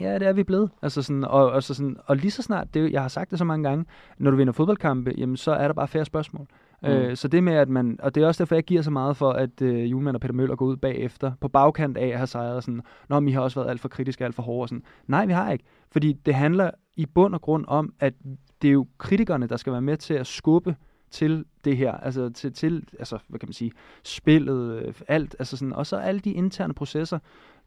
Ja, 0.00 0.14
det 0.18 0.28
er 0.28 0.32
vi 0.32 0.42
blevet. 0.44 0.70
Altså 0.82 1.02
sådan, 1.02 1.24
og, 1.24 1.50
og, 1.50 1.62
så 1.62 1.74
sådan, 1.74 1.96
og 2.06 2.16
lige 2.16 2.30
så 2.30 2.42
snart, 2.42 2.74
det, 2.74 2.92
jeg 2.92 3.00
har 3.02 3.08
sagt 3.08 3.30
det 3.30 3.38
så 3.38 3.44
mange 3.44 3.68
gange, 3.68 3.84
når 4.18 4.30
du 4.30 4.36
vinder 4.36 4.52
fodboldkampe, 4.52 5.14
jamen, 5.18 5.36
så 5.36 5.52
er 5.52 5.66
der 5.66 5.74
bare 5.74 5.88
færre 5.88 6.04
spørgsmål. 6.04 6.46
Mm. 6.82 6.88
Øh, 6.88 7.16
så 7.16 7.28
det 7.28 7.44
med, 7.44 7.52
at 7.52 7.68
man, 7.68 7.98
og 8.02 8.14
det 8.14 8.22
er 8.22 8.26
også 8.26 8.44
derfor, 8.44 8.54
jeg 8.54 8.64
giver 8.64 8.82
så 8.82 8.90
meget 8.90 9.16
for, 9.16 9.30
at 9.30 9.62
øh, 9.62 9.90
Julemand 9.90 10.16
og 10.16 10.20
Peter 10.20 10.34
Møller 10.34 10.56
går 10.56 10.66
ud 10.66 10.76
bagefter, 10.76 11.32
på 11.40 11.48
bagkant 11.48 11.96
af 11.96 12.06
at 12.06 12.16
have 12.16 12.26
sejret 12.26 12.64
sådan, 12.64 12.80
Nå, 13.08 13.20
men 13.20 13.28
I 13.28 13.32
har 13.32 13.40
også 13.40 13.60
været 13.60 13.70
alt 13.70 13.80
for 13.80 13.88
kritiske, 13.88 14.24
alt 14.24 14.34
for 14.34 14.42
hårde. 14.42 14.62
og 14.62 14.68
Sådan. 14.68 14.82
Nej, 15.06 15.26
vi 15.26 15.32
har 15.32 15.52
ikke. 15.52 15.64
Fordi 15.90 16.12
det 16.12 16.34
handler 16.34 16.70
i 16.96 17.06
bund 17.06 17.34
og 17.34 17.40
grund 17.40 17.64
om, 17.68 17.92
at 18.00 18.14
det 18.62 18.68
er 18.68 18.72
jo 18.72 18.86
kritikerne, 18.98 19.46
der 19.46 19.56
skal 19.56 19.72
være 19.72 19.82
med 19.82 19.96
til 19.96 20.14
at 20.14 20.26
skubbe 20.26 20.76
til 21.10 21.44
det 21.64 21.76
her, 21.76 21.92
altså 21.92 22.30
til, 22.30 22.52
til 22.52 22.84
altså, 22.98 23.18
hvad 23.28 23.40
kan 23.40 23.46
man 23.46 23.52
sige, 23.52 23.72
spillet, 24.04 24.82
øh, 24.82 24.94
alt, 25.08 25.36
altså 25.38 25.56
sådan, 25.56 25.72
og 25.72 25.86
så 25.86 25.96
alle 25.96 26.20
de 26.20 26.32
interne 26.32 26.74
processer, 26.74 27.18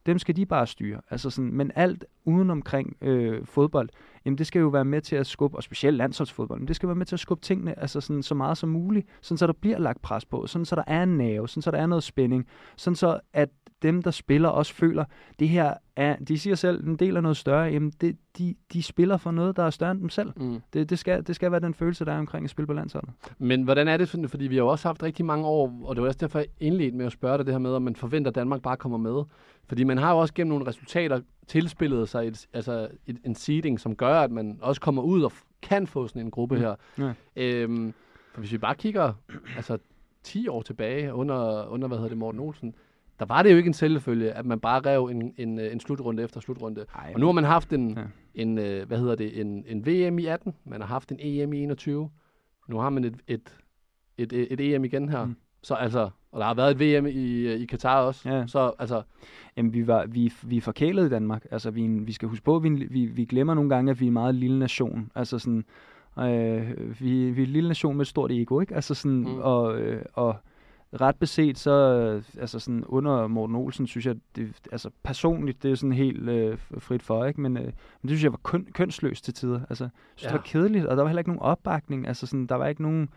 dem 0.05 0.19
skal 0.19 0.35
de 0.35 0.45
bare 0.45 0.67
styre. 0.67 1.01
Altså 1.09 1.29
sådan, 1.29 1.53
men 1.53 1.71
alt 1.75 2.05
uden 2.25 2.49
omkring 2.49 2.97
øh, 3.01 3.45
fodbold, 3.45 3.89
jamen 4.25 4.37
det 4.37 4.47
skal 4.47 4.59
jo 4.59 4.67
være 4.67 4.85
med 4.85 5.01
til 5.01 5.15
at 5.15 5.27
skubbe, 5.27 5.57
og 5.57 5.63
specielt 5.63 5.97
landsholdsfodbold, 5.97 6.59
men 6.59 6.67
det 6.67 6.75
skal 6.75 6.89
være 6.89 6.95
med 6.95 7.05
til 7.05 7.15
at 7.15 7.19
skubbe 7.19 7.41
tingene 7.45 7.79
altså 7.79 8.01
sådan, 8.01 8.23
så 8.23 8.35
meget 8.35 8.57
som 8.57 8.69
muligt, 8.69 9.07
sådan 9.21 9.37
så 9.37 9.47
der 9.47 9.53
bliver 9.53 9.79
lagt 9.79 10.01
pres 10.01 10.25
på, 10.25 10.47
sådan 10.47 10.65
så 10.65 10.75
der 10.75 10.83
er 10.87 11.03
en 11.03 11.17
nerve, 11.17 11.49
sådan 11.49 11.61
så 11.61 11.71
der 11.71 11.77
er 11.77 11.85
noget 11.85 12.03
spænding, 12.03 12.47
sådan 12.75 12.95
så 12.95 13.19
at 13.33 13.49
dem, 13.81 14.01
der 14.01 14.11
spiller, 14.11 14.49
også 14.49 14.73
føler, 14.73 15.05
det 15.39 15.49
her 15.49 15.73
er, 15.95 16.15
de 16.15 16.39
siger 16.39 16.55
selv, 16.55 16.87
en 16.87 16.95
del 16.95 17.15
af 17.15 17.23
noget 17.23 17.37
større, 17.37 17.63
jamen 17.63 17.93
det, 18.01 18.17
de, 18.37 18.55
de 18.73 18.83
spiller 18.83 19.17
for 19.17 19.31
noget, 19.31 19.55
der 19.57 19.63
er 19.63 19.69
større 19.69 19.91
end 19.91 19.99
dem 19.99 20.09
selv. 20.09 20.31
Mm. 20.35 20.61
Det, 20.73 20.89
det, 20.89 20.99
skal, 20.99 21.27
det 21.27 21.35
skal 21.35 21.51
være 21.51 21.59
den 21.59 21.73
følelse, 21.73 22.05
der 22.05 22.13
er 22.13 22.19
omkring 22.19 22.43
at 22.43 22.49
spille 22.49 22.67
på 22.67 22.73
landsholdet. 22.73 23.09
Men 23.37 23.63
hvordan 23.63 23.87
er 23.87 23.97
det, 23.97 24.09
fordi 24.29 24.47
vi 24.47 24.55
har 24.55 24.63
jo 24.63 24.67
også 24.67 24.87
haft 24.87 25.03
rigtig 25.03 25.25
mange 25.25 25.45
år, 25.45 25.81
og 25.83 25.95
det 25.95 26.01
var 26.01 26.07
også 26.07 26.17
derfor, 26.21 26.39
jeg 26.39 26.47
indledte 26.59 26.97
med 26.97 27.05
at 27.05 27.11
spørge 27.11 27.37
dig 27.37 27.45
det 27.45 27.53
her 27.53 27.59
med, 27.59 27.71
om 27.71 27.81
man 27.81 27.95
forventer, 27.95 28.31
at 28.31 28.35
Danmark 28.35 28.61
bare 28.61 28.77
kommer 28.77 28.97
med. 28.97 29.23
Fordi 29.67 29.83
man 29.83 29.97
har 29.97 30.11
jo 30.11 30.17
også 30.17 30.33
gennem 30.33 30.49
nogle 30.49 30.67
resultater 30.67 31.21
tilspillet 31.47 32.09
sig 32.09 32.27
et, 32.27 32.47
altså 32.53 32.87
et, 33.07 33.17
en 33.25 33.35
seeding, 33.35 33.79
som 33.79 33.95
gør, 33.95 34.19
at 34.19 34.31
man 34.31 34.57
også 34.61 34.81
kommer 34.81 35.01
ud 35.01 35.21
og 35.23 35.31
kan 35.61 35.87
få 35.87 36.07
sådan 36.07 36.21
en 36.21 36.31
gruppe 36.31 36.55
Mm. 36.55 36.61
her. 36.61 36.75
Ja. 36.97 37.13
Øhm, 37.35 37.93
for 38.33 38.39
hvis 38.39 38.51
vi 38.51 38.57
bare 38.57 38.75
kigger 38.75 39.13
altså 39.55 39.77
10 40.23 40.47
år 40.47 40.61
tilbage 40.61 41.13
under, 41.13 41.67
under 41.67 41.87
hvad 41.87 41.97
hedder 41.97 42.09
det, 42.09 42.17
Morten 42.17 42.39
Olsen, 42.41 42.75
der 43.19 43.25
var 43.25 43.43
det 43.43 43.51
jo 43.51 43.57
ikke 43.57 43.67
en 43.67 43.73
selvfølge, 43.73 44.31
at 44.31 44.45
man 44.45 44.59
bare 44.59 44.79
rev 44.81 45.05
en, 45.11 45.33
en, 45.37 45.59
en 45.59 45.79
slutrunde 45.79 46.23
efter 46.23 46.39
slutrunde. 46.39 46.85
Ej, 46.95 47.11
Og 47.13 47.19
nu 47.19 47.25
har 47.25 47.33
man 47.33 47.43
haft 47.43 47.73
en, 47.73 47.97
Ja. 47.97 48.03
en 48.35 48.57
øh, 48.57 48.87
hvad 48.87 48.99
hedder 48.99 49.15
det, 49.15 49.41
en, 49.41 49.63
en 49.67 49.85
VM 49.85 50.19
i 50.19 50.25
18, 50.25 50.53
man 50.65 50.81
har 50.81 50.87
haft 50.87 51.11
en 51.11 51.17
EM 51.19 51.53
i 51.53 51.59
21, 51.63 52.09
nu 52.67 52.77
har 52.77 52.89
man 52.89 53.03
et, 53.03 53.15
et, 53.27 53.55
et, 54.17 54.33
et, 54.33 54.47
et 54.51 54.73
EM 54.75 54.85
igen 54.85 55.09
her. 55.09 55.25
Mm. 55.25 55.35
Så 55.63 55.73
altså, 55.73 56.09
og 56.35 56.39
der 56.41 56.45
har 56.47 56.53
været 56.53 56.81
et 56.81 57.01
VM 57.01 57.05
i, 57.05 57.53
i 57.53 57.65
Katar 57.65 58.01
også. 58.01 58.29
Ja. 58.29 58.47
Så 58.47 58.71
altså, 58.79 59.01
Jamen, 59.57 59.73
vi, 59.73 59.87
var, 59.87 60.05
vi, 60.05 60.33
vi 60.43 60.57
er 60.57 60.61
forkælet 60.61 61.05
i 61.05 61.09
Danmark. 61.09 61.45
Altså, 61.51 61.71
vi, 61.71 61.81
en- 61.81 62.07
vi 62.07 62.11
skal 62.11 62.27
huske 62.29 62.43
på, 62.45 62.55
at 62.55 62.63
vi, 62.63 62.69
vi, 62.69 63.05
vi 63.05 63.25
glemmer 63.25 63.53
nogle 63.53 63.69
gange, 63.69 63.91
at 63.91 63.99
vi 63.99 64.05
er 64.05 64.09
en 64.09 64.13
meget 64.13 64.35
lille 64.35 64.59
nation. 64.59 65.11
Altså 65.15 65.39
sådan, 65.39 65.65
øh, 66.19 67.01
vi, 67.01 67.31
vi 67.31 67.41
er 67.41 67.45
en 67.45 67.51
lille 67.53 67.67
nation 67.67 67.95
med 67.97 68.01
et 68.01 68.07
stort 68.07 68.31
ego, 68.31 68.59
ikke? 68.59 68.75
Altså 68.75 68.93
sådan, 68.93 69.17
mm. 69.17 69.39
Og, 69.39 69.79
øh, 69.79 70.01
og 70.13 70.35
ret 71.01 71.15
beset, 71.15 71.57
så 71.57 71.71
øh, 71.71 72.23
altså 72.41 72.59
sådan, 72.59 72.83
under 72.87 73.27
Morten 73.27 73.55
Olsen, 73.55 73.87
synes 73.87 74.05
jeg, 74.05 74.15
det, 74.35 74.51
altså 74.71 74.89
personligt, 75.03 75.63
det 75.63 75.71
er 75.71 75.75
sådan 75.75 75.91
helt 75.93 76.29
øh, 76.29 76.57
frit 76.77 77.03
for, 77.03 77.25
ikke? 77.25 77.41
Men, 77.41 77.57
øh, 77.57 77.63
men 77.63 77.73
det 78.01 78.09
synes 78.09 78.23
jeg 78.23 78.31
var 78.31 78.39
køn, 78.43 78.67
kønsløst 78.73 79.23
til 79.25 79.33
tider. 79.33 79.59
Altså, 79.69 79.89
synes, 80.15 80.23
ja. 80.23 80.27
det 80.27 80.33
var 80.35 80.45
kedeligt, 80.45 80.85
og 80.85 80.97
der 80.97 81.03
var 81.03 81.09
heller 81.09 81.19
ikke 81.19 81.29
nogen 81.29 81.41
opbakning. 81.41 82.07
Altså 82.07 82.27
sådan, 82.27 82.45
der 82.45 82.55
var 82.55 82.67
ikke 82.67 82.81
nogen, 82.81 83.09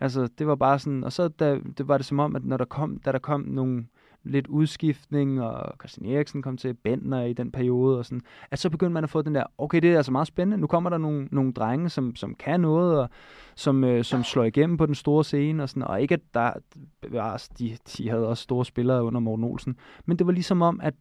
altså 0.00 0.28
det 0.38 0.46
var 0.46 0.54
bare 0.54 0.78
sådan, 0.78 1.04
og 1.04 1.12
så 1.12 1.28
da, 1.28 1.58
det 1.78 1.88
var 1.88 1.96
det 1.96 2.06
som 2.06 2.18
om, 2.18 2.36
at 2.36 2.44
når 2.44 2.56
der 2.56 2.64
kom, 2.64 2.98
da 2.98 3.12
der 3.12 3.18
kom 3.18 3.40
nogle 3.40 3.86
lidt 4.24 4.46
udskiftning, 4.46 5.42
og 5.42 5.72
Christian 5.80 6.12
Eriksen 6.12 6.42
kom 6.42 6.56
til 6.56 6.74
Bentner 6.74 7.22
i 7.22 7.32
den 7.32 7.52
periode, 7.52 7.98
og 7.98 8.04
sådan, 8.04 8.22
at 8.50 8.58
så 8.58 8.70
begyndte 8.70 8.92
man 8.94 9.04
at 9.04 9.10
få 9.10 9.22
den 9.22 9.34
der, 9.34 9.44
okay, 9.58 9.80
det 9.82 9.92
er 9.92 9.96
altså 9.96 10.12
meget 10.12 10.26
spændende, 10.26 10.60
nu 10.60 10.66
kommer 10.66 10.90
der 10.90 10.98
nogle, 10.98 11.28
nogle 11.30 11.52
drenge, 11.52 11.88
som, 11.88 12.16
som 12.16 12.34
kan 12.34 12.60
noget, 12.60 12.98
og 12.98 13.10
som, 13.54 13.84
øh, 13.84 14.04
som 14.04 14.22
slår 14.22 14.44
igennem 14.44 14.76
på 14.76 14.86
den 14.86 14.94
store 14.94 15.24
scene, 15.24 15.62
og, 15.62 15.68
sådan, 15.68 15.82
og 15.82 16.02
ikke 16.02 16.14
at 16.14 16.20
der, 16.34 16.52
bevares, 17.00 17.32
altså, 17.32 17.50
de, 17.58 17.76
de 17.96 18.10
havde 18.10 18.28
også 18.28 18.42
store 18.42 18.64
spillere 18.64 19.04
under 19.04 19.20
Morten 19.20 19.44
Olsen, 19.44 19.76
men 20.06 20.18
det 20.18 20.26
var 20.26 20.32
ligesom 20.32 20.62
om, 20.62 20.80
at 20.82 20.94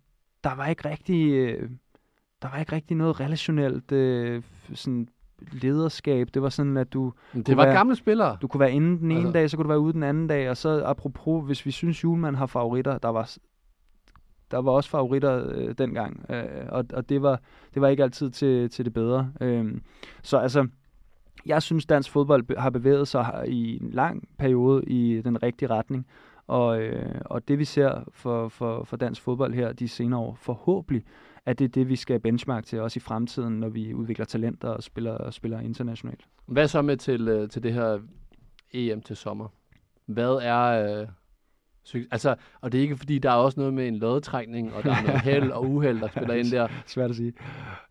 der 0.43 0.55
var 0.55 0.67
ikke 0.67 0.89
rigtig, 0.89 1.31
øh, 1.31 1.69
der 2.41 2.49
var 2.49 2.59
ikke 2.59 2.71
rigtig 2.71 2.97
noget 2.97 3.19
relationelt 3.19 3.91
øh, 3.91 4.43
sådan 4.73 5.07
lederskab. 5.51 6.27
Det 6.33 6.41
var 6.41 6.49
sådan, 6.49 6.77
at 6.77 6.93
du, 6.93 7.13
det 7.33 7.45
Kunne 7.45 7.57
var 7.57 7.65
være- 7.65 7.73
gamle 7.75 7.95
spillere. 7.95 8.37
du 8.41 8.47
kunne 8.47 8.59
være 8.59 8.71
inde 8.71 8.99
den 8.99 9.11
ene 9.11 9.19
Altså- 9.19 9.31
dag, 9.31 9.49
så 9.49 9.57
kunne 9.57 9.63
du 9.63 9.67
være 9.69 9.79
ude 9.79 9.93
den 9.93 10.03
anden 10.03 10.27
dag, 10.27 10.49
og 10.49 10.57
så 10.57 10.83
apropos, 10.85 11.45
hvis 11.45 11.65
vi 11.65 11.71
synes, 11.71 12.03
julemand 12.03 12.35
har 12.35 12.45
favoritter, 12.45 12.97
der 12.97 13.09
var, 13.09 13.35
der 14.51 14.57
var 14.61 14.71
også 14.71 14.89
favoritter 14.89 15.45
øh, 15.51 15.75
dengang, 15.77 16.25
øh, 16.29 16.43
og, 16.69 16.85
og 16.93 17.09
det, 17.09 17.21
var, 17.21 17.39
det 17.73 17.81
var 17.81 17.87
ikke 17.87 18.03
altid 18.03 18.29
til, 18.29 18.69
til 18.69 18.85
det 18.85 18.93
bedre. 18.93 19.31
Øh, 19.41 19.73
så 20.23 20.37
altså, 20.37 20.67
jeg 21.45 21.61
synes, 21.61 21.85
dansk 21.85 22.11
fodbold 22.11 22.57
har 22.57 22.69
bevæget 22.69 23.07
sig 23.07 23.43
i 23.47 23.79
en 23.83 23.89
lang 23.91 24.27
periode 24.39 24.83
i 24.87 25.21
den 25.21 25.43
rigtige 25.43 25.69
retning, 25.69 26.05
og, 26.47 26.81
øh, 26.81 27.15
og 27.25 27.47
det 27.47 27.59
vi 27.59 27.65
ser 27.65 28.03
for, 28.11 28.47
for, 28.47 28.83
for 28.83 28.97
dansk 28.97 29.21
fodbold 29.21 29.53
her 29.53 29.73
de 29.73 29.87
senere 29.87 30.19
år, 30.19 30.35
forhåbentlig, 30.41 31.03
at 31.45 31.59
det 31.59 31.65
er 31.65 31.69
det, 31.69 31.89
vi 31.89 31.95
skal 31.95 32.19
benchmark 32.19 32.65
til 32.65 32.81
også 32.81 32.97
i 32.97 32.99
fremtiden, 32.99 33.59
når 33.59 33.69
vi 33.69 33.93
udvikler 33.93 34.25
talenter 34.25 34.69
og 34.69 34.83
spiller, 34.83 35.29
spiller 35.31 35.59
internationalt. 35.59 36.25
Hvad 36.45 36.67
så 36.67 36.81
med 36.81 36.97
til, 36.97 37.27
øh, 37.27 37.49
til 37.49 37.63
det 37.63 37.73
her 37.73 37.99
EM 38.73 39.01
til 39.01 39.15
sommer? 39.15 39.47
Hvad 40.05 40.39
er... 40.41 40.99
Øh, 41.01 41.07
altså, 42.11 42.35
og 42.61 42.71
det 42.71 42.77
er 42.77 42.81
ikke 42.81 42.97
fordi, 42.97 43.19
der 43.19 43.29
er 43.31 43.35
også 43.35 43.59
noget 43.59 43.73
med 43.73 43.87
en 43.87 43.95
lodtrækning, 43.95 44.73
og 44.73 44.83
der 44.83 44.91
er 44.95 45.01
noget 45.03 45.21
held 45.21 45.51
og 45.51 45.69
uheld, 45.69 45.99
der 45.99 46.07
spiller 46.07 46.33
ind 46.33 46.51
der. 46.51 46.67
Svært 46.85 47.09
at 47.09 47.15
sige. 47.15 47.33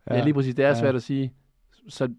Ja, 0.09 0.23
lige 0.23 0.33
præcis. 0.33 0.55
Det 0.55 0.65
er 0.65 0.69
Ja. 0.69 0.79
svært 0.79 0.95
at 0.95 1.03
sige. 1.03 1.33
Så 1.87 2.13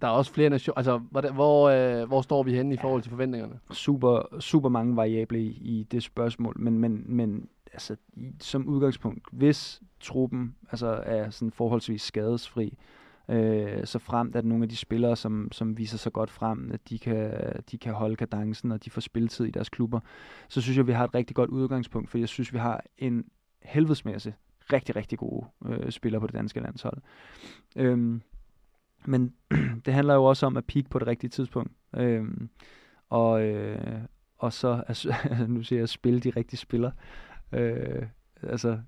der 0.00 0.06
er 0.06 0.10
også 0.12 0.32
flere 0.32 0.50
nationer. 0.50 0.76
Altså, 0.78 0.98
hvordan, 0.98 1.34
hvor, 1.34 1.68
øh, 1.68 2.08
hvor 2.08 2.20
står 2.22 2.42
vi 2.42 2.54
henne 2.54 2.74
i 2.74 2.78
forhold 2.80 3.02
til 3.02 3.10
forventningerne? 3.10 3.58
super, 3.72 4.40
super 4.40 4.68
mange 4.68 4.96
variable 4.96 5.40
i, 5.42 5.48
i 5.50 5.86
det 5.90 6.02
spørgsmål, 6.02 6.54
men, 6.58 6.78
men, 6.78 7.04
men 7.06 7.48
altså, 7.76 7.96
i, 8.12 8.32
som 8.40 8.68
udgangspunkt, 8.68 9.28
hvis 9.32 9.82
truppen 10.00 10.54
altså, 10.70 11.02
er 11.06 11.30
sådan 11.30 11.50
forholdsvis 11.50 12.02
skadesfri, 12.02 12.78
øh, 13.28 13.84
så 13.84 13.98
frem 13.98 14.32
at 14.34 14.44
nogle 14.44 14.62
af 14.62 14.68
de 14.68 14.76
spillere, 14.76 15.16
som, 15.16 15.48
som 15.52 15.78
viser 15.78 15.98
sig 15.98 16.12
godt 16.12 16.30
frem, 16.30 16.70
at 16.72 16.88
de 16.88 16.98
kan, 16.98 17.32
de 17.70 17.78
kan 17.78 17.94
holde 17.94 18.16
kadencen, 18.16 18.72
og 18.72 18.84
de 18.84 18.90
får 18.90 19.00
spilletid 19.00 19.46
i 19.46 19.50
deres 19.50 19.68
klubber, 19.68 20.00
så 20.48 20.60
synes 20.60 20.76
jeg, 20.76 20.86
vi 20.86 20.92
har 20.92 21.04
et 21.04 21.14
rigtig 21.14 21.36
godt 21.36 21.50
udgangspunkt, 21.50 22.10
for 22.10 22.18
jeg 22.18 22.28
synes, 22.28 22.52
vi 22.52 22.58
har 22.58 22.84
en 22.98 23.24
helvedesmasse 23.62 24.34
rigtig, 24.72 24.96
rigtig 24.96 25.18
gode 25.18 25.46
øh, 25.66 25.90
spillere 25.90 26.20
på 26.20 26.26
det 26.26 26.34
danske 26.34 26.60
landshold. 26.60 26.98
Øhm, 27.76 28.22
men 29.04 29.34
det 29.84 29.94
handler 29.94 30.14
jo 30.14 30.24
også 30.24 30.46
om 30.46 30.56
at 30.56 30.64
peak 30.64 30.90
på 30.90 30.98
det 30.98 31.08
rigtige 31.08 31.30
tidspunkt. 31.30 31.72
Øhm, 31.96 32.50
og, 33.08 33.42
øh, 33.42 33.98
og 34.38 34.52
så, 34.52 34.84
altså, 34.88 35.14
nu 35.48 35.62
siger 35.62 35.78
jeg, 35.78 35.82
at 35.82 35.88
spille 35.88 36.20
de 36.20 36.30
rigtige 36.30 36.58
spillere. 36.58 36.92
Øh, 37.52 38.02
altså, 38.42 38.78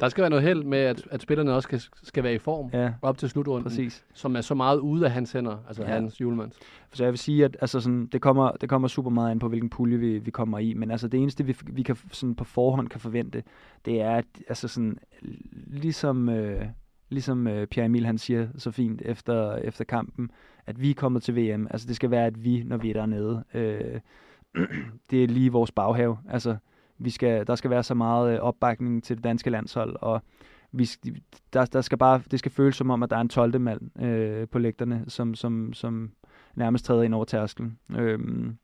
Der 0.00 0.08
skal 0.08 0.22
være 0.22 0.30
noget 0.30 0.44
held 0.44 0.62
med, 0.64 0.78
at, 0.78 1.08
at 1.10 1.22
spillerne 1.22 1.52
også 1.54 1.66
skal, 1.66 1.80
skal 2.02 2.24
være 2.24 2.34
i 2.34 2.38
form 2.38 2.70
ja, 2.72 2.92
op 3.02 3.18
til 3.18 3.28
slutrunden, 3.28 3.62
præcis. 3.64 4.04
som 4.14 4.36
er 4.36 4.40
så 4.40 4.54
meget 4.54 4.78
ude 4.78 5.04
af 5.04 5.10
hans 5.12 5.32
hænder, 5.32 5.56
altså 5.68 5.82
Ja. 5.82 5.88
hans 5.88 6.20
julemands. 6.20 6.58
Så 6.92 7.04
jeg 7.04 7.10
vil 7.12 7.18
sige, 7.18 7.44
at 7.44 7.56
altså 7.60 7.80
sådan, 7.80 8.06
det, 8.06 8.20
kommer, 8.22 8.50
det 8.50 8.68
kommer 8.68 8.88
super 8.88 9.10
meget 9.10 9.30
an 9.30 9.38
på, 9.38 9.48
hvilken 9.48 9.70
pulje 9.70 9.96
vi, 9.98 10.18
vi 10.18 10.30
kommer 10.30 10.58
i. 10.58 10.74
Men 10.74 10.90
altså 10.90 11.08
det 11.08 11.20
eneste, 11.20 11.44
vi, 11.46 11.56
vi 11.66 11.82
kan 11.82 11.96
sådan 12.12 12.34
på 12.34 12.44
forhånd 12.44 12.88
kan 12.88 13.00
forvente, 13.00 13.42
det 13.84 14.00
er, 14.00 14.10
at 14.16 14.24
altså 14.48 14.68
sådan, 14.68 14.98
ligesom, 15.66 16.28
øh, 16.28 16.64
ligesom 17.08 17.46
øh, 17.46 17.66
Pierre 17.66 17.86
Emil 17.86 18.06
han 18.06 18.18
siger 18.18 18.48
så 18.56 18.70
fint 18.70 19.02
efter, 19.04 19.56
efter 19.56 19.84
kampen, 19.84 20.30
at 20.66 20.80
vi 20.80 20.90
er 20.90 20.94
kommet 20.94 21.22
til 21.22 21.36
VM. 21.36 21.66
Altså 21.70 21.86
det 21.86 21.96
skal 21.96 22.10
være, 22.10 22.26
at 22.26 22.44
vi, 22.44 22.62
når 22.66 22.76
vi 22.76 22.90
er 22.90 22.94
dernede, 22.94 23.44
øh, 23.54 24.00
det 25.10 25.24
er 25.24 25.28
lige 25.28 25.52
vores 25.52 25.72
baghave. 25.72 26.18
Altså 26.28 26.56
vi 26.98 27.10
skal, 27.10 27.46
der 27.46 27.54
skal 27.54 27.70
være 27.70 27.82
så 27.82 27.94
meget 27.94 28.34
øh, 28.34 28.40
opbakning 28.40 29.04
til 29.04 29.16
det 29.16 29.24
danske 29.24 29.50
landshold, 29.50 29.96
og 30.00 30.22
vi, 30.72 30.88
der, 31.52 31.64
der 31.64 31.80
skal 31.80 31.98
bare, 31.98 32.22
det 32.30 32.38
skal 32.38 32.52
føles 32.52 32.76
som 32.76 32.90
om, 32.90 33.02
at 33.02 33.10
der 33.10 33.16
er 33.16 33.20
en 33.20 33.28
12. 33.28 33.60
mand 33.60 34.02
øh, 34.02 34.48
på 34.48 34.58
lægterne, 34.58 35.04
som, 35.08 35.34
som, 35.34 35.72
som 35.72 36.10
nærmest 36.54 36.84
træder 36.84 37.02
ind 37.02 37.14
over 37.14 37.24
tærskelen. 37.24 37.78
Øhm, 37.96 38.58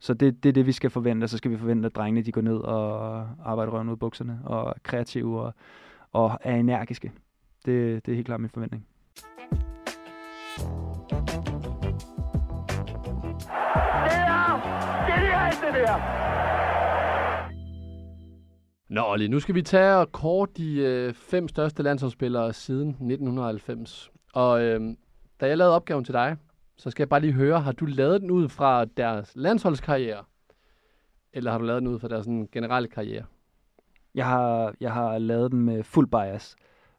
så 0.00 0.14
det, 0.14 0.42
det 0.42 0.48
er 0.48 0.52
det, 0.52 0.66
vi 0.66 0.72
skal 0.72 0.90
forvente. 0.90 1.28
Så 1.28 1.38
skal 1.38 1.50
vi 1.50 1.56
forvente, 1.56 1.86
at 1.86 1.96
drengene 1.96 2.22
de 2.22 2.32
går 2.32 2.40
ned 2.40 2.56
og 2.56 3.20
arbejder 3.44 3.72
røven 3.72 3.88
ud 3.88 3.92
af 3.92 3.98
bukserne, 3.98 4.40
og 4.44 4.68
er 4.68 4.72
kreative 4.82 5.40
og, 5.40 5.54
og 6.12 6.38
er 6.40 6.56
energiske. 6.56 7.12
Det, 7.66 8.06
det 8.06 8.12
er 8.12 8.16
helt 8.16 8.26
klart 8.26 8.40
min 8.40 8.50
forventning. 8.50 8.86
Nå, 18.92 19.02
Olli, 19.06 19.28
nu 19.28 19.40
skal 19.40 19.54
vi 19.54 19.62
tage 19.62 19.96
og 19.96 20.12
kort 20.12 20.56
de 20.56 20.76
øh, 20.76 21.14
fem 21.14 21.48
største 21.48 21.82
landsholdsspillere 21.82 22.52
siden 22.52 22.88
1990. 22.88 24.10
Og 24.34 24.62
øh, 24.62 24.80
da 25.40 25.46
jeg 25.46 25.58
lavede 25.58 25.74
opgaven 25.74 26.04
til 26.04 26.14
dig, 26.14 26.36
så 26.76 26.90
skal 26.90 27.02
jeg 27.02 27.08
bare 27.08 27.20
lige 27.20 27.32
høre, 27.32 27.60
har 27.60 27.72
du 27.72 27.86
lavet 27.86 28.20
den 28.20 28.30
ud 28.30 28.48
fra 28.48 28.84
deres 28.84 29.32
landsholdskarriere? 29.34 30.24
Eller 31.32 31.50
har 31.50 31.58
du 31.58 31.64
lavet 31.64 31.82
den 31.82 31.88
ud 31.88 31.98
fra 31.98 32.08
deres 32.08 32.24
sådan, 32.24 32.48
generelle 32.52 32.88
karriere? 32.88 33.24
Jeg 34.14 34.26
har, 34.26 34.74
jeg 34.80 34.92
har 34.92 35.18
lavet 35.18 35.52
den 35.52 35.60
med 35.60 35.82
fuld 35.82 36.08
bias. 36.08 36.56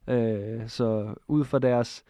Øh, 0.08 0.70
så 0.70 1.14
ud 1.28 1.44
fra 1.44 1.60
deres... 1.60 2.04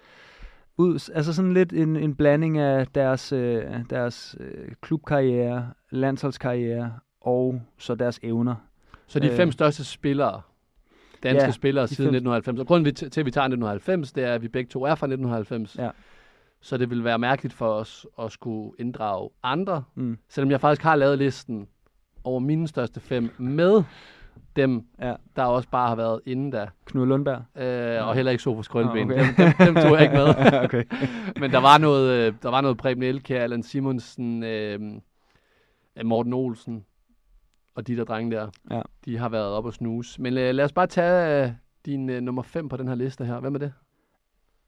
Ud, 0.78 1.12
altså 1.14 1.34
sådan 1.34 1.54
lidt 1.54 1.74
en, 1.74 1.96
en 1.96 2.16
blanding 2.16 2.58
af 2.58 2.88
deres, 2.88 3.32
øh, 3.32 3.66
deres 3.90 4.36
øh, 4.40 4.72
klubkarriere, 4.82 5.74
landsholdskarriere 5.90 6.94
og 7.22 7.62
så 7.78 7.96
deres 7.96 8.20
evner. 8.24 8.56
Så 9.08 9.20
de 9.20 9.28
Øh. 9.30 9.36
fem 9.36 9.52
største 9.52 9.84
spillere, 9.86 10.42
danske 11.24 11.44
Ja, 11.46 11.52
spillere 11.52 11.84
de 11.88 11.96
siden 11.96 12.08
fem- 12.10 12.16
1990. 12.16 12.60
Og 12.60 12.68
grunden 12.68 12.96
til, 12.96 13.06
at 13.20 13.26
vi 13.26 13.32
tager 13.32 13.46
1990, 13.46 14.12
det 14.12 14.24
er, 14.24 14.34
at 14.34 14.42
vi 14.42 14.48
begge 14.48 14.70
to 14.70 14.84
er 14.84 14.96
fra 14.96 15.08
1990. 15.08 15.76
Ja. 15.78 15.90
Så 16.62 16.78
det 16.78 16.90
vil 16.90 17.04
være 17.04 17.20
mærkeligt 17.20 17.54
for 17.54 17.68
os 17.74 18.08
at 18.22 18.32
skulle 18.32 18.72
inddrage 18.80 19.30
andre, 19.44 19.84
Mm. 19.96 20.18
selvom 20.30 20.52
jeg 20.52 20.62
faktisk 20.62 20.84
har 20.84 20.96
lavet 20.96 21.18
listen 21.18 21.68
over 22.24 22.40
mine 22.40 22.68
største 22.68 23.00
fem 23.00 23.30
med 23.38 23.84
dem, 24.56 24.86
Ja. 25.02 25.14
der 25.36 25.44
også 25.44 25.70
bare 25.70 25.88
har 25.88 25.96
været 25.96 26.20
inde 26.26 26.52
der. 26.52 26.68
Knud 26.86 27.06
Lundberg. 27.06 27.62
Øh, 27.64 28.08
og 28.08 28.16
heller 28.16 28.32
ikke 28.32 28.44
Sofus 28.44 28.68
Krølben. 28.68 29.12
Okay. 29.12 29.28
Dem, 29.28 29.36
dem, 29.36 29.54
dem 29.68 29.76
tog 29.76 29.92
jeg 29.92 30.02
ikke 30.02 30.16
med. 30.16 30.28
okay. 30.66 30.84
Men 31.40 31.52
der 31.52 31.58
var 31.60 31.78
noget, 31.78 32.12
øh, 32.28 32.34
der 32.44 32.50
var 32.50 32.62
noget 32.62 32.78
Preben 32.78 33.04
Elkjær, 33.04 33.44
Allan 33.44 33.64
Simonsen, 33.64 34.44
øh, 34.44 34.80
Morten 36.04 36.34
Olsen 36.34 36.86
og 37.76 37.88
de 37.88 37.98
der 37.98 38.04
drenge 38.04 38.36
der. 38.36 38.50
Ja. 38.72 38.82
De 39.06 39.18
har 39.18 39.30
været 39.30 39.48
op 39.54 39.66
og 39.66 39.74
snuse. 39.74 40.22
Men 40.22 40.38
øh, 40.38 40.56
lad 40.56 40.66
os 40.66 40.72
bare 40.74 40.88
tage 40.88 41.44
øh, 41.46 41.52
din 41.86 42.10
øh, 42.10 42.22
nummer 42.22 42.42
5 42.42 42.70
på 42.70 42.78
den 42.78 42.88
her 42.88 42.96
liste 42.96 43.26
her. 43.26 43.40
Hvem 43.40 43.56
er 43.56 43.60
det? 43.60 43.74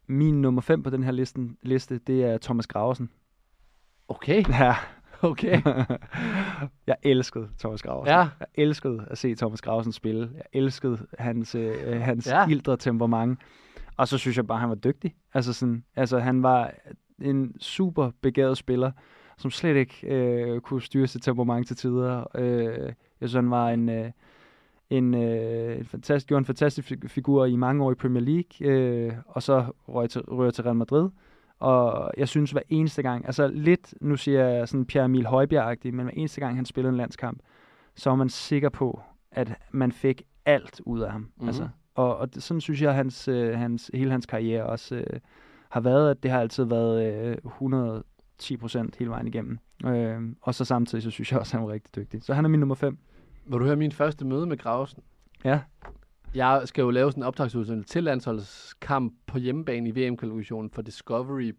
Min 0.08 0.42
nummer 0.42 0.62
5 0.62 0.84
på 0.84 0.90
den 0.90 1.04
her 1.04 1.12
listen, 1.12 1.58
liste, 1.64 1.98
det 1.98 2.24
er 2.26 2.38
Thomas 2.38 2.68
Graversen. 2.68 3.10
Okay, 4.08 4.44
Ja. 4.60 4.76
okay. 5.22 5.62
jeg 6.88 6.96
elskede 7.04 7.50
Thomas 7.60 7.82
Graversen. 7.82 8.08
Ja. 8.14 8.18
Jeg 8.40 8.48
elskede 8.56 9.06
at 9.12 9.18
se 9.18 9.36
Thomas 9.36 9.62
Graversen 9.62 9.92
spille. 9.92 10.30
Jeg 10.36 10.44
elskede 10.54 10.98
hans, 11.20 11.56
øh, 11.56 12.02
hans 12.02 12.28
Ja. 12.28 12.48
ildre 12.48 12.78
temperament. 12.78 13.40
Og 13.98 14.08
så 14.08 14.18
synes 14.18 14.38
jeg 14.38 14.48
bare, 14.48 14.60
han 14.60 14.70
var 14.70 14.76
dygtig. 14.76 15.16
Altså, 15.34 15.54
sådan, 15.54 15.84
altså 15.96 16.20
han 16.20 16.44
var 16.44 16.72
en 17.22 17.56
super 17.60 18.12
begavet 18.22 18.58
spiller, 18.58 18.92
som 19.38 19.52
slet 19.52 19.76
ikke 19.76 20.08
øh, 20.08 20.62
kunne 20.62 20.82
styre 20.82 21.08
sit 21.08 21.24
temperament 21.24 21.68
til 21.68 21.76
tider. 21.76 22.24
Øh, 22.36 22.94
jeg 23.22 23.30
synes, 23.30 23.34
han 23.34 23.52
var 23.52 23.70
en, 23.70 23.90
øh, 23.90 24.12
en, 24.90 25.14
øh, 25.14 25.78
en 25.78 25.86
fantastisk, 25.86 26.28
gjorde 26.28 26.40
en 26.40 26.46
fantastisk 26.46 26.94
figur 27.08 27.46
i 27.46 27.56
mange 27.56 27.84
år 27.84 27.92
i 27.92 27.96
Premier 27.96 28.24
League, 28.24 28.72
øh, 28.72 29.14
og 29.28 29.44
så 29.44 29.66
røg 29.88 30.10
til, 30.10 30.22
røg 30.22 30.54
til 30.54 30.64
Real 30.64 30.76
Madrid. 30.76 31.10
Og 31.60 32.12
jeg 32.18 32.28
synes 32.28 32.52
hver 32.52 32.62
eneste 32.70 33.02
gang, 33.02 33.26
altså 33.26 33.48
lidt, 33.48 33.94
nu 34.02 34.16
siger 34.16 34.46
jeg 34.46 34.68
sådan 34.68 34.86
Pierre 34.86 35.06
Emil 35.06 35.26
højbjerg 35.26 35.78
men 35.84 36.06
hver 36.06 36.14
eneste 36.14 36.42
gang 36.42 36.56
han 36.56 36.66
spillede 36.66 36.90
en 36.90 36.98
landskamp, 36.98 37.40
så 37.96 38.10
var 38.10 38.16
man 38.16 38.30
sikker 38.30 38.70
på, 38.70 39.02
at 39.32 39.54
man 39.72 39.92
fik 39.92 40.22
alt 40.46 40.82
ud 40.86 41.00
af 41.00 41.12
ham. 41.12 41.22
Mm-hmm. 41.22 41.48
Altså, 41.48 41.70
og, 41.96 42.18
og 42.18 42.30
sådan 42.32 42.62
synes 42.62 42.82
jeg, 42.82 42.94
hans, 42.94 43.28
øh, 43.28 43.58
hans, 43.58 43.92
hele 43.94 44.12
hans 44.12 44.26
karriere 44.26 44.66
også 44.66 44.96
øh, 44.96 45.20
har 45.70 45.80
været, 45.80 46.12
at 46.12 46.24
det 46.24 46.32
har 46.32 46.40
altid 46.40 46.64
været 46.64 47.26
øh, 47.26 47.38
100 47.46 48.04
10% 48.44 48.90
hele 49.00 49.10
vejen 49.10 49.28
igennem. 49.28 49.60
Øh, 49.86 50.22
og 50.42 50.56
så 50.56 50.66
samtidig, 50.66 51.04
så 51.04 51.12
synes 51.12 51.32
jeg 51.32 51.40
også, 51.40 51.58
at 51.58 51.60
han 51.60 51.68
var 51.68 51.74
rigtig 51.74 51.96
dygtig. 51.96 52.24
Så 52.24 52.34
han 52.34 52.46
er 52.46 52.50
min 52.50 52.60
nummer 52.60 52.76
5. 52.76 52.98
Hvor 53.46 53.58
du 53.58 53.66
høre 53.66 53.76
min 53.76 53.92
første 53.92 54.26
møde 54.26 54.46
med 54.46 54.58
Grausen? 54.58 55.04
Ja. 55.44 55.60
Jeg 56.36 56.62
skal 56.66 56.82
jo 56.82 56.90
lave 56.90 57.12
sådan 57.12 57.24
en 57.24 57.28
optagsudsendelse 57.28 57.94
til 57.94 58.04
landsholdskamp 58.04 59.14
på 59.28 59.38
hjemmebane 59.38 59.90
i 59.90 59.92
VM-kvalifikationen 59.92 60.70
for 60.70 60.82
Discovery. 60.82 61.56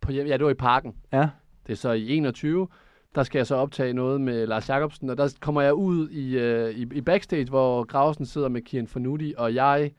På 0.00 0.12
hjem... 0.12 0.26
Ja, 0.26 0.36
det 0.36 0.44
var 0.44 0.50
i 0.50 0.54
parken. 0.54 0.94
Ja. 1.12 1.28
Det 1.66 1.72
er 1.72 1.76
så 1.76 1.92
i 1.92 2.16
21. 2.16 2.68
Der 3.14 3.22
skal 3.22 3.38
jeg 3.38 3.46
så 3.46 3.54
optage 3.54 3.92
noget 3.92 4.20
med 4.20 4.46
Lars 4.46 4.68
Jacobsen, 4.68 5.10
og 5.10 5.18
der 5.18 5.36
kommer 5.40 5.60
jeg 5.60 5.74
ud 5.74 6.08
i, 6.08 6.38
øh, 6.38 6.70
i, 6.70 6.86
i 6.92 7.00
backstage, 7.00 7.48
hvor 7.48 7.84
Grausen 7.84 8.26
sidder 8.26 8.48
med 8.48 8.62
Kian 8.62 8.86
Fornuti, 8.86 9.34
og 9.36 9.54
jeg 9.54 9.90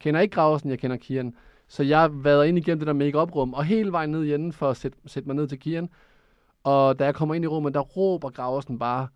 kender 0.00 0.20
ikke 0.20 0.34
Grausen, 0.34 0.70
jeg 0.70 0.78
kender 0.78 0.96
Kian. 0.96 1.34
Så 1.68 1.82
jeg 1.82 2.24
været 2.24 2.46
ind 2.46 2.58
igennem 2.58 2.78
det 2.78 2.86
der 2.86 2.92
make 2.92 3.18
rum 3.18 3.54
og 3.54 3.64
hele 3.64 3.92
vejen 3.92 4.10
ned 4.10 4.22
igen 4.22 4.52
for 4.52 4.70
at 4.70 4.76
sætte, 4.76 4.98
sætte 5.06 5.28
mig 5.28 5.36
ned 5.36 5.48
til 5.48 5.58
Kian. 5.58 5.88
Og 6.64 6.98
da 6.98 7.04
jeg 7.04 7.14
kommer 7.14 7.34
ind 7.34 7.44
i 7.44 7.48
rummet, 7.48 7.74
der 7.74 7.80
råber 7.80 8.30
Gravesen 8.30 8.78
bare, 8.78 9.08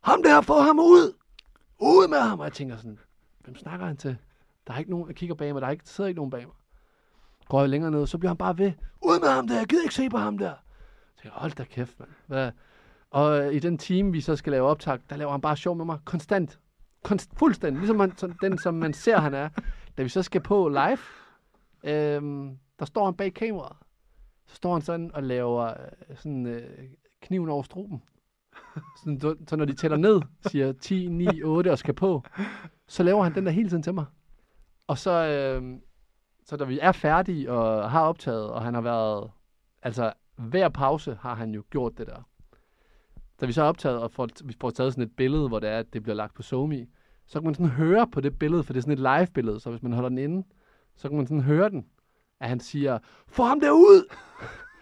ham 0.00 0.22
der, 0.22 0.40
få 0.40 0.60
ham 0.60 0.78
ud! 0.78 1.14
Ud 1.78 2.08
med 2.08 2.18
ham! 2.18 2.38
Og 2.38 2.44
jeg 2.44 2.52
tænker 2.52 2.76
sådan, 2.76 2.98
hvem 3.44 3.56
snakker 3.56 3.86
han 3.86 3.96
til? 3.96 4.16
Der 4.66 4.72
er 4.74 4.78
ikke 4.78 4.90
nogen, 4.90 5.08
jeg 5.08 5.16
kigger 5.16 5.34
bag 5.34 5.52
mig, 5.52 5.60
der, 5.60 5.66
er 5.66 5.70
ikke, 5.70 5.82
der 5.82 5.88
sidder 5.88 6.08
ikke 6.08 6.18
nogen 6.18 6.30
bag 6.30 6.40
mig. 6.46 6.54
Går 7.48 7.60
jeg 7.60 7.68
længere 7.68 7.90
ned, 7.90 8.06
så 8.06 8.18
bliver 8.18 8.30
han 8.30 8.36
bare 8.36 8.58
ved. 8.58 8.72
Ud 9.02 9.20
med 9.20 9.28
ham 9.28 9.48
der, 9.48 9.56
jeg 9.56 9.66
gider 9.66 9.82
ikke 9.82 9.94
se 9.94 10.08
på 10.08 10.18
ham 10.18 10.38
der. 10.38 10.46
Jeg 10.46 10.56
tænker, 11.22 11.38
hold 11.38 11.52
da 11.52 11.64
kæft, 11.64 12.00
mand. 12.00 12.10
Hvad? 12.26 12.50
Og 13.10 13.38
øh, 13.40 13.54
i 13.54 13.58
den 13.58 13.78
time, 13.78 14.12
vi 14.12 14.20
så 14.20 14.36
skal 14.36 14.50
lave 14.50 14.68
optag, 14.68 14.98
der 15.10 15.16
laver 15.16 15.30
han 15.30 15.40
bare 15.40 15.56
sjov 15.56 15.76
med 15.76 15.84
mig. 15.84 15.98
Konstant. 16.04 16.58
Konst, 17.02 17.30
fuldstændig. 17.36 17.78
Ligesom 17.78 17.96
man, 17.96 18.16
sådan, 18.16 18.36
den, 18.42 18.58
som 18.58 18.74
man 18.74 18.94
ser, 18.94 19.18
han 19.18 19.34
er. 19.34 19.48
Da 19.98 20.02
vi 20.02 20.08
så 20.08 20.22
skal 20.22 20.40
på 20.40 20.68
live, 20.68 20.98
øhm, 21.84 22.58
der 22.78 22.84
står 22.84 23.04
han 23.04 23.14
bag 23.14 23.34
kameraet. 23.34 23.76
Så 24.46 24.56
står 24.56 24.72
han 24.72 24.82
sådan 24.82 25.10
og 25.14 25.22
laver 25.22 25.64
øh, 25.64 26.16
sådan 26.16 26.46
øh, 26.46 26.88
kniven 27.20 27.48
over 27.48 27.62
struben. 27.62 28.02
Sådan, 29.04 29.20
så, 29.20 29.36
så 29.48 29.56
når 29.56 29.64
de 29.64 29.72
tæller 29.72 29.96
ned, 29.96 30.20
siger 30.46 30.72
10, 30.72 31.08
9, 31.08 31.42
8 31.42 31.70
og 31.70 31.78
skal 31.78 31.94
på, 31.94 32.22
så 32.88 33.02
laver 33.02 33.22
han 33.22 33.34
den 33.34 33.46
der 33.46 33.52
hele 33.52 33.68
tiden 33.68 33.82
til 33.82 33.94
mig. 33.94 34.04
Og 34.86 34.98
så, 34.98 35.10
øh, 35.10 35.78
så 36.44 36.56
da 36.56 36.64
vi 36.64 36.78
er 36.82 36.92
færdige 36.92 37.52
og 37.52 37.90
har 37.90 38.00
optaget, 38.00 38.50
og 38.50 38.62
han 38.62 38.74
har 38.74 38.80
været, 38.80 39.30
altså 39.82 40.12
hver 40.36 40.68
pause 40.68 41.18
har 41.20 41.34
han 41.34 41.54
jo 41.54 41.62
gjort 41.70 41.98
det 41.98 42.06
der. 42.06 42.28
Da 43.40 43.46
vi 43.46 43.52
så 43.52 43.62
er 43.62 43.66
optaget 43.66 43.98
og 43.98 44.10
får, 44.10 44.28
vi 44.44 44.56
får 44.60 44.70
taget 44.70 44.92
sådan 44.92 45.04
et 45.04 45.16
billede, 45.16 45.48
hvor 45.48 45.58
det 45.58 45.68
er, 45.68 45.78
at 45.78 45.92
det 45.92 46.02
bliver 46.02 46.16
lagt 46.16 46.34
på 46.34 46.42
Somi, 46.42 46.86
så 47.26 47.40
kan 47.40 47.44
man 47.44 47.54
sådan 47.54 47.70
høre 47.70 48.06
på 48.06 48.20
det 48.20 48.38
billede, 48.38 48.62
for 48.62 48.72
det 48.72 48.80
er 48.80 48.82
sådan 48.82 48.92
et 48.92 49.20
live-billede, 49.20 49.60
så 49.60 49.70
hvis 49.70 49.82
man 49.82 49.92
holder 49.92 50.08
den 50.08 50.18
inde, 50.18 50.46
så 51.00 51.08
kan 51.08 51.16
man 51.16 51.26
sådan 51.26 51.42
høre 51.42 51.68
den, 51.70 51.84
at 52.40 52.48
han 52.48 52.60
siger, 52.60 52.98
få 53.28 53.42
ham 53.42 53.60
derud! 53.60 54.14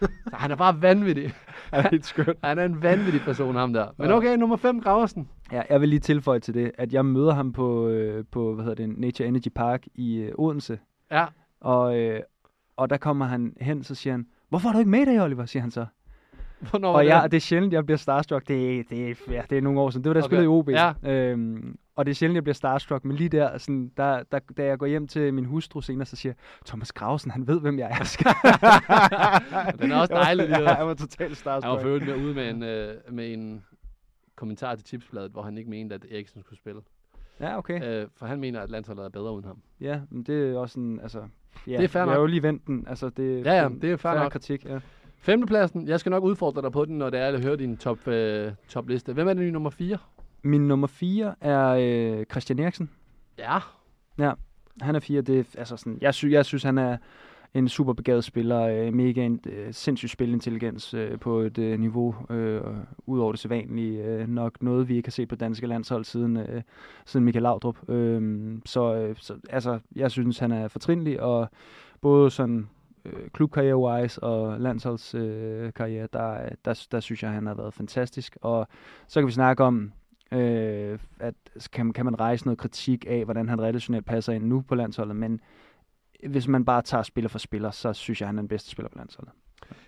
så 0.01 0.35
han 0.35 0.51
er 0.51 0.55
bare 0.55 0.81
vanvittig. 0.81 1.33
Han 1.73 1.85
er 1.85 1.89
helt 1.89 2.05
skønt. 2.05 2.37
Han 2.43 2.59
er 2.59 2.65
en 2.65 2.83
vanvittig 2.83 3.21
person, 3.21 3.55
ham 3.55 3.73
der. 3.73 3.87
Men 3.97 4.11
okay, 4.11 4.37
nummer 4.37 4.55
5, 4.57 4.81
Graversen. 4.81 5.29
Ja, 5.51 5.61
jeg 5.69 5.81
vil 5.81 5.89
lige 5.89 5.99
tilføje 5.99 6.39
til 6.39 6.53
det, 6.53 6.71
at 6.77 6.93
jeg 6.93 7.05
møder 7.05 7.33
ham 7.33 7.53
på, 7.53 7.87
øh, 7.87 8.25
på 8.31 8.53
hvad 8.53 8.65
hedder 8.65 8.85
det, 8.87 8.97
Nature 8.99 9.27
Energy 9.27 9.47
Park 9.55 9.83
i 9.95 10.17
øh, 10.17 10.31
Odense. 10.37 10.79
Ja, 11.11 11.25
Og, 11.61 11.99
øh, 11.99 12.19
og 12.77 12.89
der 12.89 12.97
kommer 12.97 13.25
han 13.25 13.53
hen, 13.61 13.83
så 13.83 13.95
siger 13.95 14.13
han, 14.13 14.25
hvorfor 14.49 14.69
er 14.69 14.73
du 14.73 14.79
ikke 14.79 14.91
med 14.91 14.99
i 15.01 15.05
dag, 15.05 15.21
Oliver, 15.21 15.45
siger 15.45 15.61
han 15.61 15.71
så. 15.71 15.85
hvornår 16.69 16.93
Og 16.93 17.03
det? 17.03 17.09
jeg, 17.09 17.31
det 17.31 17.37
er 17.37 17.41
sjældent, 17.41 17.73
jeg 17.73 17.85
bliver 17.85 17.97
starstruck. 17.97 18.47
Det, 18.47 18.79
er- 18.79 18.83
det, 18.89 19.09
er- 19.11 19.15
ja, 19.31 19.41
det 19.49 19.57
er 19.57 19.61
nogle 19.61 19.79
år 19.79 19.89
siden. 19.89 20.03
Det 20.03 20.09
var 20.09 20.13
da 20.13 20.17
jeg 20.17 20.23
Okay. 20.25 20.29
spillede 20.29 20.45
i 20.45 20.47
OB. 20.47 20.69
Ja. 20.69 20.93
Øhm, 21.31 21.77
og 21.99 22.05
det 22.05 22.11
er 22.11 22.15
sjældent, 22.15 22.35
jeg 22.35 22.43
bliver 22.43 22.53
starstruck. 22.53 23.05
Men 23.05 23.15
lige 23.15 23.29
der, 23.29 23.57
sådan, 23.57 23.91
der, 23.97 24.23
der, 24.31 24.39
da 24.57 24.65
jeg 24.65 24.77
går 24.79 24.85
hjem 24.85 25.07
til 25.07 25.33
min 25.33 25.45
hustru 25.45 25.81
senere, 25.81 26.05
så 26.05 26.15
siger 26.15 26.29
jeg, 26.33 26.65
Thomas 26.65 26.91
Grausen, 26.91 27.31
han 27.31 27.47
ved, 27.47 27.61
hvem 27.61 27.79
jeg 27.79 27.89
er. 27.91 28.03
Den 29.81 29.91
er 29.91 29.95
også 29.95 30.13
dejlig, 30.13 30.47
det 30.49 30.59
Ja, 30.59 30.75
jeg 30.75 30.87
var 30.87 30.93
totalt 30.93 31.19
Han 31.19 31.29
var 31.29 31.35
starstruck. 31.35 31.81
for 31.81 31.87
øvrigt 31.87 32.05
med 32.05 32.15
ude 32.15 32.33
med 32.33 32.49
en, 32.49 32.63
øh, 32.63 32.93
med 33.11 33.33
en 33.33 33.63
kommentar 34.35 34.75
til 34.75 34.83
tipsbladet, 34.85 35.31
hvor 35.31 35.41
han 35.41 35.57
ikke 35.57 35.69
mente, 35.69 35.95
at 35.95 36.05
Eriksen 36.11 36.41
skulle 36.43 36.59
spille. 36.59 36.81
Ja, 37.39 37.57
okay. 37.57 38.01
Øh, 38.01 38.07
for 38.17 38.25
han 38.25 38.39
mener, 38.39 38.61
at 38.61 38.69
landsholdet 38.69 39.05
er 39.05 39.09
bedre 39.09 39.33
uden 39.33 39.45
ham. 39.45 39.57
Ja, 39.81 39.99
men 40.09 40.23
det 40.23 40.51
er 40.51 40.57
også 40.57 40.73
sådan, 40.73 40.99
altså... 41.03 41.23
Ja, 41.67 41.77
Det 41.77 41.83
er 41.83 41.87
fair 41.87 41.99
Jeg 42.01 42.05
nok. 42.05 42.13
har 42.13 42.19
jo 42.19 42.25
lige 42.25 42.43
vendt 42.43 42.67
den. 42.67 42.85
Altså, 42.87 43.09
det, 43.09 43.45
Ja, 43.45 43.53
ja, 43.61 43.69
det 43.81 43.91
er 43.91 43.97
fair 43.97 44.13
nok. 44.13 44.31
kritik, 44.31 44.65
ja. 44.65 44.79
Femtepladsen. 45.17 45.87
Jeg 45.87 45.99
skal 45.99 46.09
nok 46.09 46.23
udfordre 46.23 46.61
dig 46.61 46.71
på 46.71 46.85
den, 46.85 46.97
når 46.97 47.09
det 47.09 47.19
er, 47.19 47.27
at 47.27 47.33
jeg 47.33 47.41
hører 47.43 47.55
din 47.55 47.77
top, 47.77 48.07
øh, 48.07 48.51
topliste. 48.67 49.13
Hvem 49.13 49.27
er 49.27 49.33
den 49.33 49.47
i 49.47 49.51
nummer 49.51 49.69
4? 49.69 49.97
Min 50.43 50.67
nummer 50.67 50.87
4 50.87 51.35
er 51.41 51.67
øh, 51.69 52.25
Christian 52.25 52.59
Eriksen. 52.59 52.89
Ja. 54.19 54.31
Han 54.81 54.95
er 54.95 54.99
fire. 54.99 55.21
Det 55.21 55.39
er, 55.39 55.43
altså 55.59 55.77
sådan, 55.77 55.97
jeg, 56.01 56.13
sy- 56.13 56.25
jeg 56.25 56.45
synes, 56.45 56.63
han 56.63 56.77
er 56.77 56.97
en 57.53 57.69
super 57.69 57.93
begavet 57.93 58.23
spiller. 58.23 58.61
Øh, 58.61 58.93
mega 58.93 59.25
en, 59.25 59.39
øh, 59.45 59.73
sindssyg 59.73 60.09
spilintelligens 60.09 60.93
øh, 60.93 61.19
på 61.19 61.39
et 61.39 61.57
øh, 61.57 61.79
niveau 61.79 62.15
øh, 62.29 62.61
ud 63.05 63.19
over 63.19 63.31
det 63.31 63.39
sædvanlige. 63.39 64.03
Øh, 64.03 64.27
nok 64.27 64.63
noget, 64.63 64.89
vi 64.89 64.95
ikke 64.95 65.07
har 65.07 65.11
set 65.11 65.27
på 65.27 65.35
danske 65.35 65.67
landshold 65.67 66.05
siden, 66.05 66.37
øh, 66.37 66.61
siden 67.05 67.25
Michael 67.25 67.43
Laudrup. 67.43 67.89
Øh, 67.89 68.57
så, 68.65 68.95
øh, 68.95 69.15
så 69.19 69.35
altså, 69.49 69.79
jeg 69.95 70.11
synes, 70.11 70.39
han 70.39 70.51
er 70.51 70.67
fortrindelig, 70.67 71.21
og 71.21 71.49
både 72.01 72.31
sådan 72.31 72.69
øh, 73.05 73.29
klubkarriere-wise 73.33 74.19
og 74.23 74.59
landsholdskarriere, 74.59 75.65
øh, 75.65 75.73
karriere, 75.73 76.07
der, 76.13 76.49
der, 76.65 76.87
der 76.91 76.99
synes 76.99 77.23
jeg, 77.23 77.31
han 77.31 77.45
har 77.45 77.53
været 77.53 77.73
fantastisk. 77.73 78.37
Og 78.41 78.67
så 79.07 79.19
kan 79.19 79.27
vi 79.27 79.31
snakke 79.31 79.63
om, 79.63 79.91
øh, 80.31 80.99
at 81.19 81.33
kan, 81.71 81.93
kan 81.93 82.05
man 82.05 82.19
rejse 82.19 82.45
noget 82.45 82.57
kritik 82.57 83.05
af, 83.07 83.23
hvordan 83.25 83.49
han 83.49 83.61
relationelt 83.61 84.05
passer 84.05 84.33
ind 84.33 84.43
nu 84.43 84.61
på 84.61 84.75
landsholdet, 84.75 85.15
men 85.15 85.41
hvis 86.27 86.47
man 86.47 86.65
bare 86.65 86.81
tager 86.81 87.03
spiller 87.03 87.29
for 87.29 87.39
spiller, 87.39 87.71
så 87.71 87.93
synes 87.93 88.21
jeg, 88.21 88.27
han 88.27 88.37
er 88.37 88.41
den 88.41 88.47
bedste 88.49 88.69
spiller 88.69 88.89
på 88.89 88.97
landsholdet. 88.97 89.33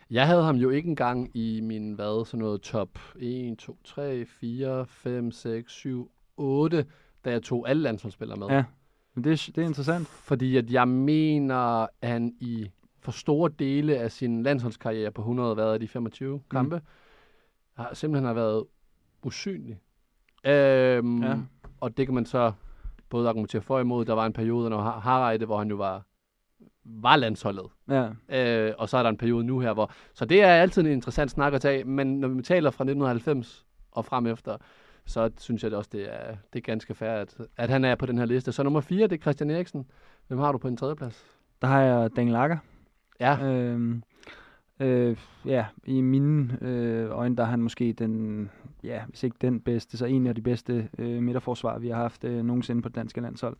Jeg 0.10 0.28
havde 0.28 0.44
ham 0.44 0.56
jo 0.56 0.70
ikke 0.70 0.90
engang 0.90 1.32
i 1.34 1.62
min, 1.64 1.94
hvad, 1.94 2.26
sådan 2.26 2.40
noget 2.40 2.62
top 2.62 2.90
1, 3.16 3.58
2, 3.58 3.78
3, 3.84 4.26
4, 4.26 4.86
5, 4.86 5.32
6, 5.32 5.72
7, 5.72 6.12
8, 6.38 6.86
da 7.26 7.32
jeg 7.32 7.44
tog 7.44 7.70
alle 7.70 7.82
landsholdsspillere 7.84 8.38
med. 8.40 8.48
Ja. 8.48 8.64
Men 9.16 9.24
det, 9.24 9.32
er- 9.32 9.52
det 9.56 9.62
er 9.62 9.68
interessant. 9.68 10.08
Fordi 10.08 10.58
at 10.58 10.72
jeg 10.72 10.88
mener, 10.88 11.56
at 11.82 11.90
han 12.10 12.36
i 12.40 12.70
for 13.00 13.12
store 13.12 13.52
dele 13.60 13.98
af 13.98 14.12
sin 14.12 14.44
landsholdskarriere 14.44 15.12
på 15.12 15.22
100, 15.22 15.54
hvad 15.54 15.66
er 15.74 15.78
de 15.78 15.88
25 15.88 16.42
kampe, 16.52 16.76
mm. 16.76 16.82
har 17.74 17.94
simpelthen 17.94 18.26
har 18.26 18.34
været 18.34 18.64
usynlig. 19.24 19.78
Øhm, 20.46 21.24
Ja. 21.24 21.36
Og 21.82 21.98
det 21.98 22.08
kan 22.08 22.16
man 22.16 22.26
så 22.26 22.52
både 23.10 23.30
argumentere 23.30 23.62
for 23.62 23.76
og 23.76 23.82
imod. 23.82 24.06
Der 24.06 24.14
var 24.14 24.26
en 24.26 24.34
periode, 24.34 24.70
når 24.70 24.82
Har- 24.82 25.00
Harreide, 25.00 25.46
hvor 25.46 25.58
han 25.58 25.70
jo 25.70 25.76
var, 25.76 26.02
var 26.86 27.16
landsholdet. 27.16 27.66
Ja. 27.90 28.10
Øh, 28.68 28.74
og 28.78 28.90
så 28.90 28.98
er 28.98 29.04
der 29.04 29.10
en 29.10 29.18
periode 29.18 29.44
nu 29.44 29.60
her, 29.60 29.74
hvor... 29.74 29.92
Så 30.14 30.26
det 30.26 30.44
er 30.44 30.48
altid 30.48 30.82
en 30.82 30.92
interessant 30.92 31.32
snak 31.32 31.54
at 31.54 31.62
tage, 31.62 31.84
men 31.84 32.20
når 32.20 32.28
vi 32.28 32.42
taler 32.42 32.72
fra 32.72 32.84
1990 32.84 33.66
og 33.92 34.06
frem 34.06 34.26
efter, 34.28 34.58
så 35.06 35.30
synes 35.38 35.64
jeg 35.64 35.72
det 35.72 35.78
også, 35.78 35.90
det 35.94 36.14
er, 36.14 36.36
det 36.54 36.60
er 36.60 36.64
ganske 36.64 36.96
fair, 36.96 37.10
at, 37.12 37.38
at 37.58 37.70
han 37.70 37.86
er 37.86 37.96
på 37.96 38.06
den 38.06 38.18
her 38.18 38.26
liste. 38.26 38.52
Så 38.52 38.64
nummer 38.64 38.82
4, 38.82 39.08
det 39.08 39.12
er 39.18 39.22
Christian 39.22 39.50
Eriksen. 39.50 39.86
Hvem 40.28 40.40
har 40.40 40.52
du 40.52 40.58
på 40.58 40.68
en 40.68 40.78
tredje 40.78 40.96
plads? 40.96 41.26
Der 41.62 41.68
har 41.68 41.82
jeg 41.82 42.16
Daniel 42.16 42.34
Lager. 42.34 42.58
Ja, 43.20 43.46
Øhm, 43.46 44.04
øh, 44.80 45.18
ja, 45.46 45.66
i 45.84 46.02
mine 46.02 46.58
øh, 46.62 47.10
øjne, 47.18 47.36
der 47.38 47.44
er 47.44 47.48
han 47.48 47.62
måske 47.62 47.94
den, 47.94 48.50
ja, 48.84 49.02
hvis 49.08 49.24
ikke 49.24 49.38
den 49.42 49.60
bedste, 49.60 49.98
så 49.98 50.06
en 50.06 50.28
af 50.28 50.36
de 50.36 50.42
bedste 50.42 50.90
øh, 50.98 51.24
midterforsvar, 51.24 51.80
vi 51.80 51.90
har 51.90 51.96
haft 51.96 52.24
øh, 52.24 52.44
nogensinde 52.44 52.82
på 52.82 52.90
det 52.90 52.96
danske 52.96 53.22
landshold. 53.22 53.58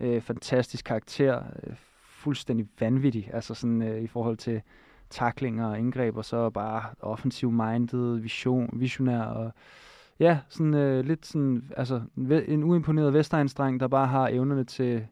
Øh, 0.00 0.20
fantastisk 0.20 0.84
karakter, 0.84 1.42
øh, 1.62 1.74
fuldstændig 2.08 2.66
vanvittig, 2.80 3.30
altså 3.32 3.54
sådan 3.54 3.82
øh, 3.82 4.02
i 4.02 4.06
forhold 4.06 4.36
til 4.36 4.62
taklinger 5.10 5.66
og 5.66 5.78
indgreb, 5.78 6.16
og 6.16 6.24
så 6.24 6.50
bare 6.50 6.82
offensiv 7.00 7.50
minded, 7.50 8.16
vision, 8.16 8.70
visionær 8.72 9.22
og 9.22 9.52
ja, 10.18 10.38
sådan 10.48 10.74
øh, 10.74 11.04
lidt 11.04 11.26
sådan, 11.26 11.70
altså 11.76 12.02
en 12.48 12.64
uimponeret 12.64 13.14
Vestegnsdreng, 13.14 13.80
der 13.80 13.88
bare 13.88 14.06
har 14.06 14.28
evnerne 14.28 14.64
til, 14.64 15.06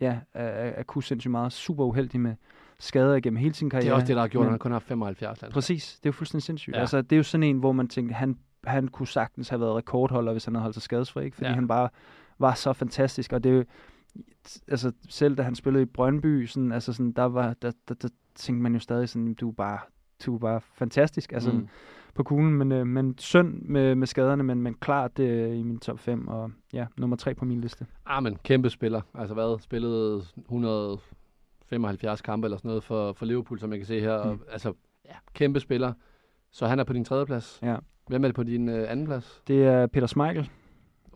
ja, 0.00 0.18
at, 0.34 0.72
at, 0.72 0.86
kunne 0.86 1.02
sindssygt 1.02 1.30
meget. 1.30 1.52
Super 1.52 1.84
uheldig 1.84 2.20
med 2.20 2.34
skader 2.78 3.14
igennem 3.14 3.36
hele 3.36 3.54
sin 3.54 3.70
karriere. 3.70 3.84
det 3.84 3.90
er 3.90 3.94
også 3.94 4.06
det, 4.06 4.16
der 4.16 4.22
har 4.22 4.28
gjort, 4.28 4.44
at 4.44 4.50
han 4.50 4.58
kun 4.58 4.72
har 4.72 4.78
75 4.78 5.42
landshold. 5.42 5.52
Præcis, 5.52 5.98
det 5.98 6.06
er 6.06 6.08
jo 6.08 6.12
fuldstændig 6.12 6.42
sindssygt. 6.42 6.76
Ja. 6.76 6.80
Altså, 6.80 7.02
det 7.02 7.12
er 7.12 7.16
jo 7.16 7.22
sådan 7.22 7.42
en, 7.42 7.58
hvor 7.58 7.72
man 7.72 7.88
tænkte, 7.88 8.14
han, 8.14 8.38
han 8.64 8.88
kunne 8.88 9.08
sagtens 9.08 9.48
have 9.48 9.60
været 9.60 9.76
rekordholder, 9.76 10.32
hvis 10.32 10.44
han 10.44 10.54
havde 10.54 10.62
holdt 10.62 10.74
sig 10.74 10.82
skadesfri, 10.82 11.24
ikke? 11.24 11.36
fordi 11.36 11.48
ja. 11.48 11.54
Han 11.54 11.68
bare 11.68 11.88
var 12.38 12.54
så 12.54 12.72
fantastisk, 12.72 13.32
og 13.32 13.44
det 13.44 13.52
er 13.52 13.56
jo, 13.56 13.64
altså 14.68 14.92
selv 15.08 15.36
da 15.36 15.42
han 15.42 15.54
spillede 15.54 15.82
i 15.82 15.86
Brøndby, 15.86 16.46
sådan, 16.46 16.72
altså 16.72 16.92
sådan, 16.92 17.12
der, 17.12 17.24
var, 17.24 17.54
der, 17.62 17.72
der, 17.88 17.94
der 17.94 18.08
tænkte 18.34 18.62
man 18.62 18.72
jo 18.72 18.80
stadig 18.80 19.08
sådan, 19.08 19.34
du 19.34 19.48
er 19.48 19.52
bare, 19.52 19.78
du 20.26 20.34
er 20.34 20.38
bare 20.38 20.60
fantastisk, 20.60 21.32
altså 21.32 21.52
mm. 21.52 21.56
Mm. 21.56 21.68
på 22.14 22.22
kuglen, 22.22 22.54
men, 22.54 22.72
øh, 22.72 22.86
men 22.86 23.18
synd 23.18 23.62
med, 23.62 23.94
med 23.94 24.06
skaderne, 24.06 24.42
men, 24.42 24.62
men 24.62 24.74
klart 24.74 25.18
øh, 25.18 25.58
i 25.58 25.62
min 25.62 25.78
top 25.78 25.98
5, 25.98 26.28
og 26.28 26.50
ja, 26.72 26.86
nummer 26.96 27.16
3 27.16 27.34
på 27.34 27.44
min 27.44 27.60
liste. 27.60 27.86
Ah, 28.06 28.22
men 28.22 28.38
kæmpe 28.44 28.70
spiller. 28.70 29.00
Altså 29.14 29.34
hvad? 29.34 29.60
Spillede 29.60 30.22
175 30.36 32.20
kampe 32.20 32.46
eller 32.46 32.56
sådan 32.56 32.68
noget 32.68 32.84
for, 32.84 33.12
for 33.12 33.26
Liverpool, 33.26 33.60
som 33.60 33.70
jeg 33.70 33.78
kan 33.78 33.86
se 33.86 34.00
her. 34.00 34.24
Mm. 34.24 34.30
Og, 34.30 34.38
altså, 34.50 34.72
ja, 35.04 35.14
kæmpe 35.34 35.60
spiller. 35.60 35.92
Så 36.50 36.66
han 36.66 36.78
er 36.78 36.84
på 36.84 36.92
din 36.92 37.04
tredje 37.04 37.26
plads. 37.26 37.58
Ja. 37.62 37.76
Hvem 38.12 38.24
er 38.24 38.28
det 38.28 38.34
på 38.34 38.42
din 38.42 38.68
øh, 38.68 38.90
anden 38.90 39.06
plads? 39.06 39.42
Det 39.48 39.64
er 39.64 39.86
Peter 39.86 40.06
Schmeichel. 40.06 40.50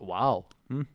Wow. 0.01 0.43
Mm. 0.69 0.87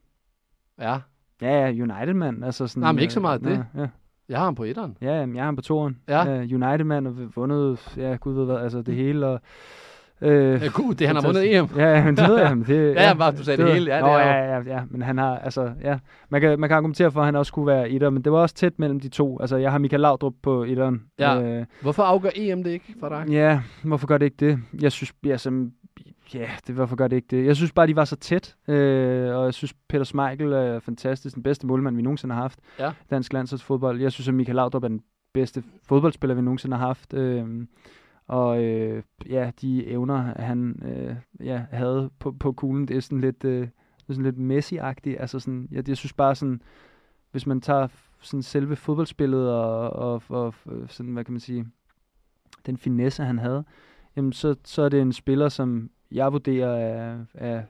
Ja, 0.81 0.99
Ja, 1.43 1.67
ja, 1.67 1.83
United-mand. 1.83 2.45
Altså 2.45 2.67
sådan, 2.67 2.81
Nej, 2.81 2.93
men 2.93 2.99
ikke 2.99 3.13
så 3.13 3.21
øh, 3.21 3.23
meget 3.23 3.45
det. 3.45 3.51
Ja, 3.51 3.81
ja. 3.81 3.89
jeg 4.29 4.39
har 4.39 4.45
ham 4.45 4.55
på 4.55 4.65
etteren. 4.65 4.97
Ja, 5.01 5.21
jamen, 5.21 5.37
jeg 5.37 5.41
er 5.41 5.45
ham 5.45 5.57
på 5.57 5.63
toren. 5.63 5.99
Ja. 6.09 6.23
Uh, 6.25 6.41
United-mand 6.41 7.07
og 7.07 7.37
vundet, 7.37 7.95
ja, 7.97 8.17
gud 8.21 8.35
ved 8.35 8.45
hvad, 8.45 8.57
altså 8.57 8.83
det 8.83 8.95
hele. 8.95 9.27
Og, 9.27 9.41
øh, 10.23 10.63
Ja, 10.63 10.69
gud, 10.75 10.95
det 10.95 11.07
han 11.07 11.17
har 11.17 11.23
vundet 11.23 11.57
EM. 11.57 11.69
Ja, 11.77 12.05
men 12.05 12.17
det 12.17 12.29
ved 12.29 12.39
jeg. 12.39 12.57
Men 12.59 12.67
det, 12.67 12.95
Ja, 12.95 13.03
ja, 13.09 13.15
bare 13.15 13.33
du 13.33 13.45
sagde 13.45 13.57
det 13.57 13.67
ved 13.67 13.73
hele. 13.75 13.91
Ja, 13.91 13.97
jeg. 13.97 14.05
det 14.05 14.13
Nå, 14.13 14.19
ja, 14.19 14.55
ja, 14.73 14.77
ja, 14.79 14.83
men 14.91 15.03
han 15.03 15.19
har, 15.19 15.39
altså, 15.39 15.73
ja. 15.83 15.99
Man 16.29 16.41
kan, 16.41 16.61
man 16.61 16.69
kan 16.69 16.77
argumentere 16.77 17.11
for, 17.13 17.21
at 17.21 17.27
han 17.27 17.37
også 17.37 17.49
skulle 17.49 17.67
være 17.67 17.91
etter, 17.91 18.11
men 18.11 18.23
det 18.25 18.33
var 18.33 18.39
også 18.39 18.55
tæt 18.55 18.79
mellem 18.79 19.01
de 19.01 19.09
to. 19.09 19.41
Altså, 19.41 19.57
jeg 19.57 19.71
har 19.71 19.79
Michael 19.79 20.01
Laudrup 20.01 20.35
på 20.43 20.65
etteren. 20.65 21.03
Ja. 21.19 21.43
Øh, 21.43 21.65
Hvorfor 21.83 22.03
afgør 22.03 22.31
EM 22.35 22.63
det 22.63 22.71
ikke 22.71 22.95
for 23.01 23.09
dig? 23.09 23.25
ja, 23.31 23.61
hvorfor 23.83 24.07
gør 24.07 24.19
det 24.19 24.25
ikke 24.27 24.47
det? 24.47 24.59
Jeg 24.83 24.93
synes, 24.93 25.13
ja, 25.27 25.37
som, 25.37 25.73
ja, 26.35 26.47
det, 26.67 26.75
hvorfor 26.75 26.97
gør 26.97 27.09
det 27.09 27.17
ikke 27.17 27.29
det? 27.37 27.47
Jeg 27.47 27.57
synes 27.57 27.73
bare, 27.73 27.87
de 27.87 27.97
var 27.97 28.05
så 28.05 28.17
tæt, 28.17 28.55
øh, 28.69 29.37
og 29.37 29.45
jeg 29.45 29.55
synes, 29.55 29.75
Peter 29.89 30.05
Schmeichel 30.05 30.53
er 30.53 30.81
fantastisk, 30.81 31.35
den 31.35 31.43
bedste 31.43 31.67
målmand, 31.67 31.97
vi 31.97 32.03
nogensinde 32.03 32.35
har 32.35 32.43
haft. 32.43 32.59
Ja. 32.79 32.91
Dansk 33.11 33.33
landsholdsfodbold. 33.33 34.01
Jeg 34.01 34.13
synes, 34.13 34.29
at 34.29 34.35
Michael 34.35 34.57
Laudrup 34.57 34.85
er 34.85 34.89
den 34.89 35.01
bedste 35.35 35.63
fodboldspiller, 35.89 36.35
vi 36.35 36.43
nogensinde 36.43 36.77
har 36.77 36.87
haft. 36.87 37.15
Øh, 37.15 37.45
og 38.33 38.65
øh, 38.65 39.03
ja, 39.29 39.51
de 39.61 39.87
evner, 39.87 40.41
han 40.43 40.83
øh, 40.85 41.17
ja, 41.47 41.65
havde 41.71 42.11
på, 42.19 42.33
på 42.33 42.53
kuglen, 42.53 42.89
det 42.89 42.97
er 42.97 43.01
sådan 43.01 43.21
lidt, 43.21 43.45
øh, 43.45 43.61
det 43.61 44.09
er 44.09 44.13
sådan 44.13 44.25
lidt 44.25 44.39
Messi-agtigt. 44.39 45.21
Altså 45.21 45.39
sådan, 45.39 45.69
ja, 45.73 45.83
jeg 45.89 45.97
synes 45.97 46.13
bare 46.13 46.35
sådan, 46.35 46.63
hvis 47.31 47.47
man 47.47 47.61
tager 47.61 47.89
sådan 48.21 48.43
selve 48.43 48.77
fodboldspillet 48.77 49.53
og, 49.53 49.91
og, 49.91 50.23
og 50.29 50.55
øh, 50.71 50.89
sådan, 50.89 51.13
hvad 51.13 51.25
kan 51.25 51.33
man 51.33 51.41
sige, 51.41 51.67
den 52.67 52.77
finesse, 52.77 53.25
han 53.25 53.39
havde, 53.39 53.65
jamen 54.17 54.33
så, 54.33 54.55
så 54.65 54.83
er 54.83 54.89
det 54.89 55.01
en 55.01 55.13
spiller, 55.13 55.49
som 55.49 55.91
jeg 56.11 56.33
vurderer 56.33 56.75
er, 56.75 57.25
er, 57.35 57.63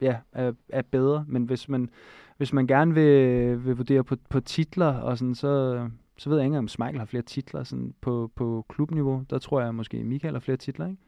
ja, 0.00 0.16
er, 0.32 0.52
er 0.68 0.82
bedre. 0.82 1.24
Men 1.28 1.44
hvis 1.44 1.68
man, 1.68 1.90
hvis 2.36 2.52
man 2.52 2.66
gerne 2.66 2.94
vil, 2.94 3.28
øh, 3.28 3.66
vil 3.66 3.76
vurdere 3.76 4.04
på, 4.04 4.16
på 4.28 4.40
titler, 4.40 4.94
og 4.94 5.18
sådan, 5.18 5.34
så, 5.34 5.88
så 6.18 6.30
ved 6.30 6.36
jeg 6.38 6.46
ikke, 6.46 6.58
om 6.58 6.68
Schmeichel 6.68 6.98
har 6.98 7.06
flere 7.06 7.22
titler 7.22 7.64
sådan 7.64 7.94
på, 8.00 8.30
på 8.34 8.66
klubniveau. 8.68 9.24
Der 9.30 9.38
tror 9.38 9.60
jeg 9.60 9.74
måske, 9.74 10.04
Michael 10.04 10.34
har 10.34 10.40
flere 10.40 10.56
titler, 10.56 10.86
ikke? 10.86 10.98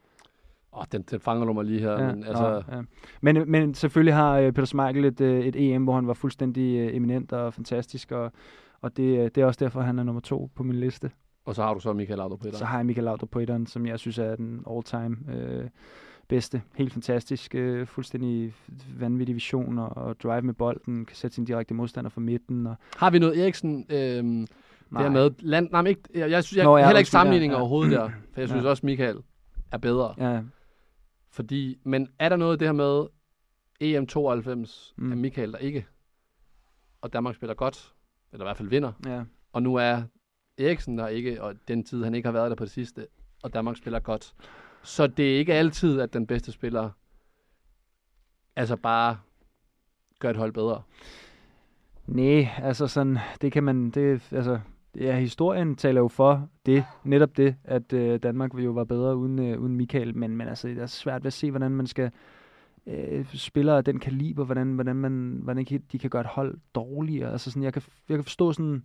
Åh, 0.77 0.85
den, 0.93 1.03
den 1.03 1.21
fanger 1.21 1.45
du 1.47 1.53
mig 1.53 1.65
lige 1.65 1.81
her. 1.81 1.93
Ja, 1.93 2.15
men, 2.15 2.25
altså, 2.25 2.63
nå, 2.69 2.77
ja. 2.77 2.83
men, 3.21 3.51
men 3.51 3.75
selvfølgelig 3.75 4.15
har 4.15 4.39
øh, 4.39 4.53
Peter 4.53 4.67
Schmeichel 4.67 5.05
et, 5.05 5.21
øh, 5.21 5.45
et 5.45 5.57
EM, 5.57 5.85
hvor 5.85 5.95
han 5.95 6.07
var 6.07 6.15
fuldstændig 6.15 6.77
øh, 6.79 6.97
eminent 6.97 7.33
og 7.33 7.55
fantastisk, 7.55 8.13
og, 8.13 8.33
og 8.81 8.97
det, 8.97 9.19
øh, 9.19 9.25
det 9.25 9.39
er 9.39 9.45
også 9.47 9.65
derfor, 9.65 9.81
han 9.81 9.99
er 9.99 10.03
nummer 10.03 10.21
to 10.21 10.51
på 10.55 10.63
min 10.63 10.77
liste. 10.77 11.11
og 11.45 11.55
så 11.55 11.63
har 11.63 11.75
du 11.75 11.81
så 11.81 11.93
Michael 11.93 12.19
Laudrup 12.19 12.39
på 12.39 12.43
Så 12.43 12.49
etteren. 12.49 12.67
har 12.67 12.79
jeg 12.79 12.87
Michael 12.87 13.05
Laudrup 13.05 13.31
på 13.31 13.39
etteren, 13.41 13.67
som 13.67 13.87
jeg 13.87 13.99
synes 13.99 14.19
er 14.19 14.37
den 14.37 14.65
all-time 14.71 15.17
øh, 15.35 15.69
bedste. 16.29 16.63
Helt 16.75 16.93
fantastisk. 16.93 17.55
Øh, 17.55 17.87
fuldstændig 17.87 18.55
vanvittig 18.99 19.35
vision 19.35 19.79
og, 19.79 19.97
og 19.97 20.21
drive 20.21 20.43
med 20.43 20.55
bolden. 20.55 21.05
Kan 21.05 21.17
sætte 21.17 21.35
sin 21.35 21.45
direkte 21.45 21.75
modstander 21.75 22.11
fra 22.11 22.21
midten. 22.21 22.67
Og, 22.67 22.77
Har 22.97 23.11
vi 23.11 23.19
noget 23.19 23.43
Eriksen 23.43 23.87
øhm, 24.93 25.03
dermed? 25.03 25.31
Land, 25.39 25.71
nej, 25.71 25.83
men 25.83 25.91
ikke, 25.91 26.03
jeg, 26.15 26.31
jeg 26.31 26.45
synes 26.45 26.57
jeg, 26.57 26.65
Nå, 26.65 26.77
ja, 26.77 26.85
heller 26.85 26.99
ikke 26.99 27.11
sammenligning 27.11 27.53
ja. 27.53 27.59
overhovedet 27.59 27.93
der. 27.93 28.11
For 28.35 28.41
jeg 28.41 28.49
synes 28.49 28.65
Ja. 28.65 28.69
også, 28.71 28.87
Michael 28.87 29.19
er 29.73 29.79
bedre. 29.79 30.15
Ja, 30.19 30.43
Fordi, 31.31 31.79
men 31.85 32.09
er 32.19 32.29
der 32.29 32.37
noget 32.37 32.53
af 32.53 32.59
det 32.59 32.69
her 32.69 32.73
med 32.73 33.07
EM 33.81 34.07
92 34.07 34.95
Mm. 34.97 35.05
Michael, 35.05 35.53
der 35.53 35.59
ikke, 35.59 35.87
og 37.01 37.13
Danmark 37.13 37.35
spiller 37.35 37.55
godt, 37.55 37.95
eller 38.33 38.45
i 38.45 38.47
hvert 38.47 38.57
fald 38.57 38.69
vinder, 38.69 38.93
ja. 39.07 39.23
og 39.53 39.63
nu 39.63 39.75
er 39.75 40.03
Eriksen 40.59 40.99
der 40.99 41.09
ikke, 41.09 41.43
og 41.43 41.55
den 41.69 41.85
tid, 41.85 42.05
han 42.05 42.15
ikke 42.15 42.27
har 42.27 42.33
været 42.33 42.51
der 42.51 42.57
på 42.57 42.65
det 42.65 42.73
sidste, 42.73 43.07
og 43.43 43.55
Danmark 43.55 43.77
spiller 43.77 43.99
godt. 44.01 44.35
Så 44.83 45.07
det 45.07 45.35
er 45.35 45.39
ikke 45.39 45.55
altid, 45.55 46.01
at 46.01 46.13
den 46.13 46.27
bedste 46.27 46.53
spiller 46.53 46.91
altså 48.57 48.77
bare 48.77 49.19
gør 50.19 50.31
et 50.31 50.37
hold 50.37 50.53
bedre. 50.53 50.83
Nej, 52.07 52.49
altså 52.59 52.87
sådan, 52.87 53.19
det 53.41 53.53
kan 53.53 53.65
man, 53.65 53.91
det, 53.91 54.33
altså, 54.33 54.61
ja, 55.01 55.19
historien 55.19 55.77
taler 55.77 56.01
jo 56.01 56.09
for 56.09 56.49
det, 56.67 56.85
netop 57.05 57.37
det, 57.37 57.55
at 57.65 57.93
øh, 57.93 58.19
Danmark 58.23 58.55
jo 58.55 58.71
var 58.71 58.85
bedre 58.85 59.17
uden, 59.17 59.39
øh, 59.39 59.61
uden 59.61 59.77
Michael, 59.77 60.17
men, 60.17 60.37
men 60.37 60.49
altså, 60.49 60.69
det 60.69 60.79
er 60.79 60.87
svært 60.87 61.23
ved 61.25 61.27
at 61.27 61.33
se, 61.33 61.51
hvordan 61.51 61.71
man 61.71 61.87
skal 61.87 62.11
øh, 62.87 63.27
spillere 63.35 63.77
af 63.77 63.85
den 63.85 64.01
kaliber, 64.01 64.45
hvordan, 64.45 64.73
hvordan, 64.73 64.97
man, 64.97 65.41
hvordan 65.43 65.65
de 65.93 65.99
kan 65.99 66.11
gøre 66.11 66.21
et 66.21 66.27
hold 66.27 66.59
dårligere. 66.75 67.33
Altså 67.33 67.51
sådan, 67.51 67.63
jeg 67.63 67.73
kan, 67.73 67.83
jeg 68.09 68.17
kan 68.17 68.25
forstå 68.25 68.53
sådan, 68.53 68.83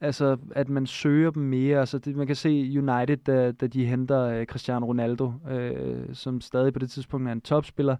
altså, 0.00 0.36
at 0.50 0.68
man 0.68 0.86
søger 0.86 1.30
dem 1.30 1.42
mere. 1.42 1.80
Altså, 1.80 1.98
det, 1.98 2.16
man 2.16 2.26
kan 2.26 2.36
se 2.36 2.48
United, 2.78 3.16
da, 3.16 3.52
da 3.52 3.66
de 3.66 3.86
henter 3.86 4.22
øh, 4.22 4.46
Cristiano 4.46 4.86
Ronaldo, 4.86 5.32
øh, 5.50 6.14
som 6.14 6.40
stadig 6.40 6.72
på 6.72 6.78
det 6.78 6.90
tidspunkt 6.90 7.28
er 7.28 7.32
en 7.32 7.40
topspiller, 7.40 7.96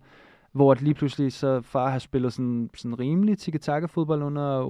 hvor 0.56 0.72
at 0.72 0.82
lige 0.82 0.94
pludselig 0.94 1.32
så 1.32 1.60
far 1.60 1.90
har 1.90 1.98
spillet 1.98 2.32
sådan, 2.32 2.70
sådan 2.74 2.98
rimelig 2.98 3.38
tiki 3.38 3.58
fodbold 3.88 4.22
under 4.22 4.62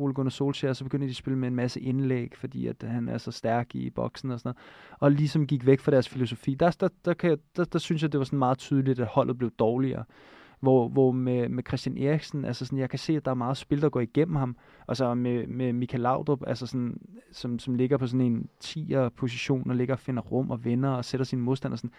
Ole 0.00 0.14
Gunnar 0.14 0.30
Solskjaer, 0.30 0.72
så 0.72 0.84
begyndte 0.84 1.06
de 1.06 1.10
at 1.10 1.16
spille 1.16 1.38
med 1.38 1.48
en 1.48 1.54
masse 1.54 1.80
indlæg, 1.80 2.32
fordi 2.36 2.66
at 2.66 2.76
han 2.82 3.08
er 3.08 3.18
så 3.18 3.30
stærk 3.30 3.74
i 3.74 3.90
boksen 3.90 4.30
og 4.30 4.40
sådan 4.40 4.48
noget, 4.48 4.98
og 5.00 5.10
ligesom 5.10 5.46
gik 5.46 5.66
væk 5.66 5.80
fra 5.80 5.92
deres 5.92 6.08
filosofi. 6.08 6.54
Der, 6.54 6.70
der, 6.80 6.88
der, 7.04 7.14
kan 7.14 7.30
jeg, 7.30 7.38
der, 7.56 7.64
der 7.64 7.78
synes 7.78 8.02
jeg, 8.02 8.12
det 8.12 8.18
var 8.18 8.24
sådan 8.24 8.38
meget 8.38 8.58
tydeligt, 8.58 9.00
at 9.00 9.06
holdet 9.06 9.38
blev 9.38 9.50
dårligere. 9.50 10.04
Hvor, 10.60 10.88
hvor 10.88 11.12
med, 11.12 11.48
med 11.48 11.64
Christian 11.68 11.98
Eriksen, 11.98 12.44
altså 12.44 12.64
sådan, 12.64 12.78
jeg 12.78 12.90
kan 12.90 12.98
se, 12.98 13.16
at 13.16 13.24
der 13.24 13.30
er 13.30 13.34
meget 13.34 13.56
spil, 13.56 13.82
der 13.82 13.88
går 13.88 14.00
igennem 14.00 14.36
ham. 14.36 14.56
Og 14.86 14.96
så 14.96 15.14
med, 15.14 15.46
med 15.46 15.72
Michael 15.72 16.00
Laudrup, 16.00 16.42
altså 16.46 16.66
sådan, 16.66 17.00
som, 17.32 17.58
som 17.58 17.74
ligger 17.74 17.96
på 17.96 18.06
sådan 18.06 18.26
en 18.26 18.48
10'er 18.64 19.08
position, 19.08 19.70
og 19.70 19.76
ligger 19.76 19.94
og 19.94 20.00
finder 20.00 20.22
rum 20.22 20.50
og 20.50 20.64
vinder 20.64 20.90
og 20.90 21.04
sætter 21.04 21.24
sine 21.24 21.42
modstandere. 21.42 21.78
Sådan. 21.78 21.90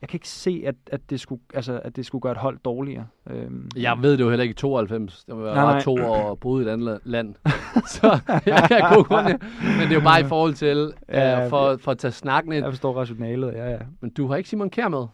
Jeg 0.00 0.08
kan 0.08 0.16
ikke 0.16 0.28
se, 0.28 0.62
at, 0.66 0.74
at, 0.86 1.10
det 1.10 1.20
skulle, 1.20 1.40
altså, 1.54 1.80
at 1.84 1.96
det 1.96 2.06
skulle 2.06 2.22
gøre 2.22 2.32
et 2.32 2.38
hold 2.38 2.58
dårligere. 2.64 3.06
Øhm, 3.30 3.68
Jeg 3.76 3.98
ved 4.02 4.12
det 4.12 4.20
jo 4.24 4.28
heller 4.28 4.42
ikke 4.42 4.52
i 4.52 4.54
92. 4.54 5.24
Det 5.24 5.36
Nej, 5.36 5.44
ret 5.46 5.54
nej. 5.54 5.80
to 5.80 5.94
år 5.94 6.16
og 6.30 6.38
boet 6.38 6.62
i 6.64 6.66
et 6.68 6.72
andet 6.72 6.98
land. 7.04 7.34
så 7.96 8.18
jeg 8.46 8.64
kan 8.68 8.80
god 8.94 9.04
grund, 9.04 9.26
ja. 9.28 9.36
Men 9.62 9.80
det 9.80 9.90
er 9.90 9.94
jo 9.94 10.00
bare 10.00 10.20
i 10.20 10.24
forhold 10.24 10.54
til, 10.54 10.92
Ja, 11.08 11.40
ja, 11.40 11.48
for, 11.48 11.76
for 11.76 11.90
at 11.90 11.98
tage 11.98 12.12
snakken 12.12 12.52
ind. 12.52 12.64
Jeg 12.64 12.72
forstår 12.72 12.92
rationalet, 13.00 13.52
ja, 13.52 13.70
ja. 13.70 13.78
Men 14.00 14.10
du 14.10 14.26
har 14.28 14.36
ikke 14.36 14.48
Simon 14.48 14.70
Kjær 14.70 14.88
med. 14.88 15.06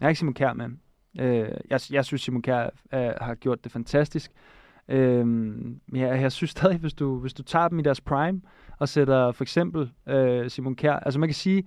Jeg 0.00 0.06
er 0.06 0.08
ikke 0.08 0.18
Simon 0.18 0.34
Kjær 0.34 0.52
med. 0.52 0.66
Øh, 1.20 1.48
jeg, 1.70 1.80
jeg 1.90 2.04
synes, 2.04 2.22
Simon 2.22 2.42
Kjær 2.42 2.64
øh, 2.94 3.10
har 3.20 3.34
gjort 3.34 3.64
det 3.64 3.72
fantastisk. 3.72 4.32
Øhm, 4.88 5.80
ja, 5.94 6.20
jeg 6.20 6.32
synes 6.32 6.50
stadig, 6.50 6.78
hvis 6.78 6.94
du, 6.94 7.18
hvis 7.18 7.34
du 7.34 7.42
tager 7.42 7.68
dem 7.68 7.78
i 7.78 7.82
deres 7.82 8.00
prime, 8.00 8.40
og 8.78 8.88
sætter 8.88 9.32
for 9.32 9.44
eksempel 9.44 9.90
øh, 10.08 10.50
Simon 10.50 10.76
Kjær, 10.76 10.92
altså 10.92 11.20
man 11.20 11.28
kan 11.28 11.34
sige, 11.34 11.64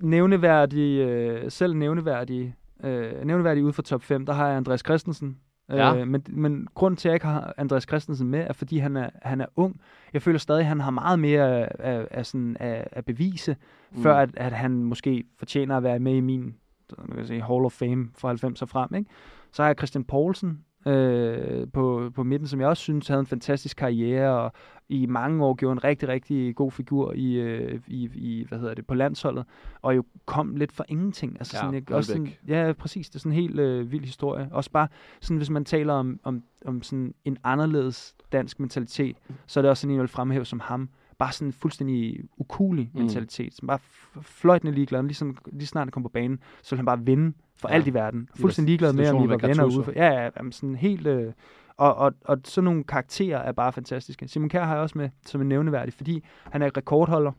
nævneværdige, 0.00 1.06
øh, 1.06 1.50
selv 1.50 1.76
nævneværdige, 1.76 2.54
øh, 2.84 3.24
nævneværdige 3.24 3.64
ude 3.64 3.72
for 3.72 3.82
top 3.82 4.02
5, 4.02 4.26
der 4.26 4.32
har 4.32 4.48
jeg 4.48 4.56
Andreas 4.56 4.80
Christensen. 4.80 5.38
Ja. 5.68 5.96
Øh, 5.96 6.08
men, 6.08 6.24
men 6.28 6.66
grund 6.74 6.96
til, 6.96 7.08
at 7.08 7.10
jeg 7.10 7.16
ikke 7.16 7.26
har 7.26 7.54
Andreas 7.56 7.82
Christensen 7.82 8.28
med, 8.28 8.40
er, 8.40 8.52
fordi 8.52 8.78
han 8.78 8.96
er, 8.96 9.10
han 9.22 9.40
er 9.40 9.46
ung. 9.56 9.80
Jeg 10.12 10.22
føler 10.22 10.38
stadig, 10.38 10.60
at 10.60 10.66
han 10.66 10.80
har 10.80 10.90
meget 10.90 11.18
mere 11.18 11.80
af, 11.80 12.06
af, 12.10 12.26
sådan, 12.26 12.56
af, 12.60 12.88
af 12.92 13.04
bevise, 13.04 13.56
mm. 13.92 14.02
før 14.02 14.16
at, 14.16 14.30
at 14.36 14.52
han 14.52 14.84
måske 14.84 15.24
fortjener 15.38 15.76
at 15.76 15.82
være 15.82 15.98
med 15.98 16.14
i 16.14 16.20
min 16.20 16.54
man 16.98 17.16
kan 17.16 17.26
sige, 17.26 17.42
Hall 17.42 17.64
of 17.64 17.72
Fame 17.72 18.08
fra 18.18 18.28
90 18.28 18.62
og 18.62 18.68
frem. 18.68 18.94
Ikke? 18.94 19.10
Så 19.52 19.62
har 19.62 19.68
jeg 19.68 19.76
Christian 19.78 20.04
Poulsen 20.04 20.64
øh, 20.88 21.66
på, 21.72 22.10
på 22.14 22.22
midten, 22.22 22.48
som 22.48 22.60
jeg 22.60 22.68
også 22.68 22.82
synes 22.82 23.08
havde 23.08 23.20
en 23.20 23.26
fantastisk 23.26 23.76
karriere, 23.76 24.40
og 24.40 24.52
i 24.88 25.06
mange 25.06 25.44
år 25.44 25.54
gjorde 25.54 25.72
en 25.72 25.84
rigtig, 25.84 26.08
rigtig 26.08 26.56
god 26.56 26.70
figur 26.70 27.12
i, 27.12 27.34
øh, 27.34 27.80
i, 27.86 28.10
i 28.14 28.44
hvad 28.48 28.58
hedder 28.58 28.74
det, 28.74 28.86
på 28.86 28.94
landsholdet, 28.94 29.44
og 29.82 29.96
jo 29.96 30.04
kom 30.26 30.56
lidt 30.56 30.72
for 30.72 30.84
ingenting. 30.88 31.36
Altså 31.38 31.56
Ja, 31.56 31.60
sådan, 31.60 31.74
ikke? 31.74 31.96
også 31.96 32.12
sådan, 32.12 32.28
ja, 32.48 32.72
præcis. 32.78 33.08
Det 33.10 33.14
er 33.14 33.18
sådan 33.20 33.32
en 33.32 33.36
helt 33.40 33.58
øh, 33.60 33.92
vild 33.92 34.04
historie. 34.04 34.48
Også 34.52 34.70
bare, 34.70 34.88
sådan, 35.20 35.36
hvis 35.36 35.50
man 35.50 35.64
taler 35.64 35.92
om, 35.92 36.20
om, 36.24 36.42
om 36.64 36.82
sådan 36.82 37.14
en 37.24 37.38
anderledes 37.44 38.14
dansk 38.32 38.60
mentalitet, 38.60 39.16
så 39.46 39.60
er 39.60 39.62
det 39.62 39.70
også 39.70 39.80
sådan 39.80 39.90
en, 39.90 39.94
jeg 39.96 40.00
vil 40.00 40.08
fremhæve 40.08 40.44
som 40.44 40.60
ham. 40.60 40.88
Bare 41.18 41.32
sådan 41.32 41.48
en 41.48 41.52
fuldstændig 41.52 42.20
ukulig 42.36 42.90
Mm. 42.94 43.00
mentalitet. 43.00 43.54
Som 43.54 43.66
bare 43.68 43.78
fløjtende 44.22 44.72
ligeglad. 44.72 45.02
Ligesom, 45.02 45.36
lige 45.52 45.66
snart 45.66 45.86
han 45.86 45.90
kom 45.90 46.02
på 46.02 46.08
banen, 46.08 46.38
så 46.62 46.70
vil 46.74 46.76
han 46.78 46.86
bare 46.86 47.04
vinde 47.04 47.32
for 47.60 47.68
Ja. 47.68 47.74
alt 47.74 47.86
i 47.86 47.94
verden. 47.94 48.28
Fuldstændig 48.40 48.68
ligeglad 48.68 48.92
med, 48.92 49.08
om 49.10 49.22
vi 49.22 49.28
var 49.28 49.36
venner 49.46 49.64
ude. 49.64 49.84
For, 49.84 49.92
ja, 49.96 50.06
ja, 50.22 50.30
jamen 50.36 50.52
sådan 50.52 50.74
helt... 50.74 51.06
Øh, 51.06 51.32
og, 51.76 51.94
og, 51.94 52.12
og 52.24 52.38
sådan 52.44 52.64
nogle 52.64 52.84
karakterer 52.84 53.38
er 53.38 53.52
bare 53.52 53.72
fantastiske. 53.72 54.28
Simon 54.28 54.48
Kjær 54.48 54.64
har 54.64 54.72
jeg 54.74 54.82
også 54.82 54.98
med 54.98 55.10
som 55.26 55.40
en 55.40 55.48
nævneværdig, 55.48 55.94
fordi 55.94 56.24
han 56.50 56.62
er 56.62 56.76
rekordholder, 56.76 57.32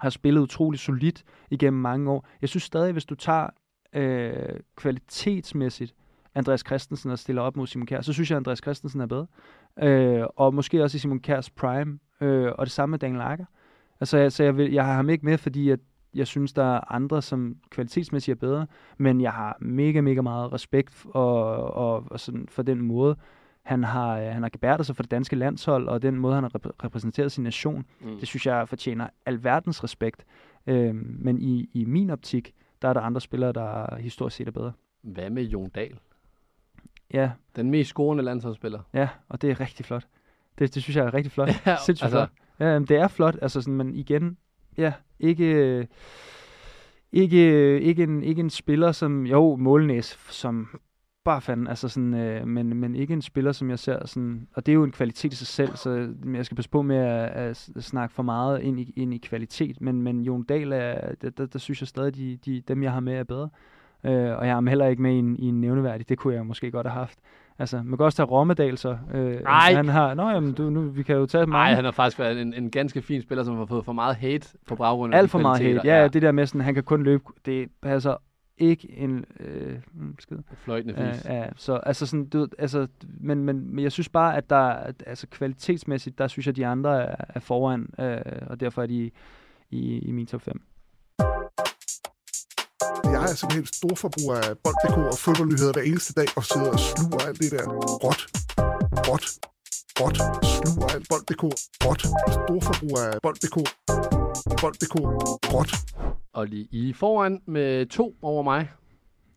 har 0.00 0.10
spillet 0.10 0.40
utrolig 0.40 0.80
solidt 0.80 1.24
igennem 1.50 1.80
mange 1.82 2.10
år. 2.10 2.26
Jeg 2.40 2.48
synes 2.48 2.62
stadig, 2.62 2.92
hvis 2.92 3.04
du 3.04 3.14
tager 3.14 3.46
øh, 3.92 4.32
kvalitetsmæssigt 4.76 5.94
Andreas 6.34 6.60
Christensen 6.66 7.10
og 7.10 7.18
stiller 7.18 7.42
op 7.42 7.56
mod 7.56 7.66
Simon 7.66 7.86
Kjær, 7.86 8.00
så 8.00 8.12
synes 8.12 8.30
jeg, 8.30 8.36
at 8.36 8.40
Andreas 8.40 8.58
Christensen 8.58 9.00
er 9.00 9.06
bedre. 9.06 9.26
Øh, 9.82 10.24
og 10.36 10.54
måske 10.54 10.82
også 10.82 10.96
i 10.96 10.98
Simon 10.98 11.20
Kjærs 11.20 11.50
prime, 11.50 11.98
øh, 12.20 12.52
og 12.58 12.66
det 12.66 12.72
samme 12.72 12.90
med 12.90 12.98
Daniel 12.98 13.20
Akker. 13.20 13.44
Altså, 14.00 14.30
så 14.30 14.44
jeg, 14.44 14.56
vil, 14.56 14.72
jeg 14.72 14.84
har 14.86 14.94
ham 14.94 15.10
ikke 15.10 15.24
med, 15.26 15.38
fordi 15.38 15.70
at 15.70 15.80
jeg 16.14 16.26
synes, 16.26 16.52
der 16.52 16.64
er 16.76 16.92
andre, 16.92 17.22
som 17.22 17.56
kvalitetsmæssigt 17.70 18.34
er 18.36 18.38
bedre, 18.40 18.66
men 18.98 19.20
jeg 19.20 19.32
har 19.32 19.56
mega, 19.60 20.00
mega 20.00 20.20
meget 20.20 20.52
respekt 20.52 21.06
og, 21.10 21.44
og, 21.74 22.04
og 22.10 22.20
sådan 22.20 22.46
for 22.48 22.62
den 22.62 22.80
måde, 22.82 23.16
han 23.62 23.84
har, 23.84 24.18
øh, 24.18 24.26
han 24.26 24.42
har 24.42 24.50
gebærdet 24.50 24.86
sig 24.86 24.96
for 24.96 25.02
det 25.02 25.10
danske 25.10 25.36
landshold, 25.36 25.88
og 25.88 26.02
den 26.02 26.16
måde, 26.16 26.34
han 26.34 26.44
har 26.44 26.50
rep- 26.58 26.84
repræsenteret 26.84 27.32
sin 27.32 27.44
nation. 27.44 27.84
Mm. 28.00 28.18
Det 28.18 28.28
synes 28.28 28.46
jeg 28.46 28.68
fortjener 28.68 29.08
alverdens 29.26 29.84
respekt. 29.84 30.24
Øhm, 30.66 31.16
men 31.20 31.38
i, 31.42 31.70
i 31.74 31.84
min 31.84 32.10
optik, 32.10 32.54
der 32.82 32.88
er 32.88 32.92
der 32.92 33.00
andre 33.00 33.20
spillere, 33.20 33.52
der 33.52 33.96
historisk 33.96 34.36
set 34.36 34.48
er 34.48 34.52
bedre. 34.52 34.72
Hvad 35.02 35.30
med 35.30 35.42
Jon 35.44 35.70
Dahl? 35.70 35.98
Ja, 37.12 37.30
Den 37.56 37.70
mest 37.70 37.88
scorende 37.88 38.22
landsholdsspiller. 38.24 38.80
ja, 38.94 39.08
og 39.28 39.42
det 39.42 39.50
er 39.50 39.60
rigtig 39.60 39.86
flot. 39.86 40.06
Det, 40.58 40.74
det 40.74 40.82
synes 40.82 40.96
jeg 40.96 41.06
er 41.06 41.14
rigtig 41.14 41.32
flot. 41.32 41.48
Ja, 41.66 41.76
Sindssygt 41.86 42.04
altså- 42.04 42.18
flot. 42.58 42.68
Ja, 42.68 42.78
det 42.78 42.90
er 42.90 43.08
flot, 43.08 43.36
altså 43.42 43.60
sådan, 43.60 43.74
men 43.76 43.94
igen, 43.94 44.36
ja, 44.78 44.92
ikke, 45.20 45.88
ikke, 47.12 47.80
ikke, 47.80 48.02
en, 48.02 48.22
ikke 48.22 48.40
en 48.40 48.50
spiller 48.50 48.92
som, 48.92 49.26
jo, 49.26 49.56
Målnæs, 49.56 50.18
som 50.30 50.80
bare 51.24 51.40
fanden, 51.40 51.66
altså 51.66 51.88
sådan, 51.88 52.14
øh, 52.14 52.46
men, 52.46 52.76
men 52.76 52.94
ikke 52.94 53.12
en 53.12 53.22
spiller, 53.22 53.52
som 53.52 53.70
jeg 53.70 53.78
ser 53.78 54.06
sådan, 54.06 54.48
og 54.54 54.66
det 54.66 54.72
er 54.72 54.74
jo 54.74 54.84
en 54.84 54.92
kvalitet 54.92 55.32
i 55.32 55.36
sig 55.36 55.46
selv, 55.46 55.76
så 55.76 56.14
jeg 56.34 56.46
skal 56.46 56.54
passe 56.54 56.70
på 56.70 56.82
med 56.82 56.96
at, 56.96 57.70
at 57.76 57.84
snakke 57.84 58.14
for 58.14 58.22
meget 58.22 58.60
ind 58.60 58.80
i, 58.80 58.92
ind 58.96 59.14
i 59.14 59.18
kvalitet, 59.18 59.80
men, 59.80 60.02
men 60.02 60.20
Jon 60.20 60.42
Dahl 60.42 60.72
er, 60.72 61.14
der, 61.22 61.30
der, 61.30 61.46
der 61.46 61.58
synes 61.58 61.82
jeg 61.82 61.88
stadig, 61.88 62.16
de, 62.16 62.38
de, 62.44 62.62
dem 62.68 62.82
jeg 62.82 62.92
har 62.92 63.00
med 63.00 63.14
er 63.14 63.24
bedre. 63.24 63.48
Øh, 64.04 64.38
og 64.38 64.46
jeg 64.46 64.54
har 64.54 64.68
heller 64.68 64.86
ikke 64.86 65.02
med 65.02 65.12
i 65.12 65.18
en, 65.18 65.36
i 65.36 65.44
en 65.44 65.60
nævneværdig, 65.60 66.08
det 66.08 66.18
kunne 66.18 66.34
jeg 66.34 66.46
måske 66.46 66.70
godt 66.70 66.86
have 66.86 66.98
haft. 66.98 67.18
Altså, 67.58 67.82
man 67.82 67.96
kan 67.96 68.04
også 68.04 68.16
tage 68.16 68.26
Rommedal 68.26 68.78
så. 68.78 68.98
Øh, 69.14 69.40
Ej. 69.46 69.74
Han 69.74 69.88
har, 69.88 70.14
nå 70.14 70.28
jamen, 70.28 70.52
du, 70.52 70.70
nu, 70.70 70.80
vi 70.80 71.02
kan 71.02 71.16
jo 71.16 71.26
tage 71.26 71.46
mange. 71.46 71.64
Nej, 71.64 71.74
han 71.74 71.84
har 71.84 71.92
faktisk 71.92 72.18
været 72.18 72.40
en, 72.40 72.54
en 72.54 72.70
ganske 72.70 73.02
fin 73.02 73.22
spiller, 73.22 73.44
som 73.44 73.56
har 73.56 73.66
fået 73.66 73.84
for 73.84 73.92
meget 73.92 74.16
hate 74.16 74.48
på 74.66 74.76
baggrund 74.76 75.14
af 75.14 75.18
Alt 75.18 75.30
for 75.30 75.38
meget 75.38 75.62
hate. 75.62 75.80
Ja, 75.84 76.00
ja, 76.00 76.08
det 76.08 76.22
der 76.22 76.32
med 76.32 76.46
sådan, 76.46 76.60
han 76.60 76.74
kan 76.74 76.82
kun 76.82 77.02
løbe, 77.02 77.24
det 77.46 77.68
passer 77.82 78.16
ikke 78.58 78.98
en 78.98 79.24
øh, 79.40 79.78
mm, 79.94 80.14
skid. 80.18 80.36
Fløjtende 80.54 80.94
fis. 80.94 81.24
ja, 81.24 81.46
så 81.56 81.74
altså 81.74 82.06
sådan, 82.06 82.26
du, 82.26 82.48
altså, 82.58 82.86
men, 83.20 83.44
men, 83.44 83.74
men 83.74 83.84
jeg 83.84 83.92
synes 83.92 84.08
bare, 84.08 84.36
at 84.36 84.50
der, 84.50 84.92
altså 85.06 85.26
kvalitetsmæssigt, 85.30 86.18
der 86.18 86.28
synes 86.28 86.46
jeg, 86.46 86.52
at 86.52 86.56
de 86.56 86.66
andre 86.66 87.02
er, 87.02 87.14
er 87.28 87.40
foran, 87.40 87.88
øh, 88.00 88.20
og 88.46 88.60
derfor 88.60 88.82
er 88.82 88.86
de 88.86 89.10
i, 89.70 89.98
i 89.98 90.10
min 90.10 90.26
top 90.26 90.42
5. 90.42 90.62
Jeg 93.04 93.22
er 93.30 93.34
simpelthen 93.40 93.66
storforbruger 93.66 94.36
af 94.48 94.58
bold.dk 94.64 94.96
og 95.12 95.18
fodboldnyheder 95.24 95.72
hver 95.72 95.82
eneste 95.82 96.12
dag, 96.20 96.28
og 96.36 96.44
sidder 96.44 96.70
og 96.76 96.80
sluger 96.88 97.20
alt 97.28 97.38
det 97.42 97.50
der 97.54 97.64
råt, 98.04 98.20
råt, 99.08 99.26
råt, 100.00 100.16
sluger 100.54 100.88
alt 100.94 101.06
bold.dk, 101.10 101.44
råt, 101.86 102.02
storforbruger 102.36 103.02
af 103.12 103.18
bold.dk, 103.22 103.56
bold.dk, 104.60 104.96
råt. 105.54 105.70
Og 106.32 106.46
lige 106.46 106.68
i 106.70 106.92
foran 106.92 107.42
med 107.46 107.86
to 107.86 108.16
over 108.22 108.42
mig, 108.42 108.70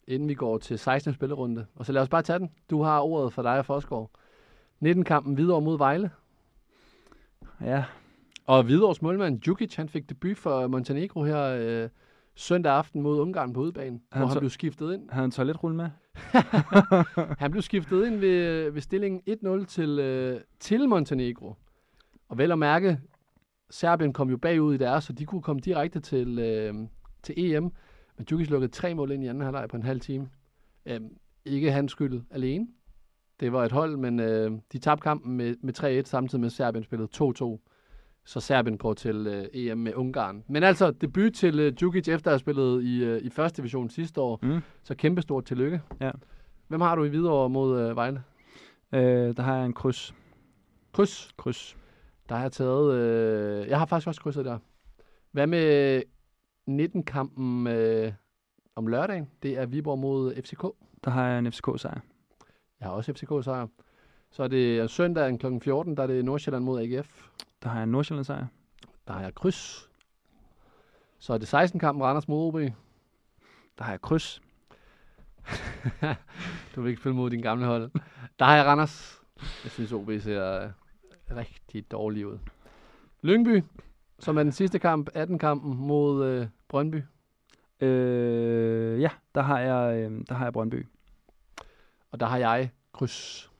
inden 0.07 0.29
vi 0.29 0.33
går 0.33 0.57
til 0.57 0.79
16. 0.79 1.13
spillerunde. 1.13 1.65
Og 1.75 1.85
så 1.85 1.91
lad 1.91 2.01
os 2.01 2.09
bare 2.09 2.21
tage 2.21 2.39
den. 2.39 2.49
Du 2.69 2.83
har 2.83 2.99
ordet 2.99 3.33
for 3.33 3.41
dig 3.41 3.57
og 3.57 3.65
Forsgaard. 3.65 4.09
19-kampen 4.85 5.37
videre 5.37 5.61
mod 5.61 5.77
Vejle. 5.77 6.11
Ja, 7.61 7.83
Og 8.45 8.63
Hvidovres 8.63 9.01
målmand 9.01 9.41
Djukic, 9.41 9.75
han 9.75 9.89
fik 9.89 10.09
debut 10.09 10.37
for 10.37 10.67
Montenegro 10.67 11.23
her 11.23 11.43
øh, 11.43 11.89
søndag 12.35 12.73
aften 12.73 13.01
mod 13.01 13.19
Ungarn 13.19 13.53
på 13.53 13.61
udbanen, 13.61 14.01
Han 14.11 14.21
hvor 14.21 14.27
han 14.27 14.39
blev 14.39 14.49
skiftet 14.49 14.93
ind. 14.93 15.09
havde 15.09 15.25
en 15.25 15.31
toiletrulle 15.31 15.77
med? 15.77 15.89
Han 17.39 17.51
blev 17.51 17.61
skiftet 17.61 18.07
ind 18.07 18.15
ved, 18.15 18.69
ved 18.71 18.81
stillingen 18.81 19.21
1-0 19.61 19.65
til, 19.65 19.99
øh, 19.99 20.41
til 20.59 20.89
Montenegro. 20.89 21.55
Og 22.29 22.37
vel 22.37 22.51
at 22.51 22.59
mærke, 22.59 22.99
Serbien 23.69 24.13
kom 24.13 24.29
jo 24.29 24.37
bagud 24.37 24.73
i 24.73 24.77
deres, 24.77 25.03
så 25.03 25.13
de 25.13 25.25
kunne 25.25 25.41
komme 25.41 25.59
direkte 25.59 25.99
til, 25.99 26.39
øh, 26.39 26.73
til 27.23 27.35
EM. 27.37 27.63
Men 28.17 28.25
Djukic 28.29 28.49
lukkede 28.49 28.71
tre 28.71 28.93
mål 28.95 29.11
ind 29.11 29.23
i 29.23 29.27
anden 29.27 29.43
halvleg 29.43 29.69
på 29.69 29.77
en 29.77 29.83
halv 29.83 29.99
time. 29.99 30.29
Øhm, 30.85 31.09
ikke 31.45 31.71
hans 31.71 31.91
skyld 31.91 32.21
alene. 32.31 32.67
Det 33.39 33.51
var 33.53 33.65
et 33.65 33.71
hold, 33.71 33.97
men 33.97 34.19
øh, 34.19 34.51
de 34.71 34.77
tabte 34.77 35.03
kampen 35.03 35.37
med, 35.37 35.55
med 35.61 36.01
3-1, 36.03 36.09
samtidig 36.09 36.41
med 36.41 36.49
Serbien 36.49 36.83
spillede 36.83 37.09
2-2. 37.15 37.70
Så 38.25 38.39
Serbien 38.39 38.77
går 38.77 38.93
til 38.93 39.27
øh, 39.27 39.45
EM 39.53 39.77
med 39.77 39.95
Ungarn. 39.95 40.43
Men 40.47 40.63
altså, 40.63 40.91
debut 40.91 41.33
til 41.33 41.59
øh, 41.59 41.73
Djukic 41.73 42.07
efter 42.07 42.27
at 42.27 42.33
have 42.33 42.39
spillet 42.39 42.83
i, 42.83 43.03
øh, 43.03 43.21
i 43.21 43.29
første 43.29 43.57
division 43.57 43.89
sidste 43.89 44.21
år. 44.21 44.39
Mm. 44.41 44.59
Så 44.83 44.95
kæmpestort 44.95 45.45
tillykke. 45.45 45.81
Ja. 46.01 46.11
Hvem 46.67 46.81
har 46.81 46.95
du 46.95 47.03
i 47.03 47.09
Hvidovre 47.09 47.49
mod 47.49 47.81
øh, 47.81 47.95
Vejle? 47.95 48.23
Øh, 48.93 49.35
der 49.37 49.41
har 49.41 49.55
jeg 49.55 49.65
en 49.65 49.73
kryds. 49.73 50.15
Kryds. 50.91 51.31
kryds. 51.37 51.77
Der 52.29 52.35
har 52.35 52.41
jeg 52.41 52.51
taget... 52.51 52.93
Øh, 52.93 53.67
jeg 53.67 53.79
har 53.79 53.85
faktisk 53.85 54.07
også 54.07 54.21
krydset 54.21 54.45
der. 54.45 54.57
Hvad 55.31 55.47
med 55.47 56.01
19-kampen 56.69 57.67
øh, 57.67 58.11
om 58.75 58.87
lørdagen? 58.87 59.29
Det 59.43 59.57
er 59.57 59.65
Viborg 59.65 59.99
mod 59.99 60.35
FCK. 60.35 60.61
Der 61.03 61.11
har 61.11 61.27
jeg 61.27 61.39
en 61.39 61.51
FCK-sejr. 61.51 61.99
Jeg 62.79 62.87
har 62.87 62.91
også 62.91 63.13
FCK-sejr. 63.13 63.67
Så 64.31 64.43
er 64.43 64.47
det 64.47 64.89
søndag 64.89 65.39
kl. 65.39 65.45
14, 65.61 65.97
der 65.97 66.03
er 66.03 66.07
det 66.07 66.25
Nordsjælland 66.25 66.63
mod 66.63 66.81
AGF. 66.81 67.27
Der 67.63 67.69
har 67.69 67.75
jeg 67.75 67.83
en 67.83 67.91
Nordsjælland-sejr. 67.91 68.45
Der 69.07 69.13
har 69.13 69.21
jeg 69.21 69.35
kryds. 69.35 69.89
Så 71.19 71.33
er 71.33 71.37
det 71.37 71.53
16-kampen 71.53 72.03
Randers 72.03 72.27
mod 72.27 72.47
OB. 72.47 72.55
Der 73.77 73.83
har 73.83 73.91
jeg 73.91 74.01
kryds. 74.01 74.41
du 76.75 76.81
vil 76.81 76.89
ikke 76.89 77.01
spille 77.01 77.15
mod 77.15 77.29
din 77.29 77.41
gamle 77.41 77.65
hold. 77.65 77.91
Der 78.39 78.45
har 78.45 78.55
jeg 78.55 78.65
Randers. 78.65 79.21
Jeg 79.63 79.71
synes, 79.71 79.91
OB 79.91 80.11
ser 80.19 80.63
øh, 80.63 80.69
rigtig 81.37 81.91
dårlig 81.91 82.27
ud. 82.27 82.37
Lyngby, 83.21 83.63
som 84.19 84.37
er 84.37 84.43
den 84.43 84.51
sidste 84.51 84.79
kamp, 84.79 85.09
18-kampen 85.15 85.77
mod 85.77 86.25
øh, 86.25 86.47
Brøndby. 86.67 87.03
Øh, 87.79 89.01
ja, 89.01 89.09
der 89.35 89.41
har 89.41 89.59
jeg, 89.59 89.97
øh, 89.97 90.21
der 90.29 90.33
har 90.33 90.45
jeg 90.45 90.53
Brøndby. 90.53 90.87
Og 92.11 92.19
der 92.19 92.25
har 92.25 92.37
jeg 92.37 92.69
kryds. 92.93 93.50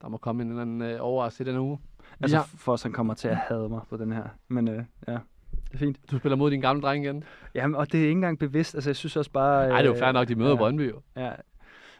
Ja. 0.00 0.04
Der 0.04 0.08
må 0.08 0.16
komme 0.16 0.42
en 0.42 0.48
eller 0.48 0.62
anden 0.62 0.82
øh, 0.82 0.96
overraskelse 1.00 1.50
i 1.50 1.54
den 1.54 1.60
uge. 1.60 1.78
Altså, 2.20 2.36
har... 2.36 2.44
for 2.44 2.72
os, 2.72 2.82
han 2.82 2.92
kommer 2.92 3.14
til 3.14 3.28
at 3.28 3.36
hade 3.36 3.68
mig 3.68 3.80
på 3.90 3.96
den 3.96 4.12
her. 4.12 4.24
Men 4.48 4.68
øh, 4.68 4.84
ja, 5.08 5.12
det 5.12 5.74
er 5.74 5.78
fint. 5.78 6.10
Du 6.10 6.18
spiller 6.18 6.36
mod 6.36 6.50
din 6.50 6.60
gamle 6.60 6.82
dreng 6.82 7.04
igen. 7.04 7.24
Jamen, 7.54 7.74
og 7.74 7.92
det 7.92 7.98
er 7.98 8.02
ikke 8.02 8.12
engang 8.12 8.38
bevidst. 8.38 8.74
Altså, 8.74 8.90
jeg 8.90 8.96
synes 8.96 9.16
også 9.16 9.30
bare... 9.30 9.68
Nej, 9.68 9.82
det 9.82 9.90
er 9.90 9.94
jo 9.94 9.98
fair 9.98 10.12
nok, 10.12 10.28
de 10.28 10.34
møder 10.34 10.50
ja. 10.50 10.56
Brøndby 10.56 10.90
jo. 10.90 11.00
Ja, 11.16 11.32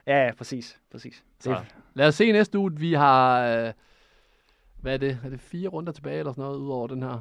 ja, 0.07 0.25
ja 0.27 0.33
præcis. 0.39 0.81
præcis. 0.93 1.25
Det, 1.37 1.45
Så 1.45 1.61
lad 1.95 2.09
os 2.09 2.15
se 2.15 2.27
i 2.27 2.33
næste 2.33 2.59
uge. 2.59 2.73
Vi 2.77 2.93
har, 2.93 3.47
øh, 3.47 3.73
hvad 4.81 4.95
er 4.95 4.99
det? 4.99 5.19
Er 5.25 5.29
det 5.29 5.41
fire 5.41 5.69
runder 5.69 5.93
tilbage 5.93 6.19
eller 6.19 6.33
sådan 6.33 6.43
noget, 6.43 6.59
ud 6.59 6.71
over 6.71 6.87
den 6.87 7.03
her? 7.03 7.19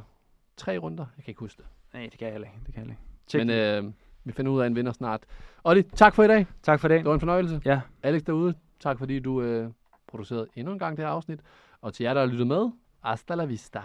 Tre 0.57 0.77
runder? 0.77 1.05
Jeg 1.17 1.23
kan 1.25 1.31
ikke 1.31 1.39
huske 1.39 1.57
det. 1.57 1.65
nej, 1.93 2.03
det 2.11 2.19
kan 2.19 2.25
jeg 2.25 2.31
heller 2.33 2.47
ikke. 2.47 2.59
Det 2.65 2.73
kan 2.73 2.83
jeg 2.83 2.91
ikke. 2.91 3.37
Men 3.37 3.49
det. 3.49 3.83
øh, 3.83 3.91
vi 4.23 4.31
finder 4.31 4.51
ud 4.51 4.61
af 4.61 4.67
en 4.67 4.75
vinder 4.75 4.91
snart. 4.91 5.23
Olli, 5.63 5.83
tak 5.83 6.15
for 6.15 6.23
i 6.23 6.27
dag. 6.27 6.45
tak 6.63 6.79
for 6.79 6.87
det. 6.87 6.97
Det 6.97 7.05
var 7.05 7.13
en 7.13 7.19
fornøjelse. 7.19 7.61
Ja, 7.65 7.81
Alex 8.03 8.21
derude, 8.21 8.53
tak 8.79 8.97
fordi 8.99 9.19
du 9.19 9.41
øh, 9.41 9.69
produceret 10.11 10.47
endnu 10.55 10.73
en 10.73 10.79
gang 10.79 10.97
det 10.97 11.05
her 11.05 11.11
afsnit. 11.11 11.39
Og 11.81 11.93
til 11.93 12.03
jer, 12.03 12.13
der 12.13 12.21
har 12.21 12.27
lyttet 12.27 12.47
med, 12.47 12.69
hasta 13.03 13.35
la 13.35 13.45
vista. 13.45 13.81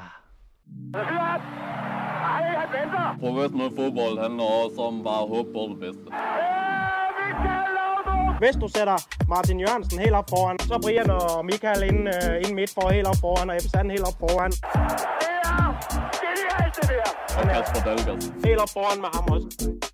Professionel 3.21 3.71
fodbold 3.77 4.19
handler 4.23 4.45
også 4.65 4.81
om 4.81 5.05
bare 5.05 5.23
at 5.23 5.29
håbe 5.29 5.53
på 5.53 5.63
det 5.71 5.79
bedste. 5.81 6.07
Hvis 8.39 8.57
du 8.63 8.69
sætter 8.69 8.97
Martin 9.29 9.61
Jørgensen 9.61 9.99
helt 9.99 10.15
op 10.15 10.29
foran, 10.31 10.59
så 10.59 10.79
Brian 10.83 11.11
og 11.11 11.45
Michael 11.45 11.83
ind, 11.91 12.09
øh, 12.15 12.43
ind 12.45 12.55
midt 12.55 12.71
for 12.75 12.93
helt 12.93 13.07
op 13.07 13.17
foran, 13.21 13.51
og 13.51 13.57
Ebbe 13.57 13.91
helt 13.91 14.07
op 14.11 14.19
foran. 14.23 14.51
Det 14.51 14.61
er 16.31 16.35
det, 16.41 16.47
er, 16.51 16.71
det, 16.71 16.83
er, 16.83 16.89
det, 16.89 16.97
er, 16.97 17.15
det, 17.39 17.57
er, 17.57 17.63
det, 17.63 17.81
er, 17.81 17.85
det, 17.85 17.91
er, 17.91 17.97
det, 17.97 18.03
er, 18.03 18.19
det, 18.77 19.33
er, 19.33 19.71
det, 19.71 19.94